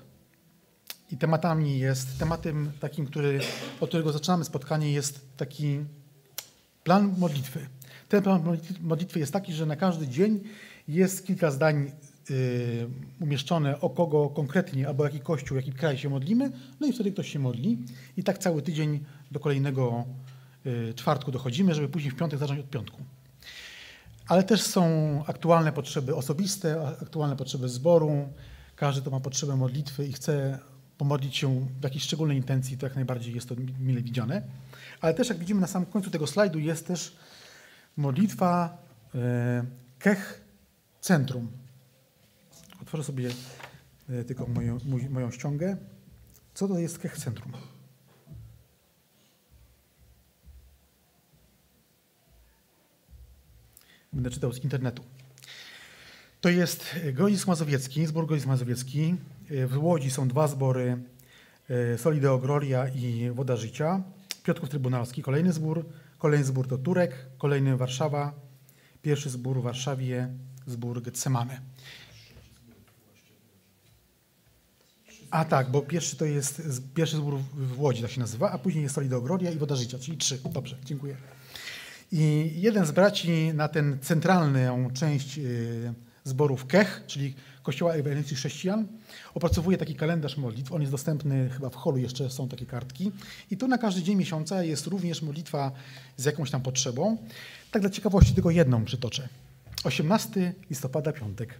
I 1.13 1.17
tematami 1.17 1.79
jest, 1.79 2.19
tematem 2.19 2.73
takim, 2.81 3.07
który, 3.07 3.41
od 3.81 3.89
którego 3.89 4.13
zaczynamy 4.13 4.45
spotkanie, 4.45 4.93
jest 4.93 5.37
taki 5.37 5.81
plan 6.85 7.15
modlitwy. 7.19 7.67
Ten 8.09 8.23
plan 8.23 8.59
modlitwy 8.81 9.19
jest 9.19 9.33
taki, 9.33 9.53
że 9.53 9.67
na 9.67 9.77
każdy 9.77 10.09
dzień 10.09 10.41
jest 10.89 11.27
kilka 11.27 11.51
zdań 11.51 11.93
y, 12.31 12.89
umieszczone, 13.21 13.81
o 13.81 13.91
kogo 13.91 14.29
konkretnie, 14.29 14.89
albo 14.89 15.05
jaki 15.05 15.21
kościół, 15.21 15.57
jaki 15.57 15.73
kraj 15.73 15.99
się 15.99 16.09
modlimy, 16.09 16.53
no 16.81 16.87
i 16.87 16.93
wtedy 16.93 17.13
ktoś 17.13 17.33
się 17.33 17.39
modli. 17.39 17.79
I 18.17 18.25
tak 18.25 18.39
cały 18.39 18.63
tydzień 18.63 19.05
do 19.31 19.41
kolejnego 19.41 20.05
y, 20.67 20.95
czwartku 20.95 21.33
dochodzimy, 21.33 21.75
żeby 21.75 21.89
później 21.89 22.11
w 22.13 22.17
piątek 22.17 22.39
zacząć 22.39 22.61
od 22.61 22.71
piątku. 22.71 23.03
Ale 24.29 24.43
też 24.43 24.63
są 24.63 24.85
aktualne 25.27 25.73
potrzeby 25.73 26.17
osobiste, 26.17 26.97
aktualne 27.03 27.37
potrzeby 27.37 27.69
zboru, 27.69 28.29
każdy, 28.77 29.01
kto 29.01 29.11
ma 29.11 29.21
potrzebę 29.21 29.57
modlitwy 29.57 30.07
i 30.07 30.13
chce 30.13 30.59
pomodlić 31.03 31.37
się 31.37 31.67
w 31.81 31.85
jakiejś 31.85 32.05
szczególnej 32.05 32.37
intencji, 32.37 32.79
to 32.79 32.87
jak 32.87 32.95
najbardziej 32.95 33.35
jest 33.35 33.49
to 33.49 33.55
mile 33.81 34.03
widziane. 34.03 34.43
Ale 35.01 35.15
też, 35.15 35.29
jak 35.29 35.39
widzimy 35.39 35.61
na 35.61 35.67
samym 35.67 35.87
końcu 35.87 36.11
tego 36.11 36.27
slajdu, 36.27 36.59
jest 36.59 36.87
też 36.87 37.17
modlitwa 37.97 38.79
e, 39.15 39.65
Kech 39.99 40.45
Centrum. 41.01 41.53
Otworzę 42.83 43.05
sobie 43.05 43.31
e, 44.09 44.25
tylko 44.25 44.47
moją, 44.47 44.79
moją 45.11 45.31
ściągę. 45.31 45.77
Co 46.55 46.69
to 46.69 46.79
jest 46.79 46.99
Kech 46.99 47.19
Centrum? 47.19 47.53
Będę 54.13 54.31
czytał 54.31 54.53
z 54.53 54.65
internetu. 54.65 55.03
To 56.41 56.49
jest 56.49 56.97
Grodzisk 57.13 57.47
Mazowiecki, 57.47 58.07
zbór 58.07 58.27
Grodzisk 58.27 58.47
Mazowiecki. 58.47 59.15
W 59.53 59.79
Łodzi 59.79 60.11
są 60.11 60.29
dwa 60.29 60.49
zbory, 60.49 61.03
e, 61.71 61.99
Solideo 61.99 62.39
Gloria 62.39 62.89
i 62.89 63.31
Woda 63.31 63.57
Życia. 63.57 64.03
Piotrków 64.45 64.71
Trybunalski, 64.71 65.23
kolejny 65.23 65.53
zbór. 65.53 65.85
Kolejny 66.19 66.45
zbór 66.45 66.69
to 66.69 66.79
Turek, 66.79 67.27
kolejny 67.39 67.77
Warszawa. 67.77 68.33
Pierwszy 69.03 69.31
zbór 69.31 69.61
w 69.61 69.63
Warszawie, 69.63 70.29
zbór 70.67 71.03
Getsemane. 71.03 71.61
A 75.31 75.45
tak, 75.45 75.71
bo 75.71 75.83
pierwszy 75.83 76.17
to 76.17 76.25
jest 76.25 76.63
pierwszy 76.95 77.17
zbór 77.17 77.39
w 77.55 77.81
Łodzi, 77.81 78.03
tak 78.03 78.11
się 78.11 78.21
nazywa, 78.21 78.51
a 78.51 78.59
później 78.59 78.83
jest 78.83 78.95
Solideo 78.95 79.21
Gloria 79.21 79.51
i 79.51 79.57
Woda 79.59 79.77
Życia, 79.77 79.99
czyli 79.99 80.19
trzy. 80.19 80.39
Dobrze, 80.53 80.77
dziękuję. 80.85 81.17
I 82.13 82.53
jeden 82.55 82.87
z 82.87 82.91
braci 82.91 83.51
na 83.55 83.69
tę 83.69 83.99
centralną 84.01 84.91
część 84.91 85.39
y, 85.39 85.95
zborów 86.25 86.67
Kech, 86.67 87.03
czyli 87.07 87.35
Kościoła 87.63 87.93
Ewangelii 87.93 88.37
Chrześcijan, 88.37 88.87
opracowuje 89.35 89.79
taki 89.79 89.95
kalendarz 89.95 90.37
modlitw. 90.37 90.73
On 90.73 90.81
jest 90.81 90.93
dostępny 90.93 91.51
chyba 91.51 91.71
w 91.71 91.77
holu, 91.77 91.97
jeszcze 91.97 92.31
są 92.31 92.49
takie 92.49 92.67
kartki. 92.67 93.13
I 93.51 93.57
tu 93.57 93.69
na 93.69 93.79
każdy 93.79 94.03
dzień 94.03 94.17
miesiąca 94.17 94.63
jest 94.63 94.87
również 94.87 95.23
modlitwa 95.23 95.73
z 96.17 96.25
jakąś 96.25 96.51
tam 96.51 96.63
potrzebą. 96.63 97.17
Tak 97.71 97.83
dla 97.83 97.91
ciekawości 97.91 98.35
tylko 98.35 98.51
jedną 98.51 98.85
przytoczę. 98.85 99.29
18 99.85 100.55
listopada, 100.71 101.13
piątek. 101.13 101.55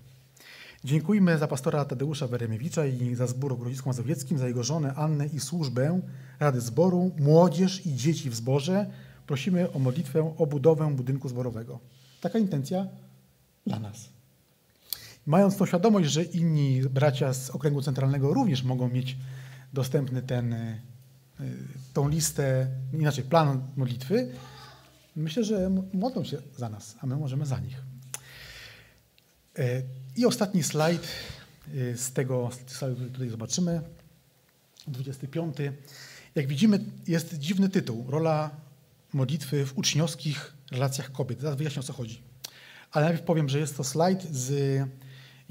Dziękujmy 0.85 1.39
za 1.39 1.49
pastora 1.49 1.85
Tadeusza 1.85 2.27
Weremiewicza 2.27 2.87
i 2.87 3.15
za 3.15 3.27
zbór 3.27 3.57
w 3.57 3.61
Grodzisku 3.61 3.89
Mazowieckim, 3.89 4.39
za 4.39 4.49
jego 4.49 4.63
żonę 4.63 4.95
Annę 4.95 5.27
i 5.27 5.41
służbę 5.41 6.01
Rady 6.41 6.61
Zboru, 6.61 7.11
młodzież 7.19 7.87
i 7.87 7.95
dzieci 7.95 8.31
w 8.31 8.35
zborze. 8.35 8.91
Prosimy 9.27 9.73
o 9.73 9.79
modlitwę 9.79 10.35
o 10.39 10.47
budowę 10.47 10.97
budynku 10.97 11.29
zborowego. 11.29 11.79
Taka 12.21 12.39
intencja 12.39 12.87
dla 13.67 13.79
nas. 13.79 14.09
Mając 15.27 15.57
tą 15.57 15.67
świadomość, 15.67 16.11
że 16.11 16.23
inni 16.23 16.83
bracia 16.83 17.35
z 17.35 17.51
okręgu 17.51 17.83
centralnego 17.83 18.35
również 18.35 18.63
mogą 18.63 18.89
mieć 18.89 19.17
dostępny 19.73 20.23
ten, 20.23 20.53
y, 20.53 20.81
y, 21.41 21.45
tą 21.93 22.09
listę, 22.09 22.67
inaczej 22.93 23.25
plan 23.25 23.69
modlitwy, 23.77 24.29
myślę, 25.17 25.45
że 25.45 25.71
modlą 25.93 26.25
się 26.25 26.39
za 26.57 26.69
nas, 26.69 26.97
a 27.01 27.07
my 27.07 27.17
możemy 27.17 27.47
za 27.47 27.59
nich. 27.59 27.83
E, 29.59 29.83
I 30.17 30.27
ostatni 30.27 30.63
slajd 30.63 31.07
y, 31.75 31.99
z 31.99 32.13
tego 32.13 32.51
slajdu, 32.67 32.97
który 32.97 33.11
tutaj 33.11 33.29
zobaczymy, 33.29 33.83
25. 34.87 35.57
Jak 36.35 36.47
widzimy, 36.47 36.85
jest 37.07 37.39
dziwny 37.39 37.69
tytuł. 37.69 38.05
Rola 38.09 38.51
modlitwy 39.13 39.67
w 39.67 39.79
uczniowskich 39.79 40.53
relacjach 40.71 41.13
kobiet. 41.13 41.41
Zaraz 41.41 41.57
wyjaśnię, 41.59 41.81
o 41.81 41.83
co 41.83 41.93
chodzi. 41.93 42.23
Ale 42.93 43.05
najpierw 43.05 43.27
powiem, 43.27 43.49
że 43.49 43.59
jest 43.59 43.77
to 43.77 43.85
slajd 43.85 44.23
z 44.23 44.83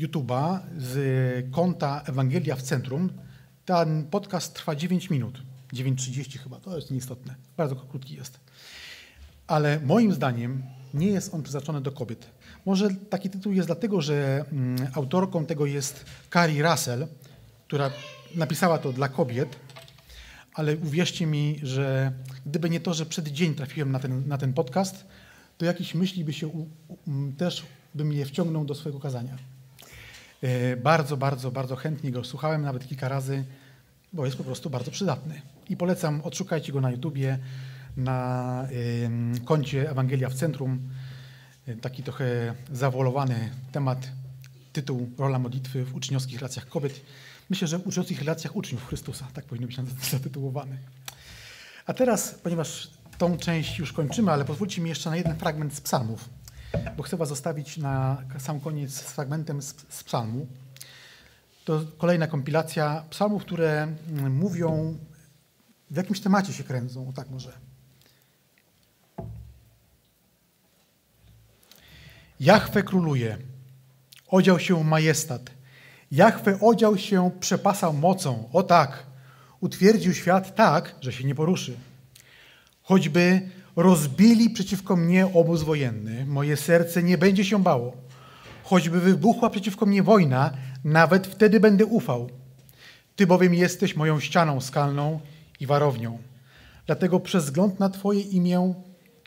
YouTube'a, 0.01 0.59
z 0.77 1.51
konta 1.51 2.01
Ewangelia 2.05 2.55
w 2.55 2.61
Centrum. 2.61 3.09
Ten 3.65 4.03
podcast 4.03 4.53
trwa 4.53 4.75
9 4.75 5.09
minut. 5.09 5.41
9.30 5.73 6.37
chyba, 6.37 6.59
to 6.59 6.75
jest 6.75 6.91
nieistotne. 6.91 7.35
Bardzo 7.57 7.75
krótki 7.75 8.15
jest. 8.15 8.39
Ale 9.47 9.79
moim 9.79 10.13
zdaniem 10.13 10.63
nie 10.93 11.07
jest 11.07 11.33
on 11.33 11.43
przeznaczony 11.43 11.81
do 11.81 11.91
kobiet. 11.91 12.27
Może 12.65 12.89
taki 13.09 13.29
tytuł 13.29 13.53
jest 13.53 13.67
dlatego, 13.67 14.01
że 14.01 14.45
mm, 14.51 14.87
autorką 14.93 15.45
tego 15.45 15.65
jest 15.65 16.05
Carrie 16.33 16.63
Russell, 16.63 17.07
która 17.67 17.91
napisała 18.35 18.77
to 18.77 18.93
dla 18.93 19.09
kobiet, 19.09 19.55
ale 20.53 20.77
uwierzcie 20.77 21.25
mi, 21.25 21.59
że 21.63 22.11
gdyby 22.45 22.69
nie 22.69 22.79
to, 22.79 22.93
że 22.93 23.05
przed 23.05 23.27
dzień 23.27 23.55
trafiłem 23.55 23.91
na 23.91 23.99
ten, 23.99 24.27
na 24.27 24.37
ten 24.37 24.53
podcast, 24.53 25.05
to 25.57 25.65
jakieś 25.65 25.95
myśli 25.95 26.25
by 26.25 26.33
się 26.33 26.47
u, 26.47 26.59
u, 26.87 26.97
też 27.37 27.63
bym 27.95 28.13
je 28.13 28.25
wciągnął 28.25 28.65
do 28.65 28.75
swojego 28.75 28.99
kazania. 28.99 29.50
E, 30.41 30.77
Bardzo, 30.77 31.17
bardzo, 31.17 31.51
bardzo 31.51 31.75
chętnie 31.75 32.11
go 32.11 32.23
słuchałem, 32.23 32.61
nawet 32.61 32.87
kilka 32.87 33.09
razy, 33.09 33.43
bo 34.13 34.25
jest 34.25 34.37
po 34.37 34.43
prostu 34.43 34.69
bardzo 34.69 34.91
przydatny. 34.91 35.41
I 35.69 35.77
polecam, 35.77 36.21
odszukajcie 36.21 36.71
go 36.73 36.81
na 36.81 36.91
YouTubie, 36.91 37.39
na 37.97 38.67
koncie 39.45 39.89
Ewangelia 39.89 40.29
w 40.29 40.33
Centrum. 40.33 40.89
E, 41.67 41.75
Taki 41.75 42.03
trochę 42.03 42.53
zawolowany 42.71 43.49
temat, 43.71 44.07
tytuł 44.73 45.09
Rola 45.17 45.39
modlitwy 45.39 45.85
w 45.85 45.95
uczniowskich 45.95 46.39
relacjach 46.39 46.67
kobiet. 46.67 47.01
Myślę, 47.49 47.67
że 47.67 47.79
w 47.79 47.87
uczniowskich 47.87 48.19
relacjach 48.19 48.55
uczniów 48.55 48.87
Chrystusa, 48.87 49.27
tak 49.33 49.45
powinno 49.45 49.67
być 49.67 49.77
zatytułowany. 50.11 50.77
A 51.85 51.93
teraz, 51.93 52.31
ponieważ 52.43 52.89
tą 53.17 53.37
część 53.37 53.79
już 53.79 53.93
kończymy, 53.93 54.31
ale 54.31 54.45
pozwólcie 54.45 54.81
mi 54.81 54.89
jeszcze 54.89 55.09
na 55.09 55.15
jeden 55.17 55.35
fragment 55.35 55.73
z 55.73 55.81
psalmów, 55.81 56.29
bo 56.97 57.03
chcę 57.03 57.17
was 57.17 57.29
zostawić 57.29 57.77
na 57.77 58.23
sam 58.39 58.59
koniec 58.59 58.91
z 58.91 59.01
fragmentem 59.01 59.61
z, 59.61 59.75
z 59.89 60.03
psalmu. 60.03 60.47
To 61.65 61.81
kolejna 61.97 62.27
kompilacja 62.27 63.03
psalmów, 63.09 63.41
które 63.41 63.87
mm, 64.09 64.35
mówią, 64.35 64.97
w 65.91 65.95
jakimś 65.95 66.19
temacie 66.19 66.53
się 66.53 66.63
kręcą, 66.63 67.09
o 67.09 67.13
tak 67.13 67.29
może. 67.29 67.51
Jachwę 72.39 72.83
króluje, 72.83 73.37
odział 74.27 74.59
się 74.59 74.83
majestat. 74.83 75.51
Jachwę 76.11 76.59
odział 76.61 76.97
się, 76.97 77.31
przepasał 77.39 77.93
mocą, 77.93 78.49
o 78.53 78.63
tak, 78.63 79.05
utwierdził 79.59 80.13
świat 80.13 80.55
tak, 80.55 80.95
że 81.01 81.13
się 81.13 81.23
nie 81.23 81.35
poruszy. 81.35 81.77
Choćby 82.83 83.49
rozbili 83.75 84.49
przeciwko 84.49 84.95
mnie 84.95 85.27
obóz 85.33 85.63
wojenny, 85.63 86.25
moje 86.25 86.57
serce 86.57 87.03
nie 87.03 87.17
będzie 87.17 87.45
się 87.45 87.63
bało. 87.63 87.93
Choćby 88.63 88.99
wybuchła 88.99 89.49
przeciwko 89.49 89.85
mnie 89.85 90.03
wojna, 90.03 90.51
nawet 90.83 91.27
wtedy 91.27 91.59
będę 91.59 91.85
ufał. 91.85 92.29
Ty 93.15 93.27
bowiem 93.27 93.53
jesteś 93.53 93.95
moją 93.95 94.19
ścianą 94.19 94.61
skalną 94.61 95.19
i 95.59 95.67
warownią. 95.67 96.17
Dlatego 96.85 97.19
przez 97.19 97.45
wzgląd 97.45 97.79
na 97.79 97.89
Twoje 97.89 98.21
imię 98.21 98.73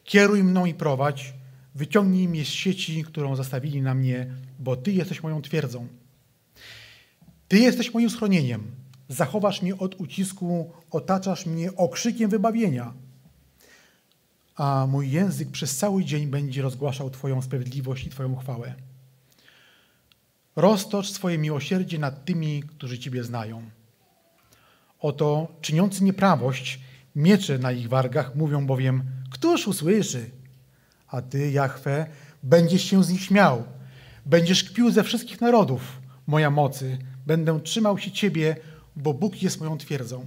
kieruj 0.05 0.45
mną 0.45 0.67
i 0.67 0.75
prowadź, 0.75 1.35
wyciągnij 1.75 2.29
mnie 2.29 2.45
z 2.45 2.49
sieci, 2.49 3.05
którą 3.05 3.37
zastawili 3.37 3.83
na 3.83 3.95
mnie, 3.95 4.27
bo 4.59 4.77
Ty 4.77 4.93
jesteś 4.93 5.23
moją 5.23 5.43
twierdzą. 5.43 5.87
Ty 7.49 7.59
jesteś 7.59 7.95
moim 7.95 8.11
schronieniem. 8.11 8.63
Zachowasz 9.09 9.63
mnie 9.63 9.79
od 9.79 9.95
ucisku, 10.01 10.73
otaczasz 10.91 11.47
mnie 11.47 11.77
okrzykiem 11.77 12.31
wybawienia. 12.31 12.93
A 14.57 14.87
mój 14.87 15.11
język 15.11 15.51
przez 15.51 15.77
cały 15.77 16.05
dzień 16.05 16.27
będzie 16.27 16.63
rozgłaszał 16.63 17.11
Twoją 17.11 17.43
sprawiedliwość 17.43 18.07
i 18.07 18.11
Twoją 18.11 18.37
chwałę. 18.37 18.75
Roztocz 20.57 21.11
swoje 21.11 21.39
miłosierdzie 21.39 21.99
nad 21.99 22.25
tymi, 22.25 22.63
którzy 22.63 22.99
Ciebie 22.99 23.25
znają. 23.25 23.63
Oto 25.01 25.49
czyniący 25.61 26.05
nieprawość, 26.05 26.81
miecze 27.17 27.59
na 27.59 27.73
ich 27.73 27.89
wargach 27.89 28.35
mówią 28.35 28.67
bowiem, 28.67 29.03
któż 29.31 29.69
usłyszy? 29.69 30.31
A 31.09 31.23
Ty, 31.23 31.51
Jahwe, 31.51 32.07
będziesz 32.43 32.85
się 32.85 33.05
z 33.05 33.09
nich 33.09 33.23
śmiał. 33.23 33.65
Będziesz 34.27 34.65
kpił 34.65 34.91
ze 34.91 35.05
wszystkich 35.05 35.41
narodów, 35.41 36.01
moja 36.27 36.51
mocy. 36.51 36.99
Będę 37.27 37.61
trzymał 37.61 37.99
się 37.99 38.11
Ciebie, 38.11 38.57
bo 38.97 39.15
Bóg 39.15 39.43
jest 39.43 39.61
moją 39.61 39.79
twierdzą. 39.79 40.25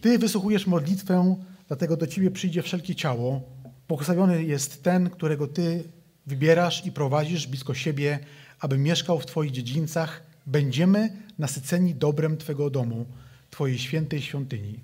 Ty 0.00 0.18
wysłuchujesz 0.18 0.66
modlitwę, 0.66 1.36
dlatego 1.68 1.96
do 1.96 2.06
Ciebie 2.06 2.30
przyjdzie 2.30 2.62
wszelkie 2.62 2.94
ciało. 2.94 3.42
Błogosławiony 3.88 4.44
jest 4.44 4.82
ten, 4.82 5.10
którego 5.10 5.46
Ty 5.46 5.84
wybierasz 6.26 6.86
i 6.86 6.92
prowadzisz 6.92 7.46
blisko 7.46 7.74
siebie, 7.74 8.18
aby 8.60 8.78
mieszkał 8.78 9.20
w 9.20 9.26
Twoich 9.26 9.50
dziedzińcach. 9.50 10.22
Będziemy 10.46 11.12
nasyceni 11.38 11.94
dobrem 11.94 12.36
Twego 12.36 12.70
domu, 12.70 13.06
Twojej 13.50 13.78
świętej 13.78 14.22
świątyni. 14.22 14.80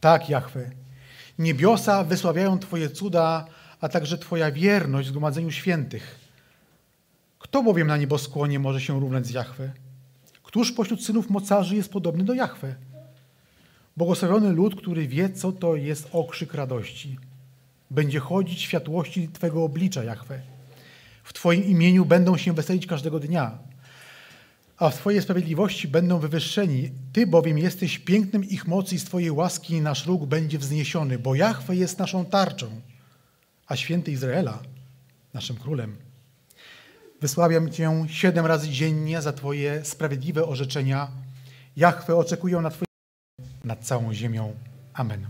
Tak, 0.00 0.28
Jahwe, 0.28 0.70
niebiosa 1.38 2.04
wysławiają 2.04 2.58
Twoje 2.58 2.90
cuda, 2.90 3.46
a 3.80 3.88
także 3.88 4.18
Twoja 4.18 4.52
wierność 4.52 5.08
w 5.08 5.10
zgromadzeniu 5.10 5.50
świętych. 5.50 6.18
Kto 7.38 7.62
bowiem 7.62 7.86
na 7.86 7.96
nieboskłonie 7.96 8.58
może 8.58 8.80
się 8.80 9.00
równać 9.00 9.26
z 9.26 9.30
Jahwe? 9.30 9.72
Któż 10.42 10.72
pośród 10.72 11.04
synów 11.04 11.30
mocarzy 11.30 11.76
jest 11.76 11.92
podobny 11.92 12.24
do 12.24 12.34
Jahwe? 12.34 12.74
Błogosławiony 13.96 14.52
lud, 14.52 14.76
który 14.76 15.08
wie, 15.08 15.30
co 15.30 15.52
to 15.52 15.76
jest 15.76 16.08
okrzyk 16.12 16.54
radości. 16.54 17.18
Będzie 17.90 18.20
chodzić 18.20 18.58
w 18.58 18.62
światłości 18.62 19.28
Twego 19.28 19.64
oblicza, 19.64 20.04
Jahwe. 20.04 20.40
W 21.24 21.32
Twoim 21.32 21.64
imieniu 21.64 22.04
będą 22.04 22.36
się 22.36 22.52
weselić 22.52 22.86
każdego 22.86 23.20
dnia, 23.20 23.58
a 24.76 24.90
w 24.90 24.96
Twojej 24.96 25.22
sprawiedliwości 25.22 25.88
będą 25.88 26.18
wywyższeni. 26.18 26.90
Ty 27.12 27.26
bowiem 27.26 27.58
jesteś 27.58 27.98
pięknym 27.98 28.44
ich 28.44 28.66
mocy 28.66 28.94
i 28.94 28.98
z 28.98 29.04
Twojej 29.04 29.30
łaski 29.30 29.80
nasz 29.80 30.06
róg 30.06 30.26
będzie 30.26 30.58
wzniesiony, 30.58 31.18
bo 31.18 31.34
Jahwe 31.34 31.76
jest 31.76 31.98
naszą 31.98 32.24
tarczą, 32.24 32.80
a 33.66 33.76
święty 33.76 34.12
Izraela 34.12 34.58
naszym 35.34 35.56
królem. 35.56 35.96
Wysławiam 37.20 37.70
Cię 37.70 38.04
siedem 38.08 38.46
razy 38.46 38.68
dziennie 38.68 39.22
za 39.22 39.32
Twoje 39.32 39.84
sprawiedliwe 39.84 40.46
orzeczenia. 40.46 41.08
Jahwe 41.76 42.16
oczekują 42.16 42.60
na 42.60 42.70
Twoje 42.70 42.91
nad 43.64 43.84
całą 43.84 44.14
ziemią. 44.14 44.54
Amen. 44.94 45.26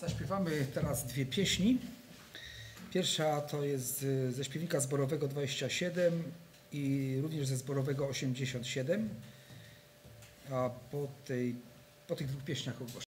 Zaśpiewamy 0.00 0.66
teraz 0.74 1.06
dwie 1.06 1.26
pieśni. 1.26 1.78
Pierwsza 2.92 3.40
to 3.40 3.64
jest 3.64 4.02
y, 4.02 4.32
ze 4.32 4.44
śpiewnika 4.44 4.80
zborowego 4.80 5.28
27 5.28 6.22
i 6.72 7.18
również 7.22 7.46
ze 7.46 7.56
zborowego 7.56 8.08
87. 8.08 9.08
A 10.50 10.70
po, 10.90 11.08
tej, 11.24 11.54
po 12.08 12.16
tych 12.16 12.26
dwóch 12.26 12.44
pieśniach 12.44 12.82
ogłoszę. 12.82 13.11